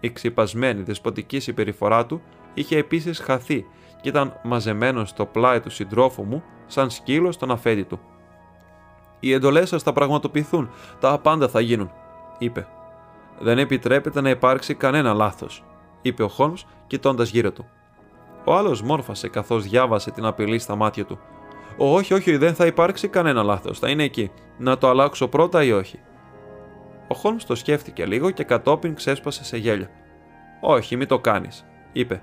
Η 0.00 0.10
ξυπασμένη 0.10 0.82
δεσποτική 0.82 1.40
συμπεριφορά 1.40 2.06
του 2.06 2.22
είχε 2.54 2.76
επίσης 2.76 3.18
χαθεί 3.18 3.64
και 4.00 4.08
ήταν 4.08 4.40
μαζεμένος 4.42 5.08
στο 5.08 5.26
πλάι 5.26 5.60
του 5.60 5.70
συντρόφου 5.70 6.22
μου 6.22 6.42
σαν 6.66 6.90
σκύλος 6.90 7.34
στον 7.34 7.50
αφέντη 7.50 7.82
του. 7.82 8.00
Οι 9.20 9.32
εντολές 9.32 9.68
σας 9.68 9.82
θα 9.82 9.92
πραγματοποιηθούν, 9.92 10.70
τα 11.00 11.18
πάντα 11.18 11.48
θα 11.48 11.60
γίνουν, 11.60 11.90
είπε. 12.38 12.66
Δεν 13.38 13.58
επιτρέπεται 13.58 14.20
να 14.20 14.30
υπάρξει 14.30 14.74
κανένα 14.74 15.12
λάθος, 15.12 15.64
είπε 16.02 16.22
ο 16.22 16.28
Χόλμς 16.28 16.66
κοιτώντας 16.86 17.30
γύρω 17.30 17.52
του. 17.52 17.66
Ο 18.44 18.54
άλλος 18.54 18.82
μόρφασε 18.82 19.28
καθώς 19.28 19.62
διάβασε 19.62 20.10
την 20.10 20.24
απειλή 20.24 20.58
στα 20.58 20.76
μάτια 20.76 21.04
του. 21.04 21.18
Όχι, 21.76 22.14
όχι, 22.14 22.36
δεν 22.36 22.54
θα 22.54 22.66
υπάρξει 22.66 23.08
κανένα 23.08 23.42
λάθος, 23.42 23.78
θα 23.78 23.90
είναι 23.90 24.02
εκεί. 24.02 24.30
Να 24.58 24.78
το 24.78 24.88
αλλάξω 24.88 25.28
πρώτα 25.28 25.64
ή 25.64 25.72
όχι. 25.72 25.98
Ο 27.08 27.14
Χόλμς 27.14 27.44
το 27.44 27.54
σκέφτηκε 27.54 28.06
λίγο 28.06 28.30
και 28.30 28.44
κατόπιν 28.44 28.94
ξέσπασε 28.94 29.44
σε 29.44 29.56
γέλια. 29.56 29.90
Όχι, 30.60 30.96
μην 30.96 31.08
το 31.08 31.18
κάνεις, 31.18 31.66
είπε. 31.92 32.22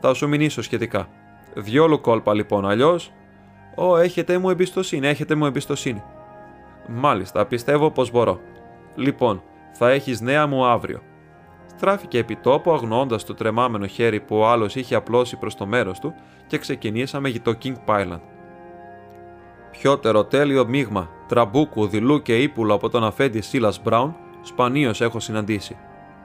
Θα 0.00 0.14
σου 0.14 0.28
μηνύσω 0.28 0.62
σχετικά. 0.62 1.08
Διόλου 1.54 2.00
κόλπα 2.00 2.34
λοιπόν, 2.34 2.68
αλλιώς. 2.68 3.12
Ω, 3.74 3.96
έχετε 3.96 4.38
μου 4.38 4.50
εμπιστοσύνη, 4.50 5.06
έχετε 5.06 5.34
μου 5.34 5.46
εμπιστοσύνη. 5.46 6.02
Μάλιστα, 6.88 7.46
πιστεύω 7.46 7.90
πως 7.90 8.10
μπορώ. 8.10 8.40
Λοιπόν, 8.94 9.42
θα 9.72 9.90
έχεις 9.90 10.20
νέα 10.20 10.46
μου 10.46 10.64
αύριο. 10.64 11.00
Στράφηκε 11.76 12.18
επί 12.18 12.36
τόπου 12.36 12.72
αγνοώντα 12.72 13.16
το 13.16 13.34
τρεμάμενο 13.34 13.86
χέρι 13.86 14.20
που 14.20 14.36
ο 14.36 14.46
άλλος 14.46 14.74
είχε 14.74 14.94
απλώσει 14.94 15.36
προς 15.36 15.54
το 15.54 15.66
μέρος 15.66 15.98
του 15.98 16.14
και 16.46 16.58
ξεκινήσαμε 16.58 17.28
για 17.28 17.42
το 17.42 17.54
King 17.62 17.74
Pilot. 17.86 18.20
Πιότερο 19.72 20.24
τέλειο 20.24 20.66
μείγμα 20.66 21.08
τραμπούκου, 21.28 21.86
δειλού 21.86 22.22
και 22.22 22.42
ύπουλο 22.42 22.74
από 22.74 22.88
τον 22.88 23.04
αφέντη 23.04 23.40
Σίλας 23.40 23.82
Μπράουν, 23.82 24.14
σπανίως 24.42 25.00
έχω 25.00 25.20
συναντήσει, 25.20 25.76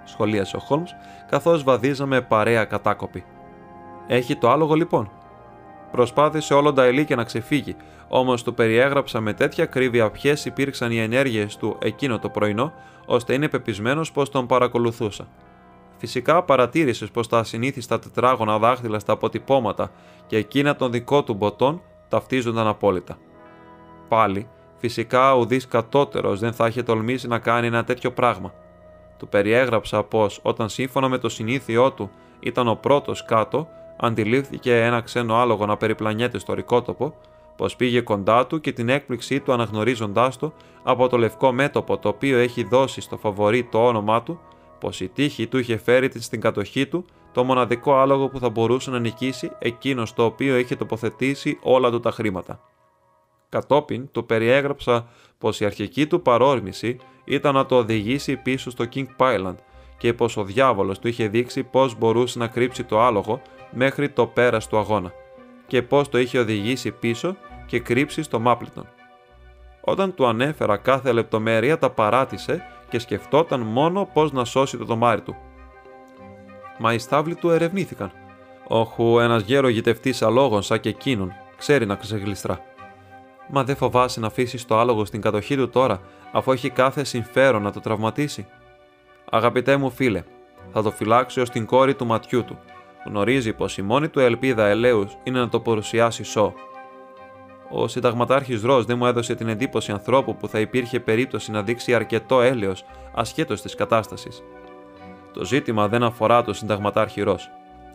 σχολίασε 0.03 0.55
ο 0.55 0.59
Χόλμς, 0.59 0.91
καθώς 1.29 1.63
βαδίζαμε 1.63 2.21
παρέα 2.21 2.65
κατάκοπη. 2.65 3.23
Έχει 4.07 4.35
το 4.35 4.49
άλογο 4.49 4.73
λοιπόν; 4.73 5.11
Προσπάθησε 5.91 6.53
όλο 6.53 6.73
τα 6.73 6.83
ελίκια 6.83 7.15
να 7.15 7.23
ξεφύγει, 7.23 7.75
όμως 8.07 8.43
του 8.43 8.53
περιέγραψα 8.53 9.19
με 9.19 9.33
τέτοια 9.33 9.65
κρύβεια 9.65 10.11
ποιες 10.11 10.45
υπήρξαν 10.45 10.91
οι 10.91 10.97
ενέργειες 10.97 11.57
του 11.57 11.77
εκείνο 11.81 12.19
το 12.19 12.29
πρωινό, 12.29 12.73
ώστε 13.05 13.33
είναι 13.33 13.47
πεπισμένος 13.47 14.11
πως 14.11 14.29
τον 14.29 14.45
παρακολουθούσα. 14.45 15.27
Φυσικά 15.97 16.43
παρατήρησες 16.43 17.11
πως 17.11 17.27
τα 17.27 17.39
ασυνήθιστα 17.39 17.99
τετράγωνα 17.99 18.57
δάχτυλα 18.57 18.99
στα 18.99 19.13
αποτυπώματα 19.13 19.91
και 20.27 20.37
εκείνα 20.37 20.75
των 20.75 20.91
δικών 20.91 21.25
του 21.25 21.33
μποτών 21.33 21.81
ταυτίζονταν 22.09 22.67
απόλυτα. 22.67 23.17
Πάλι, 24.07 24.47
φυσικά 24.77 25.33
ουδή 25.33 25.57
κατώτερος 25.57 26.39
δεν 26.39 26.53
θα 26.53 26.67
είχε 26.67 26.83
τολμήσει 26.83 27.27
να 27.27 27.39
κάνει 27.39 27.67
ένα 27.67 27.83
τέτοιο 27.83 28.11
πράγμα. 28.11 28.53
Του 29.17 29.27
περιέγραψα 29.27 30.03
πως 30.03 30.39
όταν 30.41 30.69
σύμφωνα 30.69 31.07
με 31.09 31.17
το 31.17 31.29
συνήθειό 31.29 31.91
του 31.91 32.09
ήταν 32.39 32.67
ο 32.67 32.75
πρώτος 32.75 33.25
κάτω, 33.25 33.67
αντιλήφθηκε 33.97 34.83
ένα 34.83 35.01
ξένο 35.01 35.35
άλογο 35.35 35.65
να 35.65 35.77
περιπλανιέται 35.77 36.39
στο 36.39 36.53
ρικότοπο, 36.53 37.13
πως 37.55 37.75
πήγε 37.75 38.01
κοντά 38.01 38.47
του 38.47 38.59
και 38.59 38.71
την 38.71 38.89
έκπληξή 38.89 39.39
του 39.39 39.53
αναγνωρίζοντάς 39.53 40.37
το 40.37 40.53
από 40.83 41.07
το 41.07 41.17
λευκό 41.17 41.51
μέτωπο 41.51 41.97
το 41.97 42.09
οποίο 42.09 42.37
έχει 42.37 42.63
δώσει 42.63 43.01
στο 43.01 43.17
φαβορή 43.17 43.63
το 43.63 43.85
όνομά 43.87 44.23
του, 44.23 44.39
πως 44.79 45.01
η 45.01 45.07
τύχη 45.07 45.47
του 45.47 45.57
είχε 45.57 45.77
φέρει 45.77 46.11
στην 46.19 46.41
κατοχή 46.41 46.87
του 46.87 47.05
το 47.31 47.43
μοναδικό 47.43 47.95
άλογο 47.95 48.27
που 48.27 48.39
θα 48.39 48.49
μπορούσε 48.49 48.91
να 48.91 48.99
νικήσει 48.99 49.51
εκείνος 49.59 50.13
το 50.13 50.25
οποίο 50.25 50.57
είχε 50.57 50.75
τοποθετήσει 50.75 51.59
όλα 51.61 51.91
του 51.91 51.99
τα 51.99 52.11
χρήματα. 52.11 52.59
Κατόπιν 53.49 54.11
του 54.11 54.25
περιέγραψα 54.25 55.07
πως 55.37 55.59
η 55.59 55.65
αρχική 55.65 56.07
του 56.07 56.21
παρόρμηση 56.21 56.97
ήταν 57.25 57.53
να 57.53 57.65
το 57.65 57.75
οδηγήσει 57.75 58.35
πίσω 58.35 58.69
στο 58.69 58.85
King 58.93 59.05
Pyland 59.17 59.55
και 59.97 60.13
πως 60.13 60.37
ο 60.37 60.43
διάβολος 60.43 60.99
του 60.99 61.07
είχε 61.07 61.27
δείξει 61.27 61.63
πώ 61.63 61.89
μπορούσε 61.97 62.39
να 62.39 62.47
κρύψει 62.47 62.83
το 62.83 63.01
άλογο 63.01 63.41
μέχρι 63.71 64.09
το 64.09 64.27
πέρας 64.27 64.67
του 64.67 64.77
αγώνα 64.77 65.11
και 65.67 65.81
πώς 65.81 66.09
το 66.09 66.17
είχε 66.17 66.39
οδηγήσει 66.39 66.91
πίσω 66.91 67.35
και 67.65 67.79
κρύψει 67.79 68.23
στο 68.23 68.39
Μάπλιτον. 68.39 68.87
Όταν 69.81 70.13
του 70.13 70.25
ανέφερα 70.25 70.77
κάθε 70.77 71.11
λεπτομέρεια 71.11 71.77
τα 71.77 71.89
παράτησε 71.89 72.63
και 72.89 72.99
σκεφτόταν 72.99 73.59
μόνο 73.59 74.09
πώς 74.13 74.31
να 74.31 74.45
σώσει 74.45 74.77
το 74.77 74.85
δωμάρι 74.85 75.21
του. 75.21 75.35
Μα 76.77 76.93
οι 76.93 76.97
στάβλοι 76.99 77.35
του 77.35 77.49
ερευνήθηκαν. 77.49 78.11
Όχου, 78.67 79.19
ένας 79.19 79.43
γέρο 79.43 79.67
γητευτής 79.67 80.21
αλόγων 80.21 80.61
σαν 80.61 80.79
και 80.79 80.89
εκείνον, 80.89 81.33
ξέρει 81.57 81.85
να 81.85 81.95
ξεγλιστρά. 81.95 82.66
Μα 83.49 83.63
δεν 83.63 83.75
φοβάσαι 83.75 84.19
να 84.19 84.27
αφήσεις 84.27 84.65
το 84.65 84.79
άλογο 84.79 85.05
στην 85.05 85.21
κατοχή 85.21 85.55
του 85.55 85.69
τώρα, 85.69 86.01
αφού 86.31 86.51
έχει 86.51 86.69
κάθε 86.69 87.03
συμφέρον 87.03 87.61
να 87.61 87.71
το 87.71 87.79
τραυματίσει. 87.79 88.47
Αγαπητέ 89.29 89.77
μου 89.77 89.89
φίλε, 89.89 90.23
θα 90.71 90.81
το 90.81 90.91
φυλάξει 90.91 91.39
ω 91.39 91.43
την 91.43 91.65
κόρη 91.65 91.95
του 91.95 92.05
ματιού 92.05 92.43
του, 92.43 92.59
γνωρίζει 93.05 93.53
πως 93.53 93.77
η 93.77 93.81
μόνη 93.81 94.09
του 94.09 94.19
ελπίδα 94.19 94.65
ελέους 94.67 95.17
είναι 95.23 95.39
να 95.39 95.49
το 95.49 95.59
παρουσιάσει 95.59 96.23
σο. 96.23 96.53
Ο 97.69 97.87
συνταγματάρχης 97.87 98.61
Ρος 98.61 98.85
δεν 98.85 98.97
μου 98.97 99.05
έδωσε 99.05 99.35
την 99.35 99.47
εντύπωση 99.47 99.91
ανθρώπου 99.91 100.35
που 100.35 100.47
θα 100.47 100.59
υπήρχε 100.59 100.99
περίπτωση 100.99 101.51
να 101.51 101.63
δείξει 101.63 101.93
αρκετό 101.93 102.41
έλεος 102.41 102.85
ασχέτως 103.13 103.61
της 103.61 103.75
κατάστασης. 103.75 104.43
Το 105.33 105.45
ζήτημα 105.45 105.87
δεν 105.87 106.03
αφορά 106.03 106.43
το 106.43 106.53
συνταγματάρχη 106.53 107.21
Ρος. 107.21 107.49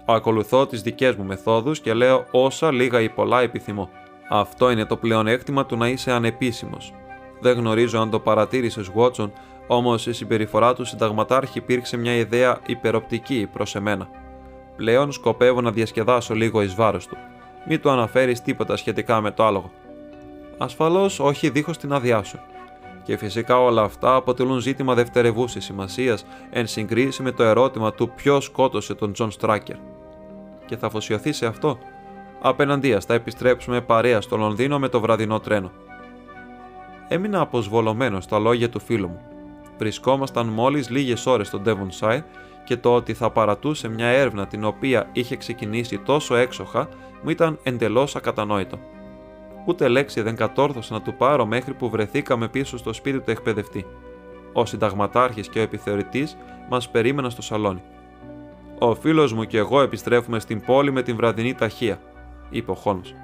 Ακολουθώ 0.05 0.67
τις 0.67 0.83
δικές 0.83 1.15
μου 1.15 1.25
μεθόδους 1.25 1.81
και 1.81 1.95
λέω 1.95 2.27
όσα 2.31 2.73
λίγα 2.73 3.01
ή 3.01 3.09
πολλά 3.09 3.41
επιθυμώ. 3.41 3.91
Αυτό 4.35 4.71
είναι 4.71 4.85
το 4.85 4.97
πλεονέκτημα 4.97 5.67
του 5.67 5.77
να 5.77 5.89
είσαι 5.89 6.13
ανεπίσημος. 6.13 6.93
Δεν 7.41 7.57
γνωρίζω 7.57 8.01
αν 8.01 8.11
το 8.11 8.21
παρατήρησες, 8.21 8.89
Βότσον, 8.89 9.33
όμως 9.67 10.07
η 10.07 10.13
συμπεριφορά 10.13 10.75
του 10.75 10.85
συνταγματάρχη 10.85 11.59
υπήρξε 11.59 11.97
μια 11.97 12.15
ιδέα 12.15 12.59
υπεροπτική 12.67 13.49
προς 13.53 13.75
εμένα. 13.75 14.09
Πλέον 14.77 15.13
σκοπεύω 15.13 15.61
να 15.61 15.71
διασκεδάσω 15.71 16.35
λίγο 16.35 16.63
εις 16.63 16.75
βάρος 16.75 17.07
του. 17.07 17.17
Μην 17.69 17.81
του 17.81 17.91
αναφέρεις 17.91 18.43
τίποτα 18.43 18.77
σχετικά 18.77 19.21
με 19.21 19.31
το 19.31 19.45
άλογο. 19.45 19.71
Ασφαλώς 20.59 21.21
όχι 21.21 21.51
δίχως 21.51 21.79
την 21.79 21.93
άδειά 21.93 22.23
σου. 22.23 22.39
Και 23.03 23.17
φυσικά 23.17 23.61
όλα 23.61 23.83
αυτά 23.83 24.15
αποτελούν 24.15 24.61
ζήτημα 24.61 24.95
δευτερευούσης 24.95 25.65
σημασίας 25.65 26.25
εν 26.51 26.67
συγκρίσει 26.67 27.23
με 27.23 27.33
το 27.33 27.43
ερώτημα 27.43 27.93
του 27.93 28.13
ποιος 28.17 28.45
σκότωσε 28.45 28.95
τον 28.95 29.13
Τζον 29.13 29.31
Στράκερ. 29.31 29.77
Και 30.67 30.77
θα 30.77 30.87
αφοσιωθεί 30.87 31.33
σε 31.33 31.47
αυτό. 31.47 31.79
Απεναντίας 32.45 33.01
θα 33.01 33.15
επιστρέψουμε 33.15 33.81
παρέα 33.81 34.21
στο 34.21 34.37
Λονδίνο 34.37 34.79
με 34.79 34.89
το 34.89 35.01
βραδινό 35.01 35.41
τρένο. 35.41 35.71
Έμεινα 37.09 37.41
αποσβολωμένος 37.41 38.25
στα 38.25 38.39
λόγια 38.39 38.69
του 38.69 38.81
φίλου 38.81 39.09
μου. 39.09 39.21
Βρισκόμασταν 39.79 40.47
μόλις 40.47 40.91
λίγες 40.91 41.27
ώρες 41.27 41.47
στο 41.47 41.61
Devonshire 41.67 42.23
και 42.65 42.77
το 42.77 42.95
ότι 42.95 43.15
θα 43.15 43.31
παρατούσε 43.31 43.89
μια 43.89 44.07
έρευνα 44.07 44.47
την 44.47 44.65
οποία 44.65 45.09
είχε 45.13 45.37
ξεκινήσει 45.37 45.99
τόσο 45.99 46.35
έξοχα 46.35 46.89
μου 47.23 47.31
ήταν 47.31 47.59
εντελώς 47.63 48.17
ακατανόητο. 48.17 48.79
Ούτε 49.67 49.89
λέξη 49.89 50.21
δεν 50.21 50.37
κατόρθωσα 50.37 50.93
να 50.93 51.03
του 51.03 51.15
πάρω 51.15 51.47
μέχρι 51.47 51.75
που 51.75 51.91
βρεθήκαμε 51.91 52.49
πίσω 52.49 52.77
στο 52.77 52.93
σπίτι 52.93 53.21
του 53.21 53.31
εκπαιδευτή. 53.31 53.87
Ο 54.53 54.67
συνταγματάρχης 54.67 55.49
και 55.49 55.59
ο 55.59 55.63
επιθεωρητής 55.63 56.37
μας 56.69 56.91
περίμεναν 56.91 57.31
στο 57.31 57.43
σαλόνι. 57.43 57.83
«Ο 58.79 58.95
φίλος 58.95 59.33
μου 59.33 59.45
και 59.45 59.59
εγώ 59.59 59.81
επιστρέφουμε 59.81 60.41
στην 60.41 60.61
πόλη 60.65 60.93
με 60.93 61.03
την 61.03 61.17
βραδινή 61.17 61.55
ταχεία», 61.55 62.01
είπε 62.53 62.71
ο 62.71 62.75
Χόλμς. 62.75 63.15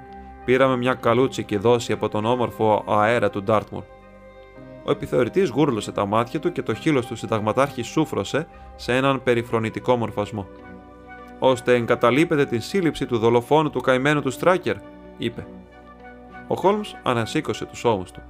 «Πήραμε 0.45 0.77
μια 0.77 0.93
καλούτσικη 0.93 1.57
δόση 1.57 1.91
από 1.91 2.09
τον 2.09 2.25
όμορφο 2.25 2.83
αέρα 2.87 3.29
του 3.29 3.43
Ντάρτμουρ. 3.43 3.83
Ο 4.83 4.91
επιθεωρητής 4.91 5.49
γούρλωσε 5.49 5.91
τα 5.91 6.05
μάτια 6.05 6.39
του 6.39 6.51
και 6.51 6.61
το 6.61 6.73
χείλος 6.73 7.05
του 7.05 7.15
συνταγματάρχη 7.15 7.81
σούφρωσε 7.81 8.47
σε 8.75 8.95
έναν 8.95 9.23
περιφρονητικό 9.23 9.95
μορφασμό. 9.95 10.47
ώστε 11.39 11.73
εγκαταλείπετε 11.75 12.45
την 12.45 12.61
σύλληψη 12.61 13.05
του 13.05 13.17
δολοφόνου 13.17 13.69
του 13.69 13.81
καημένου 13.81 14.21
του 14.21 14.31
Στράκερ, 14.31 14.75
είπε. 15.17 15.47
Ο 16.47 16.55
Χόλμς 16.55 16.95
ανασήκωσε 17.03 17.65
τους 17.65 17.83
ώμους 17.83 18.11
του. 18.11 18.21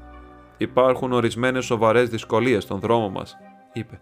Υπάρχουν 0.58 1.12
ορισμένες 1.12 1.66
σοβαρές 1.66 2.10
δυσκολίες 2.10 2.64
στον 2.64 2.80
δρόμο 2.80 3.10
μας, 3.10 3.38
είπε. 3.74 4.02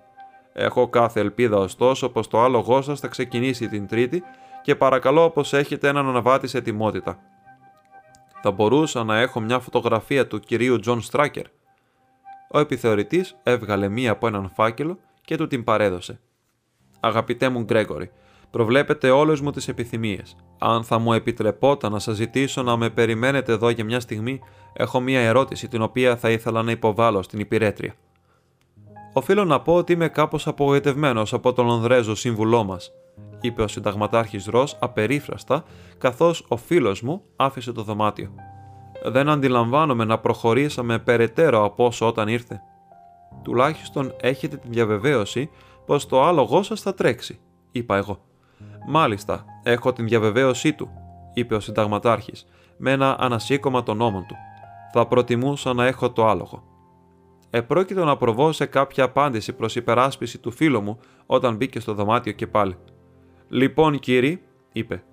Έχω 0.54 0.88
κάθε 0.88 1.20
ελπίδα 1.20 1.58
ωστόσο 1.58 2.10
πως 2.10 2.28
το 2.28 2.42
άλογό 2.42 2.82
σας 2.82 3.00
θα 3.00 3.08
ξεκινήσει 3.08 3.68
την 3.68 3.88
Τρίτη 3.88 4.24
και 4.68 4.76
παρακαλώ 4.76 5.30
πως 5.30 5.54
έχετε 5.54 5.88
έναν 5.88 6.08
αναβάτη 6.08 6.48
σε 6.48 6.58
ετοιμότητα. 6.58 7.20
Θα 8.42 8.52
μπορούσα 8.52 9.04
να 9.04 9.20
έχω 9.20 9.40
μια 9.40 9.60
φωτογραφία 9.60 10.28
του 10.28 10.40
κυρίου 10.40 10.80
Τζον 10.80 11.02
Στράκερ. 11.02 11.46
Ο 12.52 12.60
επιθεωρητής 12.60 13.36
έβγαλε 13.44 13.88
μία 13.88 14.12
από 14.12 14.28
έναν 14.28 14.52
φάκελο 14.56 14.98
και 15.22 15.38
του 15.38 15.48
την 15.48 15.64
παρέδωσε. 15.64 16.20
Αγαπητέ 17.00 17.50
μου 17.50 17.62
Γκρέγορη, 17.62 18.12
προβλέπετε 18.52 19.10
όλες 19.10 19.40
μου 19.42 19.52
τις 19.52 19.68
επιθυμίες. 19.68 20.36
Αν 20.58 20.84
θα 20.84 21.00
μου 21.00 21.14
επιτρεπόταν 21.14 21.92
να 21.92 22.00
σας 22.00 22.16
ζητήσω 22.16 22.64
να 22.64 22.78
με 22.78 22.90
περιμένετε 22.90 23.52
εδώ 23.52 23.70
για 23.70 23.86
μια 23.86 24.00
στιγμή, 24.00 24.40
έχω 24.74 25.00
μία 25.00 25.20
ερώτηση 25.20 25.68
την 25.68 25.82
οποία 25.82 26.18
θα 26.18 26.30
ήθελα 26.30 26.64
να 26.64 26.72
υποβάλω 26.72 27.22
στην 27.22 27.40
υπηρέτρια. 27.40 27.94
Οφείλω 29.14 29.46
να 29.46 29.62
πω 29.62 29.74
ότι 29.76 29.94
είμαι 29.94 30.08
κάπως 30.08 30.48
απογοητευμένος 30.48 31.34
από 31.34 31.54
τον 31.54 31.66
Λονδρέζο 31.66 32.16
σύμβουλό 32.16 32.64
μας, 32.64 32.92
είπε 33.42 33.62
ο 33.62 33.68
συνταγματάρχης 33.68 34.46
Ρος 34.46 34.78
απερίφραστα, 34.80 35.64
καθώς 35.98 36.46
ο 36.48 36.58
φίλος 36.58 37.02
μου 37.02 37.22
άφησε 37.36 37.72
το 37.72 37.84
δωμάτιο. 37.84 38.32
Δεν 39.06 39.30
αντιλαμβάνομαι 39.30 40.06
να 40.06 40.18
προχωρήσαμε 40.18 41.00
περαιτέρω 41.00 41.66
από 41.66 41.86
όσο 41.86 42.08
όταν 42.08 42.28
ήρθε. 42.28 42.62
Τουλάχιστον 43.44 44.14
έχετε 44.22 44.58
την 44.58 44.72
διαβεβαίωση 44.72 45.50
πως 45.86 46.08
το 46.08 46.24
άλογό 46.24 46.64
σας 46.64 46.82
θα 46.82 46.94
τρέξει, 46.94 47.40
είπα 47.72 47.96
εγώ. 47.98 48.20
Μάλιστα, 48.88 49.46
έχω 49.64 49.94
την 49.94 50.08
διαβεβαίωσή 50.08 50.74
του, 50.74 50.90
είπε 51.34 51.56
ο 51.56 51.60
συνταγματάρχης, 51.60 52.48
με 52.78 52.92
ένα 52.92 53.16
ανασύκωμα 53.20 53.84
των 53.84 54.02
ώμων 54.02 54.26
του. 54.26 54.36
Θα 54.94 55.08
προτιμούσα 55.08 55.74
να 55.74 55.86
έχω 55.86 56.12
το 56.12 56.28
άλογο. 56.28 56.64
Επρόκειτο 57.50 58.06
να 58.06 58.18
προβώ 58.18 58.52
σε 58.52 58.66
κάποια 58.66 59.04
απάντηση 59.04 59.54
προς 59.54 59.76
υπεράσπιση 59.76 60.38
του 60.38 60.52
φίλου 60.52 60.82
μου 60.82 61.00
όταν 61.26 61.56
μπήκε 61.56 61.80
στο 61.80 61.94
δωμάτιο 61.94 62.32
και 62.32 62.48
πάλι. 62.48 62.78
Λοιπόν, 63.50 64.00
κύριε, 64.00 64.40
είπε, 64.72 65.04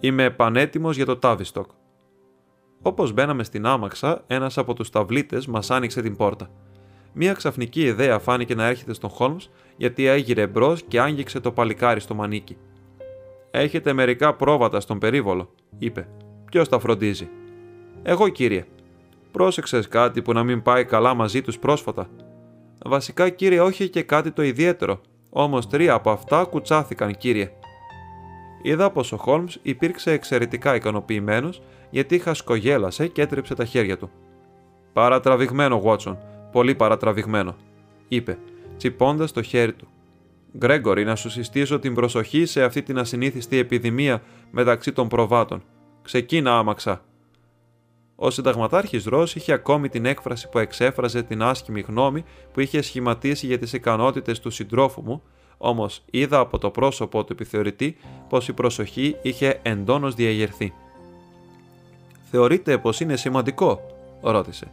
είμαι 0.00 0.30
πανέτοιμο 0.30 0.90
για 0.90 1.04
το 1.04 1.16
Τάβιστοκ. 1.16 1.70
Όπως 2.82 3.12
μπαίναμε 3.12 3.44
στην 3.44 3.66
άμαξα, 3.66 4.24
ένας 4.26 4.58
από 4.58 4.74
τους 4.74 4.90
ταυλίτε 4.90 5.42
μας 5.48 5.70
άνοιξε 5.70 6.02
την 6.02 6.16
πόρτα. 6.16 6.50
Μία 7.12 7.32
ξαφνική 7.32 7.82
ιδέα 7.82 8.18
φάνηκε 8.18 8.54
να 8.54 8.66
έρχεται 8.66 8.92
στον 8.92 9.10
Χόλμς 9.10 9.50
γιατί 9.76 10.06
έγειρε 10.06 10.46
μπρος 10.46 10.82
και 10.82 11.00
άγγιξε 11.00 11.40
το 11.40 11.52
παλικάρι 11.52 12.00
στο 12.00 12.14
μανίκι. 12.14 12.56
Έχετε 13.50 13.92
μερικά 13.92 14.34
πρόβατα 14.34 14.80
στον 14.80 14.98
περίβολο, 14.98 15.50
είπε. 15.78 16.08
Ποιος 16.50 16.68
τα 16.68 16.78
φροντίζει. 16.78 17.28
Εγώ, 18.02 18.28
κύριε. 18.28 18.66
Πρόσεξες 19.30 19.88
κάτι 19.88 20.22
που 20.22 20.32
να 20.32 20.42
μην 20.42 20.62
πάει 20.62 20.84
καλά 20.84 21.14
μαζί 21.14 21.42
τους 21.42 21.58
πρόσφατα. 21.58 22.08
Βασικά, 22.84 23.28
κύριε, 23.28 23.60
όχι 23.60 23.88
και 23.88 24.02
κάτι 24.02 24.30
το 24.30 24.42
ιδιαίτερο. 24.42 25.00
Όμως 25.30 25.66
τρία 25.68 25.94
από 25.94 26.10
αυτά 26.10 26.44
κουτσάθηκαν, 26.44 27.16
κύριε. 27.16 27.52
Είδα 28.62 28.90
πως 28.90 29.12
ο 29.12 29.16
Χόλμς 29.16 29.58
υπήρξε 29.62 30.12
εξαιρετικά 30.12 30.74
ικανοποιημένος 30.74 31.62
γιατί 31.90 32.18
χασκογέλασε 32.18 33.06
και 33.08 33.22
έτρεψε 33.22 33.54
τα 33.54 33.64
χέρια 33.64 33.98
του. 33.98 34.10
Παρατραβηγμένο, 34.92 35.80
Βότσον, 35.80 36.18
πολύ 36.52 36.74
παρατραβηγμένο, 36.74 37.56
είπε, 38.08 38.38
τσιπώντας 38.76 39.32
το 39.32 39.42
χέρι 39.42 39.72
του. 39.72 39.88
Γκρέγκορη, 40.58 41.04
να 41.04 41.16
σου 41.16 41.30
συστήσω 41.30 41.78
την 41.78 41.94
προσοχή 41.94 42.46
σε 42.46 42.62
αυτή 42.62 42.82
την 42.82 42.98
ασυνήθιστη 42.98 43.58
επιδημία 43.58 44.22
μεταξύ 44.50 44.92
των 44.92 45.08
προβάτων. 45.08 45.62
Ξεκίνα 46.02 46.58
άμαξα. 46.58 47.04
Ο 48.16 48.30
συνταγματάρχης 48.30 49.04
Ρος 49.04 49.34
είχε 49.34 49.52
ακόμη 49.52 49.88
την 49.88 50.06
έκφραση 50.06 50.48
που 50.48 50.58
εξέφραζε 50.58 51.22
την 51.22 51.42
άσχημη 51.42 51.80
γνώμη 51.80 52.24
που 52.52 52.60
είχε 52.60 52.82
σχηματίσει 52.82 53.46
για 53.46 53.58
τις 53.58 53.72
ικανότητες 53.72 54.40
του 54.40 54.50
συντρόφου 54.50 55.02
μου, 55.02 55.22
όμως 55.64 56.02
είδα 56.10 56.38
από 56.38 56.58
το 56.58 56.70
πρόσωπο 56.70 57.24
του 57.24 57.32
επιθεωρητή 57.32 57.96
πως 58.28 58.48
η 58.48 58.52
προσοχή 58.52 59.16
είχε 59.22 59.60
εντόνως 59.62 60.14
διαγερθεί. 60.14 60.72
Θεωρείτε 62.30 62.78
πως 62.78 63.00
είναι 63.00 63.16
σημαντικό, 63.16 63.80
ρώτησε. 64.22 64.66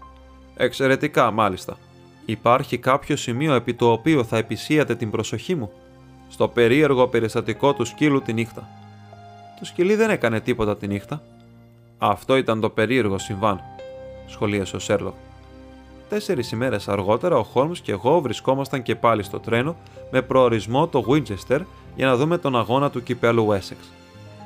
Εξαιρετικά, 0.55 1.31
μάλιστα. 1.31 1.77
Υπάρχει 2.25 2.77
κάποιο 2.77 3.15
σημείο 3.15 3.53
επί 3.53 3.73
το 3.73 3.91
οποίο 3.91 4.23
θα 4.23 4.37
επισύατε 4.37 4.95
την 4.95 5.09
προσοχή 5.09 5.55
μου; 5.55 5.71
Στο 6.29 6.47
περίεργο 6.47 7.07
περιστατικό 7.07 7.73
του 7.73 7.85
σκύλου 7.85 8.21
τη 8.21 8.33
νύχτα. 8.33 8.67
Το 9.59 9.65
σκυλί 9.65 9.95
δεν 9.95 10.09
έκανε 10.09 10.39
τίποτα 10.39 10.77
τη 10.77 10.87
νύχτα. 10.87 11.23
Αυτό 11.97 12.35
ήταν 12.35 12.59
το 12.59 12.69
περίεργο 12.69 13.17
συμβάν, 13.17 13.61
σχολίασε 14.27 14.75
ο 14.75 14.79
Σέρλοκ. 14.79 15.13
Τέσσερις 16.09 16.51
ημέρες 16.51 16.87
αργότερα, 16.87 17.37
ο 17.37 17.43
Χόλμς 17.43 17.81
και 17.81 17.91
εγώ 17.91 18.21
βρισκόμασταν 18.21 18.81
και 18.81 18.95
πάλι 18.95 19.23
στο 19.23 19.39
τρένο 19.39 19.75
με 20.11 20.21
προορισμό 20.21 20.87
το 20.87 21.03
Winchester 21.07 21.59
για 21.95 22.05
να 22.05 22.15
δούμε 22.15 22.37
τον 22.37 22.55
αγώνα 22.55 22.89
του 22.89 23.03
κυπέλου 23.03 23.47
Wessex. 23.49 23.77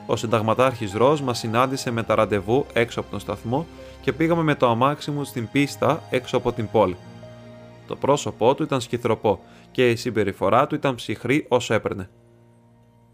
Ο 0.07 0.15
συνταγματάρχης 0.15 0.93
Ρος 0.93 1.21
μας 1.21 1.37
συνάντησε 1.37 1.91
με 1.91 2.03
τα 2.03 2.15
ραντεβού 2.15 2.65
έξω 2.73 2.99
από 2.99 3.09
τον 3.09 3.19
σταθμό 3.19 3.65
και 4.01 4.13
πήγαμε 4.13 4.43
με 4.43 4.55
το 4.55 4.67
αμάξι 4.67 5.11
μου 5.11 5.23
στην 5.23 5.49
πίστα 5.51 6.03
έξω 6.09 6.37
από 6.37 6.51
την 6.51 6.69
πόλη. 6.71 6.97
Το 7.87 7.95
πρόσωπό 7.95 8.55
του 8.55 8.63
ήταν 8.63 8.81
σκυθροπό 8.81 9.39
και 9.71 9.89
η 9.89 9.95
συμπεριφορά 9.95 10.67
του 10.67 10.75
ήταν 10.75 10.95
ψυχρή 10.95 11.45
όσο 11.49 11.73
έπαιρνε. 11.73 12.09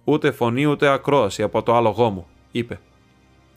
Ούτε 0.03 0.31
φωνή 0.31 0.65
ούτε 0.65 0.87
ακρόαση 0.87 1.43
από 1.43 1.63
το 1.63 1.75
άλογό 1.75 2.09
μου, 2.09 2.27
είπε. 2.51 2.79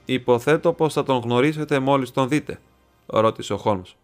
Υποθέτω 0.04 0.72
πως 0.72 0.92
θα 0.92 1.02
τον 1.02 1.18
γνωρίσετε 1.18 1.78
μόλις 1.78 2.10
τον 2.10 2.28
δείτε, 2.28 2.60
ρώτησε 3.06 3.52
ο 3.52 3.56
Χόλμς. 3.56 3.94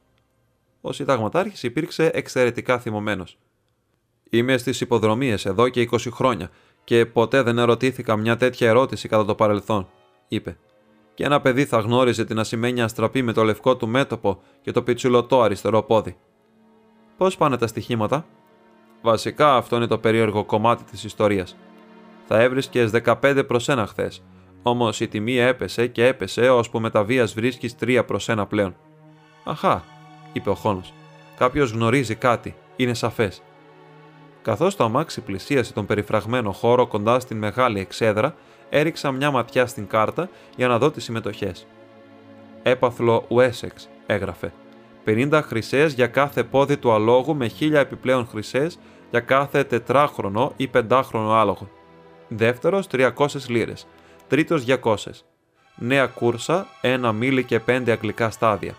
Ο 0.88 0.92
συνταγματάρχης 0.92 1.62
υπήρξε 1.62 2.10
εξαιρετικά 2.14 2.78
θυμωμένος. 2.78 3.38
Είμαι 4.30 4.56
στις 4.56 4.80
υποδρομίες 4.80 5.46
εδώ 5.46 5.68
και 5.68 5.88
20 5.90 5.98
χρόνια 6.10 6.50
και 6.84 7.06
ποτέ 7.06 7.42
δεν 7.42 7.58
ερωτήθηκα 7.58 8.16
μια 8.16 8.36
τέτοια 8.36 8.68
ερώτηση 8.68 9.08
κατά 9.08 9.24
το 9.24 9.34
παρελθόν, 9.34 9.88
είπε. 10.28 10.58
Και 11.14 11.24
ένα 11.24 11.40
παιδί 11.40 11.64
θα 11.64 11.78
γνώριζε 11.78 12.24
την 12.24 12.38
ασημένια 12.38 12.84
αστραπή 12.84 13.22
με 13.22 13.32
το 13.32 13.42
λευκό 13.42 13.76
του 13.76 13.88
μέτωπο 13.88 14.42
και 14.62 14.72
το 14.72 14.82
πιτσουλωτό 14.82 15.42
αριστερό 15.42 15.82
πόδι. 15.82 16.16
Πώς 17.16 17.36
πάνε 17.36 17.56
τα 17.56 17.66
στοιχήματα, 17.66 18.26
Βασικά 19.02 19.56
αυτό 19.56 19.76
είναι 19.76 19.86
το 19.86 19.98
περίεργο 19.98 20.44
κομμάτι 20.44 20.84
της 20.84 21.04
ιστορίας. 21.04 21.56
Θα 22.26 22.40
έβρισκες 22.40 22.90
15 22.90 23.44
προς 23.46 23.68
1 23.68 23.84
χθες, 23.86 24.22
όμως 24.62 25.00
η 25.00 25.08
τιμή 25.08 25.36
έπεσε 25.36 25.86
και 25.86 26.06
έπεσε 26.06 26.48
ώσπου 26.48 26.80
με 26.80 26.90
τα 26.90 27.04
βίας 27.04 27.34
βρίσκεις 27.34 27.74
3 27.80 28.04
προς 28.06 28.28
1 28.28 28.46
πλέον. 28.48 28.76
Αχά, 29.44 29.84
είπε 30.38 30.50
ο 30.50 30.54
Χόνο. 30.54 30.82
Κάποιος 31.36 31.70
γνωρίζει 31.70 32.14
κάτι, 32.14 32.54
είναι 32.76 32.94
σαφές. 32.94 33.42
Καθώς 34.42 34.76
το 34.76 34.84
αμάξι 34.84 35.20
πλησίασε 35.20 35.72
τον 35.72 35.86
περιφραγμένο 35.86 36.52
χώρο 36.52 36.86
κοντά 36.86 37.20
στην 37.20 37.38
μεγάλη 37.38 37.80
εξέδρα, 37.80 38.34
έριξα 38.68 39.10
μια 39.10 39.30
ματιά 39.30 39.66
στην 39.66 39.86
κάρτα 39.86 40.28
για 40.56 40.68
να 40.68 40.78
δω 40.78 40.90
τις 40.90 41.04
συμμετοχές. 41.04 41.66
Έπαθλο 42.62 43.26
Wessex, 43.30 43.86
έγραφε. 44.06 44.52
50 45.04 45.40
χρυσές 45.44 45.92
για 45.92 46.06
κάθε 46.06 46.44
πόδι 46.44 46.76
του 46.76 46.92
αλόγου 46.92 47.36
με 47.36 47.50
1000 47.60 47.72
επιπλέον 47.72 48.26
χρυσές 48.26 48.78
για 49.10 49.20
κάθε 49.20 49.64
τετράχρονο 49.64 50.52
ή 50.56 50.66
πεντάχρονο 50.66 51.32
άλογο. 51.32 51.68
Δεύτερος 52.28 52.86
300 52.86 53.48
λίρες. 53.48 53.86
Τρίτος 54.28 54.64
200. 54.64 54.94
Νέα 55.76 56.06
κούρσα, 56.06 56.66
ένα 56.80 57.12
μίλι 57.12 57.44
και 57.44 57.60
5 57.60 57.90
αγγλικά 57.90 58.30
στάδια. 58.30 58.74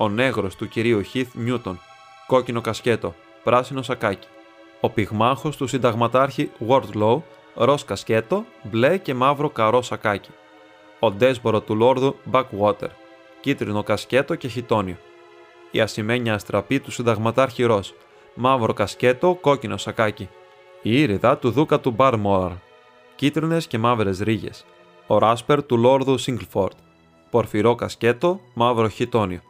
Ο 0.00 0.08
νέγρος 0.08 0.56
του 0.56 0.68
κυρίου 0.68 1.02
Χιθ 1.02 1.34
Νιούτον. 1.34 1.80
Κόκκινο 2.26 2.60
κασκέτο. 2.60 3.14
Πράσινο 3.44 3.82
σακάκι. 3.82 4.26
Ο 4.80 4.90
πυγμάχος 4.90 5.56
του 5.56 5.66
συνταγματάρχη 5.66 6.50
Wardlow, 6.68 7.20
ροζ 7.54 7.82
κασκέτο, 7.82 8.44
μπλε 8.62 8.98
και 8.98 9.14
μαύρο 9.14 9.50
καρό 9.50 9.82
σακάκι. 9.82 10.30
Ο 10.98 11.10
ντέσπορο 11.10 11.60
του 11.60 11.74
λόρδου 11.74 12.16
Backwater, 12.32 12.88
κίτρινο 13.40 13.82
κασκέτο 13.82 14.34
και 14.34 14.48
χιτόνιο. 14.48 14.96
Η 15.70 15.80
ασημένια 15.80 16.34
αστραπή 16.34 16.80
του 16.80 16.90
συνταγματάρχη 16.90 17.62
Ροζ, 17.62 17.88
μαύρο 18.34 18.72
κασκέτο, 18.72 19.38
κόκκινο 19.40 19.76
σακάκι. 19.76 20.28
Η 20.82 21.00
ήριδα 21.00 21.36
του 21.38 21.50
δούκα 21.50 21.80
του 21.80 21.96
Barmore, 21.98 22.56
κίτρινες 23.16 23.66
και 23.66 23.78
μαύρες 23.78 24.18
ρίγες. 24.18 24.64
Ο 25.06 25.18
ράσπερ 25.18 25.62
του 25.62 25.76
λόρδου 25.76 26.18
Σίγκλφορντ, 26.18 26.76
πορφυρό 27.30 27.74
κασκέτο, 27.74 28.40
μαύρο 28.54 28.88
χιτόνιο. 28.88 29.40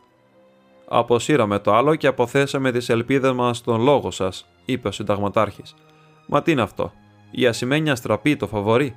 Αποσύραμε 0.88 1.58
το 1.58 1.74
άλλο 1.74 1.94
και 1.94 2.06
αποθέσαμε 2.06 2.72
τις 2.72 2.88
ελπίδες 2.88 3.32
μας 3.32 3.56
στον 3.56 3.80
λόγο 3.80 4.10
σας, 4.10 4.46
είπε 4.64 4.88
ο 4.88 4.90
συνταγματάρχης. 4.90 5.74
Μα 6.26 6.42
τι 6.42 6.52
είναι 6.52 6.62
αυτό, 6.62 6.92
η 7.30 7.46
ασημένια 7.46 7.92
αστραπή 7.92 8.36
το 8.36 8.46
φαβορεί; 8.46 8.96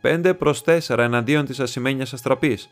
Πέντε 0.00 0.34
προς 0.34 0.62
τέσσερα 0.62 1.02
εναντίον 1.02 1.44
της 1.44 1.60
ασημένιας 1.60 2.12
αστραπής, 2.12 2.68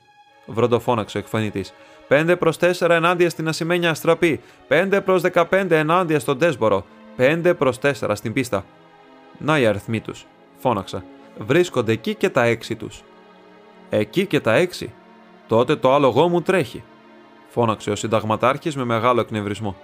βροντοφώναξε 0.46 1.16
ο 1.16 1.20
εκφωνητή. 1.20 1.64
5 2.08 2.36
προς 2.38 2.56
4 2.56 2.90
ενάντια 2.90 3.30
στην 3.30 3.48
ασημένια 3.48 3.90
αστραπή. 3.90 4.40
5 4.68 5.00
προς 5.04 5.22
15 5.22 5.70
ενάντια 5.70 6.20
στον 6.20 6.38
Τέσπορο. 6.38 6.84
5 7.16 7.54
προς 7.58 7.78
4 7.78 8.16
στην 8.16 8.32
πίστα. 8.32 8.64
Να 9.38 9.58
οι 9.58 9.66
αριθμοί 9.66 10.00
τους, 10.00 10.26
φώναξα. 10.56 11.04
Βρίσκονται 11.38 11.92
εκεί 11.92 12.14
και 12.14 12.28
τα 12.28 12.44
έξι 12.44 12.76
τους. 12.76 13.02
Εκεί 13.90 14.26
και 14.26 14.40
τα 14.40 14.54
έξι. 14.54 14.92
Τότε 15.46 15.76
το 15.76 15.94
άλογό 15.94 16.28
μου 16.28 16.42
τρέχει. 16.42 16.82
Φώναξε 17.56 17.90
ο 17.90 17.96
συνταγματάρχης 17.96 18.76
με 18.76 18.84
μεγάλο 18.84 19.20
εκνευρισμό. 19.20 19.76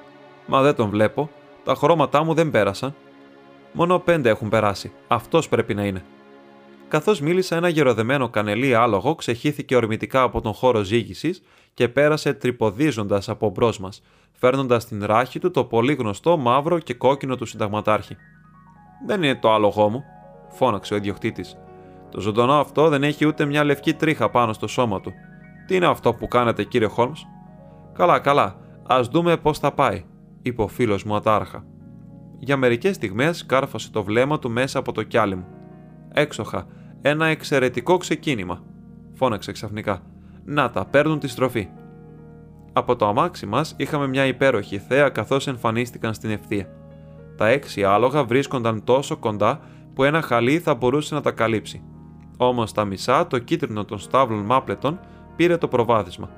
Μα 0.47 0.62
δεν 0.62 0.75
τον 0.75 0.89
βλέπω. 0.89 1.31
Τα 1.64 1.75
χρώματά 1.75 2.25
μου 2.25 2.35
δεν 2.35 2.51
πέρασαν. 2.51 2.95
Μόνο 3.73 3.99
πέντε 3.99 4.29
έχουν 4.29 4.49
περάσει. 4.49 4.93
Αυτός 5.09 5.49
πρέπει 5.49 5.75
να 5.75 5.85
είναι. 5.85 6.05
Καθώς 6.89 7.20
μίλησα, 7.20 7.57
ένα 7.57 7.68
γεροδεμένο 7.68 8.29
κανελί 8.29 8.75
άλογο 8.75 9.14
ξεχύθηκε 9.14 9.77
ορμητικά 9.77 10.23
από 10.23 10.41
τον 10.41 10.53
χώρο 10.53 10.83
ζήγησης 10.83 11.43
και 11.75 11.89
πέρασε 11.89 12.33
τρυποδίζοντας 12.33 13.29
από 13.29 13.51
μπρος 13.51 13.79
μας, 13.79 14.03
φέρνοντας 14.33 14.83
στην 14.83 15.05
ράχη 15.05 15.39
του 15.39 15.51
το 15.51 15.64
πολύ 15.64 15.95
γνωστό 15.95 16.37
μαύρο 16.37 16.79
και 16.79 16.95
κόκκινο 16.95 17.37
του 17.37 17.47
συνταγματάρχη. 17.47 18.16
Δεν 19.07 19.23
είναι 19.23 19.37
το 19.37 19.53
άλογό 19.53 19.89
μου, 19.89 20.05
φώναξε 20.49 20.95
ο 20.95 20.97
ιδιοκτήτης. 20.97 21.57
Το 22.11 22.20
ζωντανό 22.20 22.55
αυτό 22.55 22.89
δεν 22.89 23.03
έχει 23.03 23.27
ούτε 23.27 23.45
μια 23.45 23.64
λευκή 23.64 23.95
τρίχα 23.95 24.31
πάνω 24.31 24.53
στο 24.53 24.66
σώμα 24.66 25.01
του. 25.01 25.12
Τι 25.66 25.75
είναι 25.75 25.87
αυτό 25.87 26.14
που 26.14 26.29
κάνετε, 26.29 26.64
κύριε 26.64 26.89
Χόλμς; 26.89 27.27
Καλά, 27.93 28.18
καλά, 28.18 28.57
ας 28.86 29.09
δούμε 29.09 29.36
πώς 29.36 29.59
θα 29.59 29.72
πάει, 29.72 30.05
είπε 30.43 30.62
ο 30.62 30.68
φίλος 30.68 31.05
μου 31.05 31.14
ατάρχα. 31.14 31.64
Για 32.38 32.57
μερικές 32.57 32.97
στιγμές 32.97 33.47
κάρφωσε 33.47 33.90
το 33.90 34.03
βλέμμα 34.03 34.38
του 34.38 34.51
μέσα 34.51 34.78
από 34.78 34.93
το 34.93 35.03
κιάλι 35.03 35.36
μου. 35.36 35.47
Έξοχα, 36.12 36.66
ένα 37.03 37.26
εξαιρετικό 37.26 37.97
ξεκίνημα, 37.97 38.62
φώναξε 39.14 39.53
ξαφνικά. 39.53 40.03
Να 40.45 40.70
τα, 40.70 40.84
παίρνουν 40.84 41.18
τη 41.18 41.28
στροφή. 41.28 41.68
Από 42.72 42.97
το 42.97 43.07
αμάξι 43.07 43.47
μας 43.47 43.74
είχαμε 43.76 44.09
μια 44.09 44.26
υπέροχη 44.26 44.78
θέα 44.78 45.09
καθώς 45.09 45.47
εμφανίστηκαν 45.47 46.14
στην 46.14 46.30
ευθεία. 46.30 46.68
Τα 47.36 47.49
έξι 47.49 47.84
άλογα 47.84 48.24
βρίσκονταν 48.24 48.84
τόσο 48.84 49.16
κοντά 49.16 49.61
που 49.95 50.05
ένα 50.05 50.22
χαλί 50.22 50.59
θα 50.59 50.74
μπορούσε 50.74 51.14
να 51.14 51.20
τα 51.20 51.30
καλύψει. 51.30 51.82
Όμως 52.36 52.72
τα 52.72 52.84
μισά, 52.84 53.26
το 53.26 53.38
κίτρινο 53.38 53.84
των 53.84 53.99
στάβλων 53.99 54.45
μάπλετων 54.45 55.01
πήρε 55.36 55.57
το 55.57 55.68
προβάδισμα. 55.68 56.30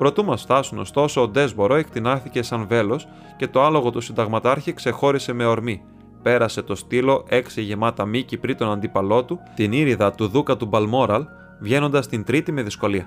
Προτού 0.00 0.24
μας 0.24 0.42
φτάσουν, 0.42 0.78
ωστόσο, 0.78 1.22
ο 1.22 1.28
Ντέσμπορο 1.28 1.74
εκτινάχθηκε 1.74 2.42
σαν 2.42 2.66
βέλος 2.66 3.08
και 3.36 3.48
το 3.48 3.62
άλογο 3.62 3.90
του 3.90 4.00
συνταγματάρχη 4.00 4.72
ξεχώρισε 4.72 5.32
με 5.32 5.44
ορμή. 5.44 5.82
Πέρασε 6.22 6.62
το 6.62 6.74
στήλο 6.74 7.24
έξι 7.28 7.62
γεμάτα 7.62 8.04
μήκη 8.04 8.36
πριν 8.36 8.56
τον 8.56 8.70
αντίπαλό 8.70 9.24
του, 9.24 9.38
την 9.54 9.72
ήριδα 9.72 10.12
του 10.12 10.28
Δούκα 10.28 10.56
του 10.56 10.66
Μπαλμόραλ, 10.66 11.24
βγαίνοντας 11.60 12.06
την 12.06 12.24
τρίτη 12.24 12.52
με 12.52 12.62
δυσκολία. 12.62 13.06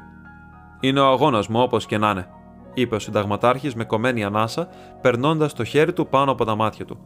Είναι 0.80 1.00
ο 1.00 1.06
αγώνας 1.06 1.48
μου 1.48 1.62
όπως 1.62 1.86
και 1.86 1.98
να 1.98 2.10
είναι, 2.10 2.28
είπε 2.74 2.96
ο 2.96 3.00
συνταγματάρχης 3.00 3.76
με 3.76 3.84
κομμένη 3.84 4.24
ανάσα, 4.24 4.68
περνώντας 5.02 5.54
το 5.54 5.64
χέρι 5.64 5.94
του 5.94 6.08
πάνω 6.08 6.32
από 6.32 6.46
τα 6.46 6.56
μάτια 6.56 6.86
του. 6.86 6.98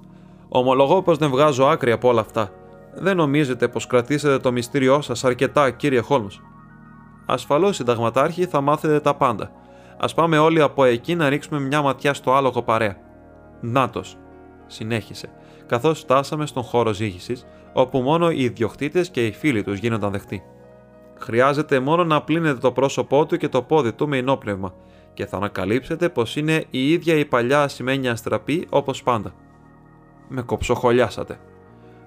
Ομολογώ 0.50 1.02
πως 1.02 1.18
δεν 1.18 1.30
βγάζω 1.30 1.66
άκρη 1.66 1.92
από 1.92 2.08
όλα 2.08 2.22
αυτά. 2.22 2.50
Δεν 2.94 3.16
νομίζετε 3.18 3.68
πως 3.68 3.88
κρατήσετε 3.88 4.40
το 4.40 4.52
μυστήριό 4.52 5.02
σας 5.02 5.24
αρκετά, 5.24 5.72
κύριε 5.72 6.00
Χόλμ. 6.00 6.28
Ασφαλώς, 7.26 7.76
συνταγματάρχη, 7.76 8.46
θα 8.46 8.62
μάθετε 8.62 9.00
τα 9.00 9.14
πάντα. 9.14 9.52
Α 9.98 10.08
πάμε 10.08 10.38
όλοι 10.38 10.62
από 10.62 10.84
εκεί 10.84 11.16
να 11.16 11.30
ρίξουμε 11.30 11.60
μια 11.60 11.82
ματιά 11.82 12.14
στο 12.14 12.34
άλογο 12.34 12.62
παρέα. 12.62 12.98
Νάτος, 13.62 14.18
συνέχισε, 14.68 15.30
καθώς 15.66 16.00
φτάσαμε 16.00 16.46
στον 16.46 16.64
χώρο 16.64 16.94
ζήγησης, 16.94 17.46
όπου 17.74 18.00
μόνο 18.00 18.32
οι 18.32 18.44
ιδιοκτήτες 18.44 19.10
και 19.10 19.26
οι 19.26 19.32
φίλοι 19.32 19.64
τους 19.64 19.80
γίνονταν 19.80 20.12
δεχτοί. 20.12 20.44
Χρειάζεται 21.20 21.80
μόνο 21.80 22.04
να 22.04 22.22
πλύνετε 22.22 22.60
το 22.60 22.72
πρόσωπό 22.72 23.26
του 23.26 23.38
και 23.38 23.50
το 23.50 23.62
πόδι 23.62 23.94
του 23.94 24.08
με 24.08 24.18
ενόπνευμα 24.18 24.74
και 25.14 25.26
θα 25.26 25.38
ανακαλύψετε 25.38 26.10
πως 26.10 26.36
είναι 26.36 26.66
η 26.70 26.92
ίδια 26.92 27.16
η 27.16 27.26
παλιά 27.26 27.62
ασημένια 27.62 28.12
αστραπή 28.12 28.68
όπως 28.70 29.04
πάντα. 29.04 29.34
Με 30.28 30.42
κοψοχολιάσατε. 30.42 31.40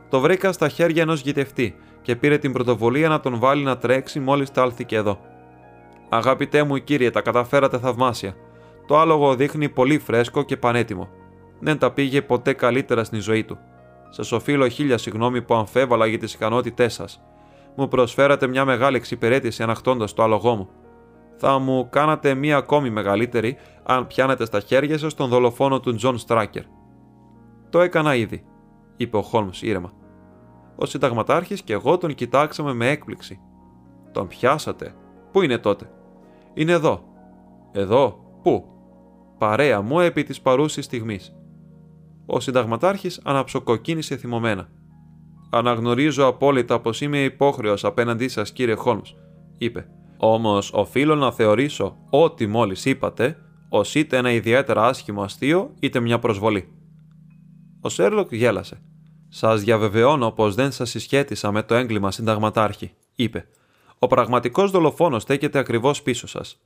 Το 0.09 0.21
βρήκα 0.21 0.53
στα 0.53 0.69
χέρια 0.69 1.03
ενός 1.03 1.21
γητευτή 1.21 1.77
και 2.03 2.17
πήρε 2.17 2.39
την 2.39 2.53
πρωτοβουλία 2.53 3.09
να 3.09 3.21
τον 3.21 3.39
βάλει 3.39 3.63
να 3.63 3.79
τρέξει 3.79 4.21
μόλις 4.21 4.51
τάλθηκε 4.51 4.97
εδώ. 4.97 5.21
Αγαπητέ 6.13 6.63
μου 6.63 6.77
κύριε, 6.77 7.11
τα 7.11 7.21
καταφέρατε 7.21 7.79
θαυμάσια. 7.79 8.35
Το 8.87 8.99
άλογο 8.99 9.35
δείχνει 9.35 9.69
πολύ 9.69 9.99
φρέσκο 9.99 10.43
και 10.43 10.57
πανέτοιμο. 10.57 11.09
Δεν 11.61 11.79
τα 11.79 11.93
πήγε 11.93 12.23
ποτέ 12.23 12.53
καλύτερα 12.53 13.05
στην 13.05 13.21
ζωή 13.21 13.45
του. 13.45 13.59
Σας 14.09 14.33
οφείλω 14.33 14.69
χίλια 14.69 14.99
συγγνώμη 14.99 15.43
που 15.43 15.55
αμφέβαλα 15.55 16.07
για 16.07 16.19
τις 16.19 16.35
ικανότητές 16.35 16.93
σας. 16.93 17.23
Μου 17.77 17.89
προσφέρατε 17.89 18.47
μια 18.47 18.65
μεγάλη 18.65 18.97
εξυπηρέτηση 18.97 19.63
αναχτώντας 19.63 20.13
το 20.13 20.23
άλογό 20.23 20.57
μου. 20.57 20.69
Θα 21.37 21.59
μου 21.59 21.89
κάνατε 21.91 22.35
μία 22.35 22.57
ακόμη 22.57 22.91
μεγαλύτερη 22.91 23.57
αν 23.83 24.07
πιάνετε 24.07 24.45
στα 24.45 24.61
χέρια 24.61 24.99
σας 24.99 25.15
τον 25.15 25.29
δολοφόνο 25.29 25.81
του 25.81 25.95
Τζον 25.95 26.19
Στράκερ. 26.19 26.63
Το 27.71 27.81
έκανα 27.81 28.15
ήδη, 28.15 28.45
είπε 28.97 29.17
ο 29.17 29.23
Χόλμς 29.23 29.63
ήρεμα. 29.63 29.93
Ο 30.77 30.87
συνταγματάρχης 30.87 31.63
και 31.63 31.73
εγώ 31.73 31.99
τον 31.99 32.15
κοιτάξαμε 32.15 32.75
με 32.75 32.89
έκπληξη. 32.89 33.41
Τον 34.13 34.27
πιάσατε; 34.27 34.95
Πού 35.33 35.43
είναι 35.43 35.59
τότε; 35.59 35.91
Είναι 36.55 36.73
εδώ. 36.73 37.05
Εδώ. 37.73 38.19
Πού; 38.43 38.65
Παρέα 39.39 39.81
μου 39.81 40.01
επί 40.01 40.23
της 40.23 40.41
παρούσης 40.41 40.85
στιγμής. 40.85 41.35
Ο 42.27 42.41
συνταγματάρχης 42.41 43.21
αναψοκοκκίνησε 43.25 44.17
θυμωμένα. 44.17 44.69
«Αναγνωρίζω 45.51 46.27
απόλυτα 46.27 46.81
πως 46.81 47.01
είμαι 47.01 47.23
υπόχρεος 47.23 47.85
απέναντί 47.85 48.29
σας 48.29 48.53
κύριε 48.53 48.75
Χόλμς», 48.75 49.15
είπε. 49.59 49.87
«Όμως 50.19 50.73
οφείλω 50.73 51.15
να 51.15 51.33
θεωρήσω 51.33 51.97
ό,τι 52.11 52.47
μόλις 52.47 52.85
είπατε 52.85 53.37
ως 53.69 53.95
είτε 53.95 54.17
ένα 54.17 54.31
ιδιαίτερα 54.31 54.87
άσχημο 54.87 55.23
αστείο 55.23 55.75
είτε 55.81 56.01
μια 56.01 56.19
προσβολή». 56.19 56.69
Ο 57.81 57.89
Σέρλοκ 57.89 58.35
γέλασε. 58.35 58.83
«Σας 59.29 59.63
διαβεβαιώνω 59.63 60.31
πως 60.31 60.55
δεν 60.55 60.71
σας 60.71 60.91
συσχέτισα 60.91 61.53
με 61.53 61.63
το 61.63 61.75
έγκλημα 61.75 62.11
συνταγματάρχη», 62.11 62.93
είπε. 63.15 63.49
Ο 64.03 64.07
πραγματικός 64.07 64.71
δολοφόνος 64.71 65.23
στέκεται 65.23 65.59
ακριβώς 65.59 66.03
πίσω 66.03 66.27
σας. 66.27 66.61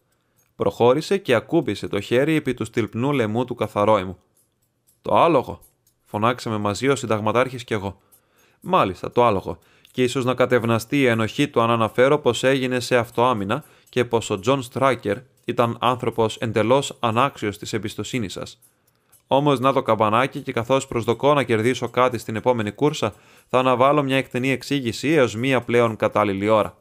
Προχώρησε 0.56 1.18
και 1.18 1.34
ακούμπησε 1.34 1.88
το 1.88 2.00
χέρι 2.00 2.34
επί 2.34 2.54
του 2.54 2.64
στυλπνού 2.64 3.12
λαιμού 3.12 3.44
του 3.44 3.54
καθαρόιμου. 3.54 4.18
Το 5.02 5.14
άλογο, 5.14 5.60
φωνάξαμε 6.04 6.58
μαζί 6.58 6.88
ο 6.88 6.96
συνταγματάρχης 6.96 7.64
κι 7.64 7.72
εγώ. 7.72 8.00
Μάλιστα, 8.60 9.12
το 9.12 9.24
άλογο, 9.24 9.58
και 9.90 10.02
ίσως 10.02 10.24
να 10.24 10.34
κατευναστεί 10.34 11.00
η 11.00 11.06
ενοχή 11.06 11.48
του 11.48 11.60
αν 11.60 11.70
αναφέρω 11.70 12.18
πως 12.18 12.44
έγινε 12.44 12.80
σε 12.80 12.96
αυτοάμυνα 12.96 13.64
και 13.88 14.04
πως 14.04 14.30
ο 14.30 14.38
Τζον 14.38 14.62
Στράκερ 14.62 15.18
ήταν 15.44 15.76
άνθρωπος 15.80 16.36
εντελώς 16.36 16.96
ανάξιος 17.00 17.58
της 17.58 17.72
εμπιστοσύνης 17.72 18.32
σας. 18.32 18.60
Όμως 19.26 19.60
να 19.60 19.72
το 19.72 19.82
καμπανάκι 19.82 20.40
και 20.40 20.52
καθώς 20.52 20.86
προσδοκώ 20.86 21.34
να 21.34 21.42
κερδίσω 21.42 21.88
κάτι 21.88 22.18
στην 22.18 22.36
επόμενη 22.36 22.70
κούρσα, 22.70 23.14
θα 23.48 23.58
αναβάλω 23.58 24.02
μια 24.02 24.16
εκτενή 24.16 24.50
εξήγηση 24.50 25.08
έως 25.08 25.34
μία 25.34 25.60
πλέον 25.60 25.96
κατάλληλη 25.96 26.48
ώρα. 26.48 26.78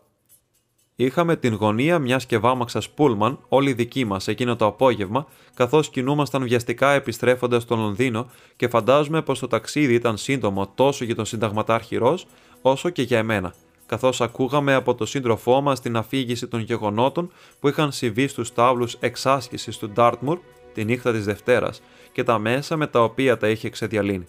Είχαμε 0.95 1.35
την 1.35 1.53
γωνία 1.53 1.99
μιας 1.99 2.25
κεβάμαξα 2.25 2.81
Πούλμαν, 2.95 3.39
όλη 3.47 3.73
δική 3.73 4.05
μας, 4.05 4.27
εκείνο 4.27 4.55
το 4.55 4.65
απόγευμα, 4.65 5.25
καθώς 5.53 5.89
κινούμασταν 5.89 6.43
βιαστικά 6.43 6.91
επιστρέφοντας 6.91 7.63
στο 7.63 7.75
Λονδίνο 7.75 8.29
και 8.55 8.67
φαντάζομαι 8.67 9.21
πως 9.21 9.39
το 9.39 9.47
ταξίδι 9.47 9.93
ήταν 9.93 10.17
σύντομο 10.17 10.71
τόσο 10.75 11.05
για 11.05 11.15
τον 11.15 11.25
συνταγματάρχη 11.25 11.95
Ρος, 11.95 12.25
όσο 12.61 12.89
και 12.89 13.01
για 13.01 13.17
εμένα, 13.17 13.53
καθώς 13.85 14.21
ακούγαμε 14.21 14.73
από 14.73 14.95
τον 14.95 15.07
σύντροφό 15.07 15.61
μας 15.61 15.81
την 15.81 15.97
αφήγηση 15.97 16.47
των 16.47 16.59
γεγονότων 16.59 17.31
που 17.59 17.67
είχαν 17.67 17.91
συμβεί 17.91 18.27
στους 18.27 18.53
τάβλους 18.53 18.93
εξάσκησης 18.99 19.77
του 19.77 19.89
Ντάρτμουρ 19.89 20.39
τη 20.73 20.85
νύχτα 20.85 21.11
της 21.11 21.25
Δευτέρας 21.25 21.81
και 22.11 22.23
τα 22.23 22.39
μέσα 22.39 22.77
με 22.77 22.87
τα 22.87 23.03
οποία 23.03 23.37
τα 23.37 23.49
είχε 23.49 23.69
ξεδιαλύνει. 23.69 24.27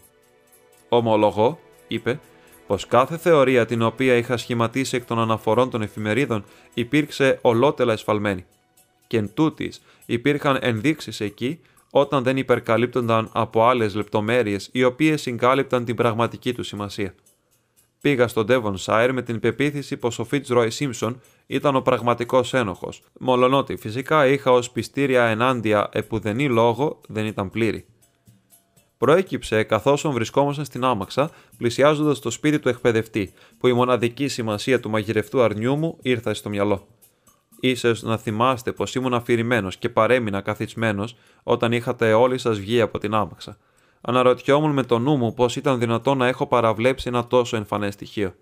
Ομολογώ, 0.88 1.58
είπε, 1.88 2.20
πως 2.66 2.86
κάθε 2.86 3.16
θεωρία 3.16 3.66
την 3.66 3.82
οποία 3.82 4.14
είχα 4.14 4.36
σχηματίσει 4.36 4.96
εκ 4.96 5.04
των 5.04 5.18
αναφορών 5.18 5.70
των 5.70 5.82
εφημερίδων 5.82 6.44
υπήρξε 6.74 7.38
ολότελα 7.42 7.92
εσφαλμένη. 7.92 8.44
Και 9.06 9.16
εν 9.16 9.30
τούτης 9.34 9.82
υπήρχαν 10.06 10.58
ενδείξεις 10.60 11.20
εκεί 11.20 11.60
όταν 11.90 12.22
δεν 12.22 12.36
υπερκαλύπτονταν 12.36 13.30
από 13.32 13.64
άλλες 13.64 13.94
λεπτομέρειες 13.94 14.68
οι 14.72 14.84
οποίες 14.84 15.20
συγκάλυπταν 15.22 15.84
την 15.84 15.94
πραγματική 15.96 16.52
του 16.52 16.62
σημασία. 16.62 17.14
Πήγα 18.00 18.28
στον 18.28 18.46
Devonshire 18.48 19.10
με 19.12 19.22
την 19.22 19.40
πεποίθηση 19.40 19.96
πως 19.96 20.18
ο 20.18 20.26
Fitzroy 20.30 20.68
Simpson 20.78 21.14
ήταν 21.46 21.76
ο 21.76 21.80
πραγματικός 21.80 22.54
ένοχος, 22.54 23.02
μολονότι 23.20 23.76
φυσικά 23.76 24.26
είχα 24.26 24.50
ως 24.50 24.70
πιστήρια 24.70 25.24
ενάντια 25.24 25.88
επουδενή 25.92 26.48
λόγο 26.48 27.00
δεν 27.08 27.26
ήταν 27.26 27.50
πλήρη. 27.50 27.86
Προέκυψε 29.04 29.62
καθώς 29.62 30.06
βρισκόμασταν 30.08 30.64
στην 30.64 30.84
άμαξα, 30.84 31.30
πλησιάζοντας 31.56 32.18
το 32.18 32.30
σπίτι 32.30 32.58
του 32.58 32.68
εκπαιδευτή, 32.68 33.32
που 33.58 33.66
η 33.66 33.72
μοναδική 33.72 34.28
σημασία 34.28 34.80
του 34.80 34.90
μαγειρευτού 34.90 35.42
αρνιού 35.42 35.76
μου 35.76 35.98
ήρθε 36.02 36.34
στο 36.34 36.48
μυαλό. 36.48 36.86
Ίσως 37.60 38.02
να 38.02 38.16
θυμάστε 38.16 38.72
πως 38.72 38.94
ήμουν 38.94 39.14
αφηρημένος 39.14 39.76
και 39.76 39.88
παρέμεινα 39.88 40.40
καθισμένος 40.40 41.16
όταν 41.42 41.72
είχατε 41.72 42.12
όλοι 42.12 42.38
σας 42.38 42.58
βγει 42.58 42.80
από 42.80 42.98
την 42.98 43.14
άμαξα. 43.14 43.58
Αναρωτιόμουν 44.00 44.72
με 44.72 44.82
το 44.82 44.98
νου 44.98 45.16
μου 45.16 45.34
πώ 45.34 45.46
ήταν 45.56 45.78
δυνατόν 45.78 46.18
να 46.18 46.26
έχω 46.26 46.46
παραβλέψει 46.46 47.08
ένα 47.08 47.26
τόσο 47.26 47.56
εμφανές 47.56 47.94
στοιχείο. 47.94 48.34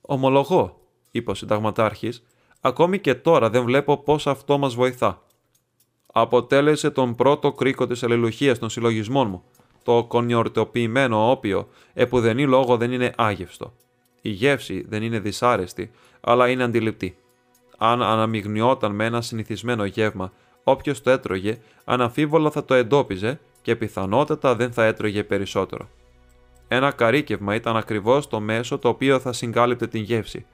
Ομολογώ, 0.00 0.80
είπε 1.10 1.30
ο 1.30 1.34
συνταγματάρχης, 1.34 2.22
Ακόμη 2.60 2.98
και 2.98 3.14
τώρα 3.14 3.50
δεν 3.50 3.64
βλέπω 3.64 3.96
πώς 3.96 4.26
αυτό 4.26 4.58
μας 4.58 4.74
βοηθά. 4.74 5.22
Αποτέλεσε 6.12 6.90
τον 6.90 7.14
πρώτο 7.14 7.52
κρίκο 7.52 7.86
της 7.86 8.02
αλληλουχίας 8.02 8.58
των 8.58 8.70
συλλογισμών 8.70 9.28
μου. 9.28 9.42
Το 9.82 10.04
κονιορτοποιημένο 10.04 11.30
όπιο, 11.30 11.68
επουδενή 11.94 12.46
λόγο 12.46 12.76
δεν 12.76 12.92
είναι 12.92 13.12
άγευστο. 13.16 13.72
Η 14.20 14.30
γεύση 14.30 14.84
δεν 14.88 15.02
είναι 15.02 15.18
δυσάρεστη, 15.18 15.90
αλλά 16.20 16.48
είναι 16.48 16.62
αντιληπτή. 16.62 17.16
Αν 17.78 18.02
αναμειγνιόταν 18.02 18.94
με 18.94 19.04
ένα 19.04 19.20
συνηθισμένο 19.20 19.84
γεύμα, 19.84 20.32
όποιος 20.64 21.02
το 21.02 21.10
έτρωγε, 21.10 21.58
αναμφίβολα 21.84 22.50
θα 22.50 22.64
το 22.64 22.74
εντόπιζε 22.74 23.40
και 23.62 23.76
πιθανότατα 23.76 24.54
δεν 24.54 24.72
θα 24.72 24.84
έτρωγε 24.84 25.24
περισσότερο. 25.24 25.88
Ένα 26.68 26.90
καρίκευμα 26.90 27.54
ήταν 27.54 27.76
ακριβώς 27.76 28.28
το 28.28 28.40
μέσο 28.40 28.78
το 28.78 28.88
οποίο 28.88 29.18
θα 29.18 29.32
συγκάλυπτε 29.32 29.86
την 29.86 30.02
γεύση. 30.02 30.46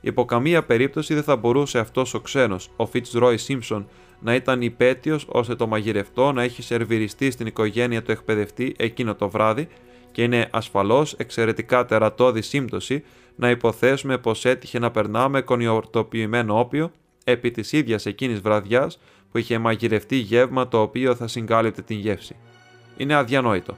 Υπό 0.00 0.24
καμία 0.24 0.64
περίπτωση 0.64 1.14
δεν 1.14 1.22
θα 1.22 1.36
μπορούσε 1.36 1.78
αυτός 1.78 2.14
ο 2.14 2.20
ξένος, 2.20 2.70
ο 2.76 2.88
Ρόι 3.12 3.36
Σίμψον, 3.36 3.88
να 4.20 4.34
ήταν 4.34 4.62
υπέτειος 4.62 5.26
ώστε 5.28 5.54
το 5.54 5.66
μαγειρευτό 5.66 6.32
να 6.32 6.42
έχει 6.42 6.62
σερβιριστεί 6.62 7.30
στην 7.30 7.46
οικογένεια 7.46 8.02
του 8.02 8.10
εκπαιδευτή 8.10 8.74
εκείνο 8.78 9.14
το 9.14 9.28
βράδυ 9.28 9.68
και 10.12 10.22
είναι 10.22 10.48
ασφαλώς 10.50 11.12
εξαιρετικά 11.12 11.84
τερατώδη 11.84 12.42
σύμπτωση 12.42 13.04
να 13.36 13.50
υποθέσουμε 13.50 14.18
πως 14.18 14.44
έτυχε 14.44 14.78
να 14.78 14.90
περνάμε 14.90 15.40
κονιορτοποιημένο 15.40 16.58
όπιο 16.58 16.90
επί 17.24 17.50
της 17.50 17.72
ίδιας 17.72 18.06
εκείνης 18.06 18.40
βραδιάς 18.40 18.98
που 19.30 19.38
είχε 19.38 19.58
μαγειρευτεί 19.58 20.16
γεύμα 20.16 20.68
το 20.68 20.80
οποίο 20.80 21.14
θα 21.14 21.28
συγκάλυπτε 21.28 21.82
την 21.82 21.98
γεύση. 21.98 22.36
Είναι 22.96 23.14
αδιανόητο. 23.14 23.76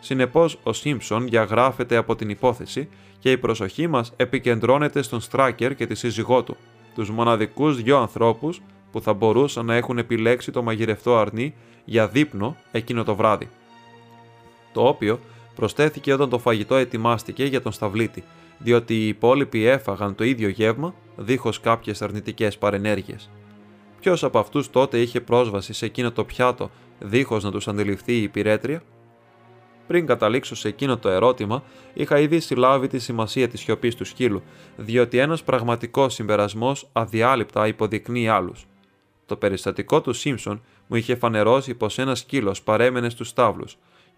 Συνεπώς, 0.00 0.58
ο 0.62 0.72
Σίμψον 0.72 1.28
διαγράφεται 1.28 1.96
από 1.96 2.16
την 2.16 2.28
υπόθεση 2.28 2.88
και 3.18 3.30
η 3.30 3.38
προσοχή 3.38 3.86
μας 3.86 4.12
επικεντρώνεται 4.16 5.02
στον 5.02 5.20
Στράκερ 5.20 5.74
και 5.74 5.86
τη 5.86 5.94
σύζυγό 5.94 6.42
του, 6.42 6.56
τους 6.94 7.10
μοναδικούς 7.10 7.82
δυο 7.82 7.98
ανθρώπους 7.98 8.60
που 8.92 9.00
θα 9.00 9.12
μπορούσαν 9.12 9.66
να 9.66 9.74
έχουν 9.74 9.98
επιλέξει 9.98 10.50
το 10.50 10.62
μαγειρευτό 10.62 11.16
αρνί 11.16 11.54
για 11.84 12.08
δείπνο 12.08 12.56
εκείνο 12.72 13.04
το 13.04 13.14
βράδυ. 13.14 13.48
Το 14.72 14.86
όπιο 14.86 15.20
προσθέθηκε 15.54 16.12
όταν 16.12 16.28
το 16.28 16.38
φαγητό 16.38 16.74
ετοιμάστηκε 16.74 17.44
για 17.44 17.62
τον 17.62 17.72
Σταυλίτη, 17.72 18.24
διότι 18.58 18.94
οι 18.94 19.08
υπόλοιποι 19.08 19.64
έφαγαν 19.64 20.14
το 20.14 20.24
ίδιο 20.24 20.48
γεύμα 20.48 20.94
δίχως 21.16 21.60
κάποιες 21.60 22.02
αρνητικές 22.02 22.58
παρενέργειες. 22.58 23.30
Ποιος 24.00 24.24
από 24.24 24.38
αυτούς 24.38 24.70
τότε 24.70 25.00
είχε 25.00 25.20
πρόσβαση 25.20 25.72
σε 25.72 25.84
εκείνο 25.84 26.12
το 26.12 26.24
πιάτο 26.24 26.70
δίχως 26.98 27.44
να 27.44 27.50
τους 27.50 27.68
αντιληφθεί 27.68 28.12
η 28.12 28.22
υπηρέτρια; 28.22 28.82
Πριν 29.86 30.06
καταλήξω 30.06 30.54
σε 30.54 30.68
εκείνο 30.68 30.96
το 30.96 31.08
ερώτημα, 31.08 31.62
είχα 31.94 32.18
ήδη 32.18 32.40
συλλάβει 32.40 32.86
τη 32.86 32.98
σημασία 32.98 33.48
της 33.48 33.60
σιωπής 33.60 33.94
του 33.94 34.04
σκύλου, 34.04 34.42
διότι 34.76 35.18
ένας 35.18 35.42
πραγματικός 35.42 36.14
συμπερασμός 36.14 36.88
αδιάλειπτα 36.92 37.66
υποδεικνύει 37.66 38.28
άλλους. 38.28 38.66
Το 39.26 39.36
περιστατικό 39.36 40.00
του 40.00 40.12
Σίμψον 40.12 40.62
μου 40.86 40.96
είχε 40.96 41.14
φανερώσει 41.14 41.74
πως 41.74 41.98
ένας 41.98 42.18
σκύλος 42.18 42.62
παρέμενε 42.62 43.08
στους 43.10 43.28
στάβλους, 43.28 43.66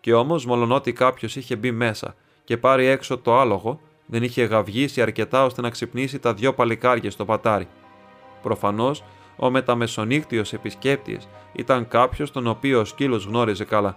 και 0.00 0.14
όμως 0.14 0.46
μολονότι 0.46 0.92
κάποιος 0.92 1.36
είχε 1.36 1.56
μπει 1.56 1.70
μέσα 1.70 2.14
και 2.44 2.56
πάρει 2.56 2.86
έξω 2.86 3.18
το 3.18 3.38
άλογο, 3.38 3.80
δεν 4.06 4.22
είχε 4.22 4.44
γαυγίσει 4.44 5.02
αρκετά 5.02 5.44
ώστε 5.44 5.60
να 5.60 5.70
ξυπνήσει 5.70 6.18
τα 6.18 6.34
δυο 6.34 6.54
παλικάρια 6.54 7.10
στο 7.10 7.24
πατάρι. 7.24 7.68
Προφανώς, 8.42 9.04
ο 9.36 9.50
μεταμεσονύκτιος 9.50 10.52
επισκέπτης 10.52 11.28
ήταν 11.52 11.88
κάποιος 11.88 12.30
τον 12.30 12.46
οποίο 12.46 12.80
ο 12.80 12.84
σκύλος 12.84 13.24
γνώριζε 13.24 13.64
καλά. 13.64 13.96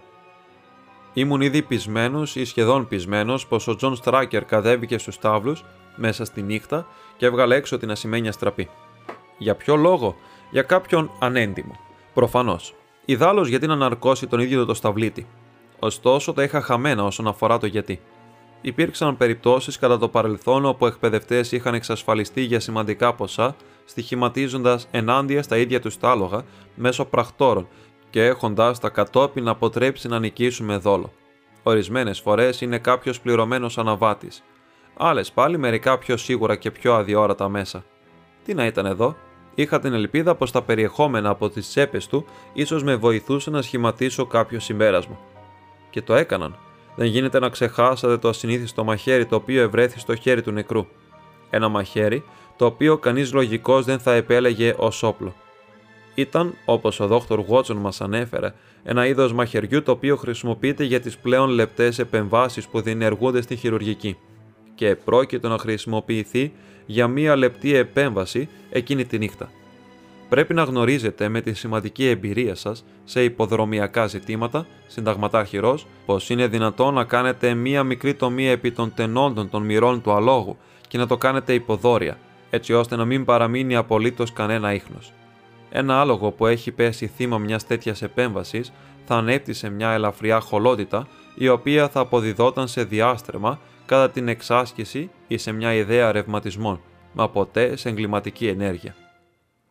Ήμουν 1.14 1.42
ήδη 1.42 1.62
πεπεισμένος 1.62 2.36
ή 2.36 2.46
σχεδόν 2.46 2.88
πεπεισμένος 2.88 3.48
πως 3.48 3.68
ο 3.68 3.76
Τζον 3.76 3.96
Στράκερ 3.96 4.46
κατέβηκε 4.46 4.98
στους 4.98 5.20
στάβλους 5.20 5.64
μέσα 5.96 6.26
στη 6.26 6.42
νύχτα 6.42 6.88
και 7.18 7.26
έβγαλε 7.26 7.56
έξω 7.56 7.78
την 7.78 7.92
ασημένια 7.92 8.32
στραπή. 8.32 8.70
Για 9.38 9.56
ποιο 9.56 9.76
λόγο, 9.76 10.16
για 10.50 10.62
κάποιον 10.62 11.12
ανέντιμο. 11.20 11.80
Προφανώς. 12.14 12.76
Ιδάλως 13.06 13.48
γιατί 13.48 13.68
να 13.68 13.76
ναρκώσει 13.76 14.28
τον 14.28 14.40
ίδιο 14.40 14.66
το 14.66 14.74
σταυλίτη. 14.74 15.28
Ωστόσο, 15.80 16.34
τα 16.34 16.44
είχα 16.44 16.62
χαμένα 16.62 17.04
όσον 17.04 17.28
αφορά 17.28 17.58
το 17.58 17.66
γιατί. 17.66 18.00
Υπήρξαν 18.62 19.18
περιπτώσεις 19.18 19.80
κατά 19.80 19.98
το 19.98 20.08
παρελθόν 20.10 20.66
όπου 20.66 20.86
εκπαιδευτές 20.86 21.52
είχαν 21.52 21.74
εξασφαλιστεί 21.74 22.42
για 22.42 22.60
σημαντικά 22.60 23.14
ποσά, 23.14 23.56
στοιχηματίζοντας 23.86 24.88
ενάντια 24.92 25.44
στα 25.44 25.58
ίδια 25.58 25.82
τους 25.82 25.98
τα 25.98 26.12
άλογα 26.12 26.44
μέσω 26.76 27.06
πρακτόρων 27.06 27.68
και 28.10 28.24
έχοντας 28.24 28.80
τα 28.80 28.90
κατόπιν 28.90 29.48
αποτρέψει 29.48 30.08
να 30.08 30.20
νικήσουν 30.20 30.66
με 30.66 30.78
δόλο. 30.78 31.12
Ορισμένες 31.64 32.20
φορές 32.20 32.62
είναι 32.62 32.78
κάποιος 32.78 33.22
πληρωμένος 33.22 33.78
αναβάτης. 33.78 34.44
Άλλες 34.98 35.32
πάλι 35.32 35.58
μερικά 35.58 35.98
πιο 35.98 36.18
σίγουρα 36.18 36.56
και 36.56 36.72
πιο 36.72 36.94
αδιόρατα 36.94 37.50
μέσα. 37.50 37.84
Τι 38.44 38.54
να 38.54 38.66
ήταν 38.66 38.86
εδώ, 38.86 39.16
είχα 39.62 39.80
την 39.80 39.94
ελπίδα 39.94 40.36
πως 40.36 40.52
τα 40.52 40.62
περιεχόμενα 40.62 41.30
από 41.30 41.50
τις 41.50 41.70
τσέπες 41.70 42.08
του 42.08 42.26
ίσως 42.54 42.84
με 42.84 42.96
βοηθούσε 42.96 43.50
να 43.50 43.62
σχηματίσω 43.62 44.26
κάποιο 44.26 44.60
συμπέρασμα. 44.60 45.20
Και 45.90 46.02
το 46.02 46.16
έκαναν. 46.16 46.56
Δεν 46.96 47.08
γίνεται 47.08 47.40
να 47.40 47.50
ξεχάσατε 47.50 48.18
το 48.18 48.30
ασυνήθιστο 48.30 48.84
μαχαίρι 48.84 49.26
το 49.26 49.36
οποίο 49.36 49.62
ευρέθη 49.62 50.00
στο 50.00 50.16
χέρι 50.16 50.42
του 50.42 50.52
νεκρού. 50.52 50.86
Ένα 51.50 51.68
μαχαίρι 51.68 52.24
το 52.56 52.66
οποίο 52.66 52.98
κανείς 52.98 53.34
λογικός 53.34 53.86
δεν 53.86 54.00
θα 54.00 54.14
επέλεγε 54.14 54.74
ως 54.78 55.04
όπλο. 55.04 55.34
Ήταν, 56.16 56.54
όπως 56.66 57.00
ο 57.00 57.08
Δόκτωρ 57.08 57.42
Βότσον 57.42 57.78
μας 57.78 58.02
ανέφερε, 58.02 58.54
ένα 58.84 59.06
είδος 59.06 59.34
μαχαιριού 59.34 59.84
το 59.84 59.92
οποίο 59.92 60.16
χρησιμοποιείται 60.16 60.84
για 60.84 61.00
τις 61.00 61.18
πλέον 61.18 61.50
λεπτές 61.50 62.00
επεμβάσεις 62.00 62.68
που 62.68 62.82
διενεργούνται 62.82 63.42
στη 63.42 63.56
χειρουργική 63.56 64.18
και 64.76 64.96
πρόκειται 64.96 65.48
να 65.48 65.58
χρησιμοποιηθεί 65.58 66.52
για 66.88 67.08
μία 67.08 67.36
λεπτή 67.36 67.76
επέμβαση 67.76 68.50
εκείνη 68.70 69.06
τη 69.06 69.18
νύχτα. 69.18 69.50
Πρέπει 70.30 70.54
να 70.54 70.64
γνωρίζετε 70.64 71.30
με 71.30 71.42
τη 71.42 71.54
σημαντική 71.54 72.08
εμπειρία 72.08 72.56
σας 72.56 72.86
σε 73.04 73.24
υποδρομιακά 73.24 74.08
ζητήματα, 74.08 74.68
συνταγματάρχηρο, 74.88 75.80
πως 76.06 76.30
είναι 76.30 76.48
δυνατόν 76.48 76.94
να 76.94 77.04
κάνετε 77.04 77.54
μία 77.54 77.84
μικρή 77.84 78.14
τομή 78.14 78.48
επί 78.48 78.72
των 78.72 78.94
τενόντων 78.94 79.50
των 79.50 79.64
μυρών 79.64 80.02
του 80.02 80.12
αλόγου 80.12 80.58
και 80.88 80.98
να 80.98 81.08
το 81.08 81.18
κάνετε 81.18 81.54
υποδόρια, 81.54 82.18
έτσι 82.50 82.74
ώστε 82.74 82.96
να 82.96 83.06
μην 83.06 83.26
παραμείνει 83.26 83.76
απολύτως 83.76 84.34
κανένα 84.34 84.74
ίχνος. 84.74 85.12
Ένα 85.70 86.02
άλογο 86.02 86.32
που 86.32 86.46
έχει 86.46 86.72
πέσει 86.72 87.08
θύμα 87.16 87.38
μιας 87.38 87.68
τέτοιας 87.68 88.02
επέμβασης 88.02 88.72
θα 89.06 89.16
ανέπτυσε 89.16 89.70
μια 89.70 89.92
ελαφριά 89.92 90.40
χολότητα 90.40 91.08
η 91.36 91.48
οποία 91.48 91.90
θα 91.90 92.00
αποδιδόταν 92.00 92.68
σε 92.68 92.84
διάστρεμα 92.84 93.60
κατά 93.86 94.10
την 94.10 94.28
εξάσκηση 94.28 95.10
ή 95.28 95.38
σε 95.38 95.52
μια 95.52 95.74
ιδέα 95.74 96.12
ρευματισμών, 96.12 96.82
μα 97.14 97.30
ποτέ 97.30 97.76
σε 97.76 97.90
εγκληματική 97.90 98.48
ενέργεια. 98.48 98.96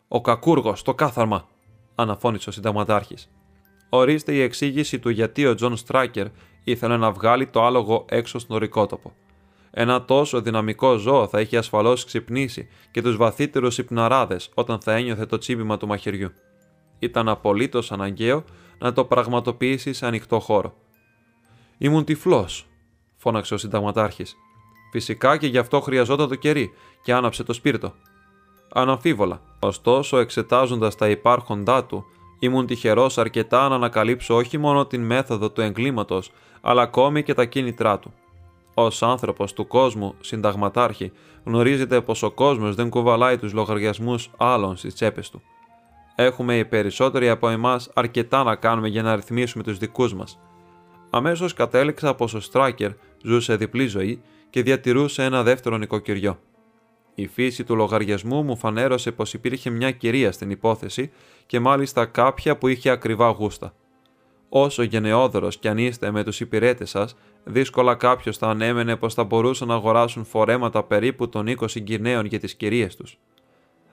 Ο 0.08 0.20
κακούργος, 0.20 0.82
το 0.82 0.94
κάθαρμα, 0.94 1.48
αναφώνησε 1.94 2.48
ο 2.48 2.52
συνταγματάρχης. 2.52 3.30
Ορίστε 3.88 4.32
η 4.32 4.40
εξήγηση 4.40 4.98
του 4.98 5.08
γιατί 5.08 5.46
ο 5.46 5.54
Τζον 5.54 5.76
Στράκερ 5.76 6.26
ήθελε 6.64 6.96
να 6.96 7.12
βγάλει 7.12 7.46
το 7.46 7.64
άλογο 7.64 8.04
έξω 8.08 8.38
στον 8.38 8.56
ερεικότοπο. 8.56 9.12
Ένα 9.70 10.04
τόσο 10.04 10.40
δυναμικό 10.40 10.96
ζώο 10.96 11.26
θα 11.26 11.40
είχε 11.40 11.56
ασφαλώς 11.56 12.04
ξυπνήσει 12.04 12.68
και 12.90 13.02
τους 13.02 13.16
βαθύτερους 13.16 13.78
υπναράδες 13.78 14.50
όταν 14.54 14.80
θα 14.80 14.92
ένιωθε 14.92 15.26
το 15.26 15.38
τσίμπημα 15.38 15.76
του 15.76 15.86
μαχαιριού. 15.86 16.30
Ήταν 16.98 17.28
απολύτως 17.28 17.92
αναγκαίο 17.92 18.44
να 18.78 18.92
το 18.92 19.04
πραγματοποιήσει 19.04 19.92
σε 19.92 20.06
ανοιχτό 20.06 20.40
χώρο. 20.40 20.74
Ήμουν 21.78 22.04
τυφλός, 22.04 22.66
φώναξε 23.16 23.54
ο 23.54 23.56
συνταγματάρχης. 23.56 24.36
Φυσικά 24.96 25.36
και 25.36 25.46
γι' 25.46 25.58
αυτό 25.58 25.80
χρειαζόταν 25.80 26.28
το 26.28 26.34
κερί 26.34 26.72
και 27.02 27.12
άναψε 27.12 27.42
το 27.42 27.52
σπίρτο. 27.52 27.94
Αναμφίβολα, 28.72 29.40
ωστόσο 29.58 30.18
εξετάζοντας 30.18 30.94
τα 30.94 31.08
υπάρχοντά 31.08 31.84
του, 31.84 32.04
ήμουν 32.38 32.66
τυχερός 32.66 33.18
αρκετά 33.18 33.68
να 33.68 33.74
ανακαλύψω 33.74 34.34
όχι 34.34 34.58
μόνο 34.58 34.86
την 34.86 35.02
μέθοδο 35.02 35.50
του 35.50 35.60
εγκλήματος, 35.60 36.32
αλλά 36.60 36.82
ακόμη 36.82 37.22
και 37.22 37.34
τα 37.34 37.44
κίνητρά 37.44 37.98
του. 37.98 38.12
Ω 38.74 38.86
άνθρωπος 39.00 39.52
του 39.52 39.66
κόσμου, 39.66 40.14
συνταγματάρχη, 40.20 41.12
γνωρίζετε 41.44 42.00
πως 42.00 42.22
ο 42.22 42.30
κόσμος 42.30 42.74
δεν 42.74 42.88
κουβαλάει 42.88 43.38
τους 43.38 43.52
λογαριασμούς 43.52 44.30
άλλων 44.36 44.76
στις 44.76 44.94
τσέπες 44.94 45.30
του. 45.30 45.42
Έχουμε 46.14 46.58
οι 46.58 46.64
περισσότεροι 46.64 47.28
από 47.28 47.48
εμάς 47.48 47.90
αρκετά 47.94 48.42
να 48.42 48.54
κάνουμε 48.54 48.88
για 48.88 49.02
να 49.02 49.16
ρυθμίσουμε 49.16 49.62
τους 49.62 49.78
δικούς 49.78 50.14
μας. 50.14 50.38
Αμέσως 51.10 51.52
κατέληξα 51.52 52.14
πως 52.14 52.34
ο 52.34 52.40
Στράκερ 52.40 52.90
ζούσε 53.22 53.56
διπλή 53.56 53.86
ζωή 53.86 54.22
και 54.56 54.62
διατηρούσε 54.62 55.22
ένα 55.22 55.42
δεύτερο 55.42 55.76
νοικοκυριό. 55.76 56.38
Η 57.14 57.26
φύση 57.26 57.64
του 57.64 57.76
λογαριασμού 57.76 58.42
μου 58.42 58.56
φανέρωσε 58.56 59.12
πως 59.12 59.34
υπήρχε 59.34 59.70
μια 59.70 59.90
κυρία 59.90 60.32
στην 60.32 60.50
υπόθεση 60.50 61.10
και 61.46 61.60
μάλιστα 61.60 62.06
κάποια 62.06 62.56
που 62.56 62.68
είχε 62.68 62.90
ακριβά 62.90 63.28
γούστα. 63.28 63.74
Όσο 64.48 64.82
γενναιόδωρος 64.82 65.56
κι 65.56 65.68
αν 65.68 65.78
είστε 65.78 66.10
με 66.10 66.24
τους 66.24 66.40
υπηρέτες 66.40 66.90
σας, 66.90 67.16
δύσκολα 67.44 67.94
κάποιος 67.94 68.38
θα 68.38 68.46
ανέμενε 68.48 68.96
πως 68.96 69.14
θα 69.14 69.24
μπορούσαν 69.24 69.68
να 69.68 69.74
αγοράσουν 69.74 70.24
φορέματα 70.24 70.82
περίπου 70.82 71.28
των 71.28 71.46
20 71.48 71.66
γυναίων 71.84 72.24
για 72.24 72.38
τις 72.38 72.54
κυρίες 72.54 72.96
τους. 72.96 73.18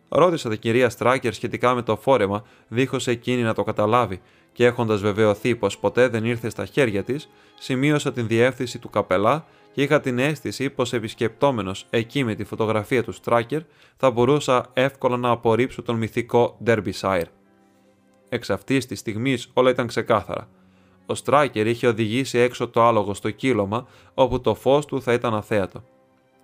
Ρώτησα 0.10 0.50
την 0.50 0.60
κυρία 0.60 0.90
Στράκερ 0.90 1.34
σχετικά 1.34 1.74
με 1.74 1.82
το 1.82 1.96
φόρεμα, 1.96 2.44
δίχως 2.68 3.08
εκείνη 3.08 3.42
να 3.42 3.54
το 3.54 3.64
καταλάβει, 3.64 4.22
και 4.54 4.66
έχοντας 4.66 5.02
βεβαιωθεί 5.02 5.56
πως 5.56 5.78
ποτέ 5.78 6.08
δεν 6.08 6.26
ήρθε 6.26 6.50
στα 6.50 6.66
χέρια 6.66 7.04
της, 7.04 7.30
σημείωσα 7.60 8.12
την 8.12 8.28
διεύθυνση 8.28 8.80
του 8.80 8.90
καπελά 8.90 9.46
και 9.74 9.82
είχα 9.82 10.00
την 10.00 10.20
αίσθηση 10.20 10.70
πως 10.70 10.94
επισκεπτόμενος 10.94 11.86
εκεί 11.90 12.24
με 12.24 12.36
τη 12.36 12.44
φωτογραφία 12.44 13.04
του 13.04 13.12
Στράκερ 13.12 13.62
θα 13.98 14.12
μπορούσα 14.12 14.66
εύκολα 14.74 15.18
να 15.18 15.30
απορρίψω 15.30 15.82
τον 15.82 15.96
μυθικό 15.96 16.58
Derbyshire. 16.66 17.26
Εξ 18.30 18.50
αυτής 18.50 18.86
της 18.86 19.00
στιγμής 19.00 19.50
όλα 19.54 19.70
ήταν 19.70 19.88
ξεκάθαρα. 19.88 20.50
Ο 21.06 21.16
Στράκερ 21.16 21.68
είχε 21.68 21.88
οδηγήσει 21.88 22.38
έξω 22.38 22.68
το 22.68 22.84
άλογο 22.84 23.14
στο 23.14 23.32
κύλωμα 23.32 23.88
όπου 24.14 24.42
το 24.42 24.56
φως 24.56 24.86
του 24.86 25.02
θα 25.02 25.14
ήταν 25.14 25.34
αθέατο. 25.34 25.84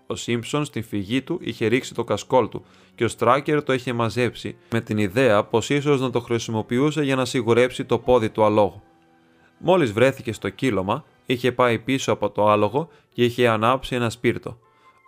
Ο 0.08 0.16
Σίμψον 0.16 0.66
στην 0.66 0.84
φυγή 0.84 1.22
του 1.22 1.40
είχε 1.42 1.66
ρίξει 1.66 1.94
το 1.94 2.04
κασκόλ 2.04 2.50
του 2.50 2.66
και 2.96 3.04
ο 3.04 3.08
Στράκερ 3.08 3.64
το 3.64 3.74
είχε 3.74 3.94
μαζέψει 3.94 4.56
με 4.72 4.82
την 4.82 4.98
ιδέα 4.98 5.44
πως 5.44 5.70
ίσως 5.70 6.02
να 6.02 6.10
το 6.10 6.20
χρησιμοποιούσε 6.20 7.04
για 7.04 7.16
να 7.16 7.26
σιγουρέψει 7.26 7.86
το 7.86 8.00
πόδι 8.00 8.30
του 8.30 8.44
αλόγου. 8.44 8.82
Μόλις 9.58 9.92
βρέθηκε 9.92 10.34
στο 10.34 10.50
κύλωμα, 10.50 11.06
είχε 11.34 11.52
πάει 11.52 11.80
πίσω 11.80 12.12
από 12.12 12.30
το 12.30 12.50
άλογο 12.50 12.90
και 13.14 13.24
είχε 13.24 13.48
ανάψει 13.48 13.96
ένα 13.96 14.10
σπίρτο. 14.10 14.58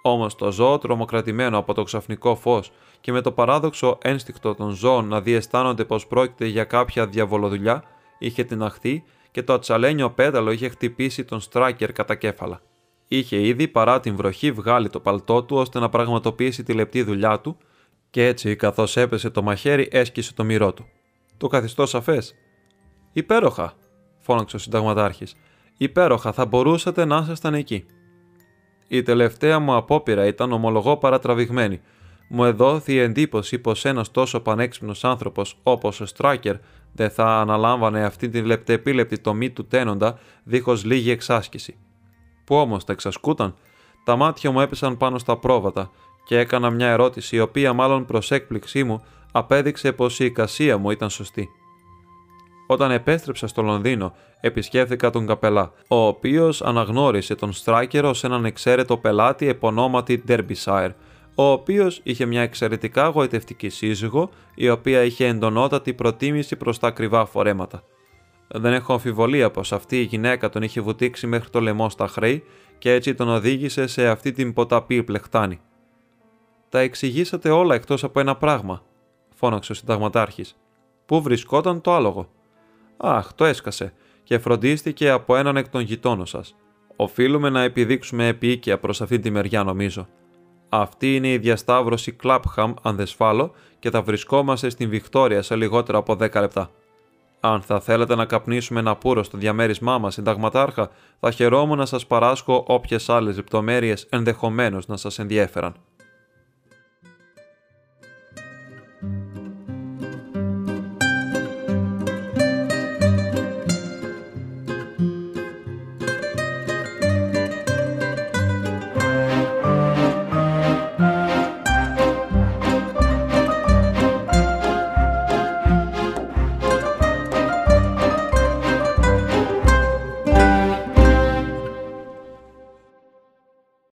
Όμως 0.01 0.35
το 0.35 0.51
ζώο, 0.51 0.77
τρομοκρατημένο 0.77 1.57
από 1.57 1.73
το 1.73 1.83
ξαφνικό 1.83 2.35
φως 2.35 2.71
και 3.01 3.11
με 3.11 3.21
το 3.21 3.31
παράδοξο 3.31 3.97
ένστικτο 4.01 4.55
των 4.55 4.69
ζώων 4.69 5.07
να 5.07 5.21
διαισθάνονται 5.21 5.85
πως 5.85 6.07
πρόκειται 6.07 6.45
για 6.45 6.63
κάποια 6.63 7.07
διαβολοδουλειά, 7.07 7.83
είχε 8.19 8.43
τυναχθεί 8.43 9.03
και 9.31 9.43
το 9.43 9.53
ατσαλένιο 9.53 10.09
πέταλο 10.09 10.51
είχε 10.51 10.69
χτυπήσει 10.69 11.23
τον 11.23 11.39
Στράκερ 11.39 11.91
κατά 11.91 12.15
κέφαλα. 12.15 12.61
Είχε 13.07 13.47
ήδη 13.47 13.67
παρά 13.67 13.99
την 13.99 14.15
βροχή 14.15 14.51
βγάλει 14.51 14.89
το 14.89 14.99
παλτό 14.99 15.43
του 15.43 15.57
ώστε 15.57 15.79
να 15.79 15.89
πραγματοποιήσει 15.89 16.63
τη 16.63 16.73
λεπτή 16.73 17.03
δουλειά 17.03 17.39
του 17.39 17.57
και 18.09 18.27
έτσι 18.27 18.55
καθώς 18.55 18.97
έπεσε 18.97 19.29
το 19.29 19.41
μαχαίρι 19.41 19.87
έσκησε 19.91 20.33
το 20.33 20.43
μυρό 20.43 20.73
του. 20.73 20.85
Το 21.37 21.47
καθιστώ 21.47 21.85
σαφές. 21.85 22.35
Υπέροχα, 23.13 23.73
φώναξε 24.19 24.55
ο 24.55 24.59
συνταγματάρχης. 24.59 25.35
Υπέροχα, 25.81 26.31
θα 26.31 26.45
μπορούσατε 26.45 27.05
να 27.05 27.17
ήσασταν 27.17 27.53
εκεί. 27.53 27.85
Η 28.87 29.01
τελευταία 29.01 29.59
μου 29.59 29.75
απόπειρα 29.75 30.25
ήταν 30.25 30.51
ομολογώ 30.51 30.97
παρατραβηγμένη. 30.97 31.81
Μου 32.29 32.45
εδόθη 32.45 32.93
η 32.93 32.99
εντύπωση 32.99 33.59
πως 33.59 33.85
ένας 33.85 34.11
τόσο 34.11 34.39
πανέξυπνος 34.39 35.03
άνθρωπος 35.03 35.57
όπως 35.63 36.01
ο 36.01 36.05
Στράκερ 36.05 36.55
δεν 36.93 37.09
θα 37.09 37.39
αναλάμβανε 37.39 38.03
αυτή 38.03 38.29
την 38.29 38.45
λεπτεπίλεπτη 38.45 39.19
τομή 39.19 39.49
του 39.49 39.67
τένοντα 39.67 40.19
δίχως 40.43 40.83
λίγη 40.83 41.11
εξάσκηση. 41.11 41.75
Που 42.45 42.55
όμως 42.55 42.83
τα 42.83 42.91
εξασκούταν, 42.91 43.55
τα 44.03 44.15
μάτια 44.15 44.51
μου 44.51 44.59
έπεσαν 44.59 44.97
πάνω 44.97 45.17
στα 45.17 45.37
πρόβατα 45.37 45.91
και 46.25 46.37
έκανα 46.37 46.69
μια 46.69 46.87
ερώτηση 46.87 47.35
η 47.35 47.39
οποία 47.39 47.73
μάλλον 47.73 48.05
προς 48.05 48.31
έκπληξή 48.31 48.83
μου 48.83 49.03
απέδειξε 49.31 49.91
πως 49.91 50.19
η 50.19 50.25
εικασία 50.25 50.77
μου 50.77 50.91
ήταν 50.91 51.09
σωστή. 51.09 51.49
Όταν 52.71 52.91
επέστρεψα 52.91 53.47
στο 53.47 53.61
Λονδίνο, 53.61 54.13
επισκέφθηκα 54.41 55.09
τον 55.09 55.27
καπελά, 55.27 55.71
ο 55.87 55.95
οποίος 55.95 56.61
αναγνώρισε 56.61 57.35
τον 57.35 57.51
Στράκερ 57.53 58.05
ω 58.05 58.13
έναν 58.21 58.45
εξαίρετο 58.45 58.97
πελάτη 58.97 59.47
επωνόματι 59.47 60.23
Derbyshire, 60.27 60.89
ο 61.35 61.43
οποίος 61.43 61.99
είχε 62.03 62.25
μια 62.25 62.41
εξαιρετικά 62.41 63.07
γοητευτική 63.07 63.69
σύζυγο, 63.69 64.29
η 64.55 64.69
οποία 64.69 65.03
είχε 65.03 65.27
εντονότατη 65.27 65.93
προτίμηση 65.93 66.55
προς 66.55 66.79
τα 66.79 66.87
ακριβά 66.87 67.25
φορέματα. 67.25 67.83
Δεν 68.47 68.73
έχω 68.73 68.93
αμφιβολία 68.93 69.51
πως 69.51 69.73
αυτή 69.73 69.99
η 69.99 70.03
γυναίκα 70.03 70.49
τον 70.49 70.61
είχε 70.63 70.81
βουτήξει 70.81 71.27
μέχρι 71.27 71.49
το 71.49 71.61
λαιμό 71.61 71.89
στα 71.89 72.07
χρέη 72.07 72.43
και 72.77 72.93
έτσι 72.93 73.13
τον 73.13 73.29
οδήγησε 73.29 73.87
σε 73.87 74.07
αυτή 74.07 74.31
την 74.31 74.53
ποταπή 74.53 75.03
πλεχτάνη. 75.03 75.59
Τα 76.69 76.79
εξηγήσατε 76.79 77.49
όλα 77.49 77.75
εκτός 77.75 78.03
από 78.03 78.19
ένα 78.19 78.35
πράγμα, 78.35 78.83
φώναξε 79.35 79.71
ο 79.71 79.75
συνταγματάρχης. 79.75 80.55
Πού 81.05 81.21
βρισκόταν 81.21 81.81
το 81.81 81.93
άλογο; 81.93 82.29
Αχ, 83.03 83.33
το 83.33 83.45
έσκασε 83.45 83.93
και 84.23 84.39
φροντίστηκε 84.39 85.09
από 85.09 85.35
έναν 85.35 85.57
εκ 85.57 85.69
των 85.69 85.81
γειτόνων 85.81 86.25
σας. 86.25 86.55
Οφείλουμε 86.95 87.49
να 87.49 87.61
επιδείξουμε 87.61 88.27
επίοικια 88.27 88.79
προς 88.79 89.01
αυτή 89.01 89.19
τη 89.19 89.29
μεριά, 89.29 89.63
νομίζω. 89.63 90.07
Αυτή 90.69 91.15
είναι 91.15 91.27
η 91.27 91.37
διασταύρωση 91.37 92.11
Κλάπχαμ, 92.11 92.73
αν 92.81 92.95
δεν 92.95 93.05
σφάλω, 93.05 93.51
και 93.79 93.89
θα 93.89 94.01
βρισκόμαστε 94.01 94.69
στην 94.69 94.89
Βικτόρια 94.89 95.41
σε 95.41 95.55
λιγότερο 95.55 95.97
από 95.97 96.13
10 96.13 96.39
λεπτά. 96.39 96.69
Αν 97.39 97.61
θα 97.61 97.79
θέλετε 97.79 98.15
να 98.15 98.25
καπνίσουμε 98.25 98.79
ένα 98.79 98.95
πουρο 98.95 99.23
στο 99.23 99.37
διαμέρισμά 99.37 99.97
μας, 99.97 100.13
συνταγματάρχα, 100.13 100.89
θα 101.19 101.31
χαιρόμουν 101.31 101.77
να 101.77 101.85
σας 101.85 102.07
παράσχω 102.07 102.63
όποιες 102.67 103.09
άλλες 103.09 103.35
λεπτομέρειες 103.35 104.07
ενδεχομένως 104.09 104.87
να 104.87 104.97
σας 104.97 105.19
ενδιέφεραν. 105.19 105.73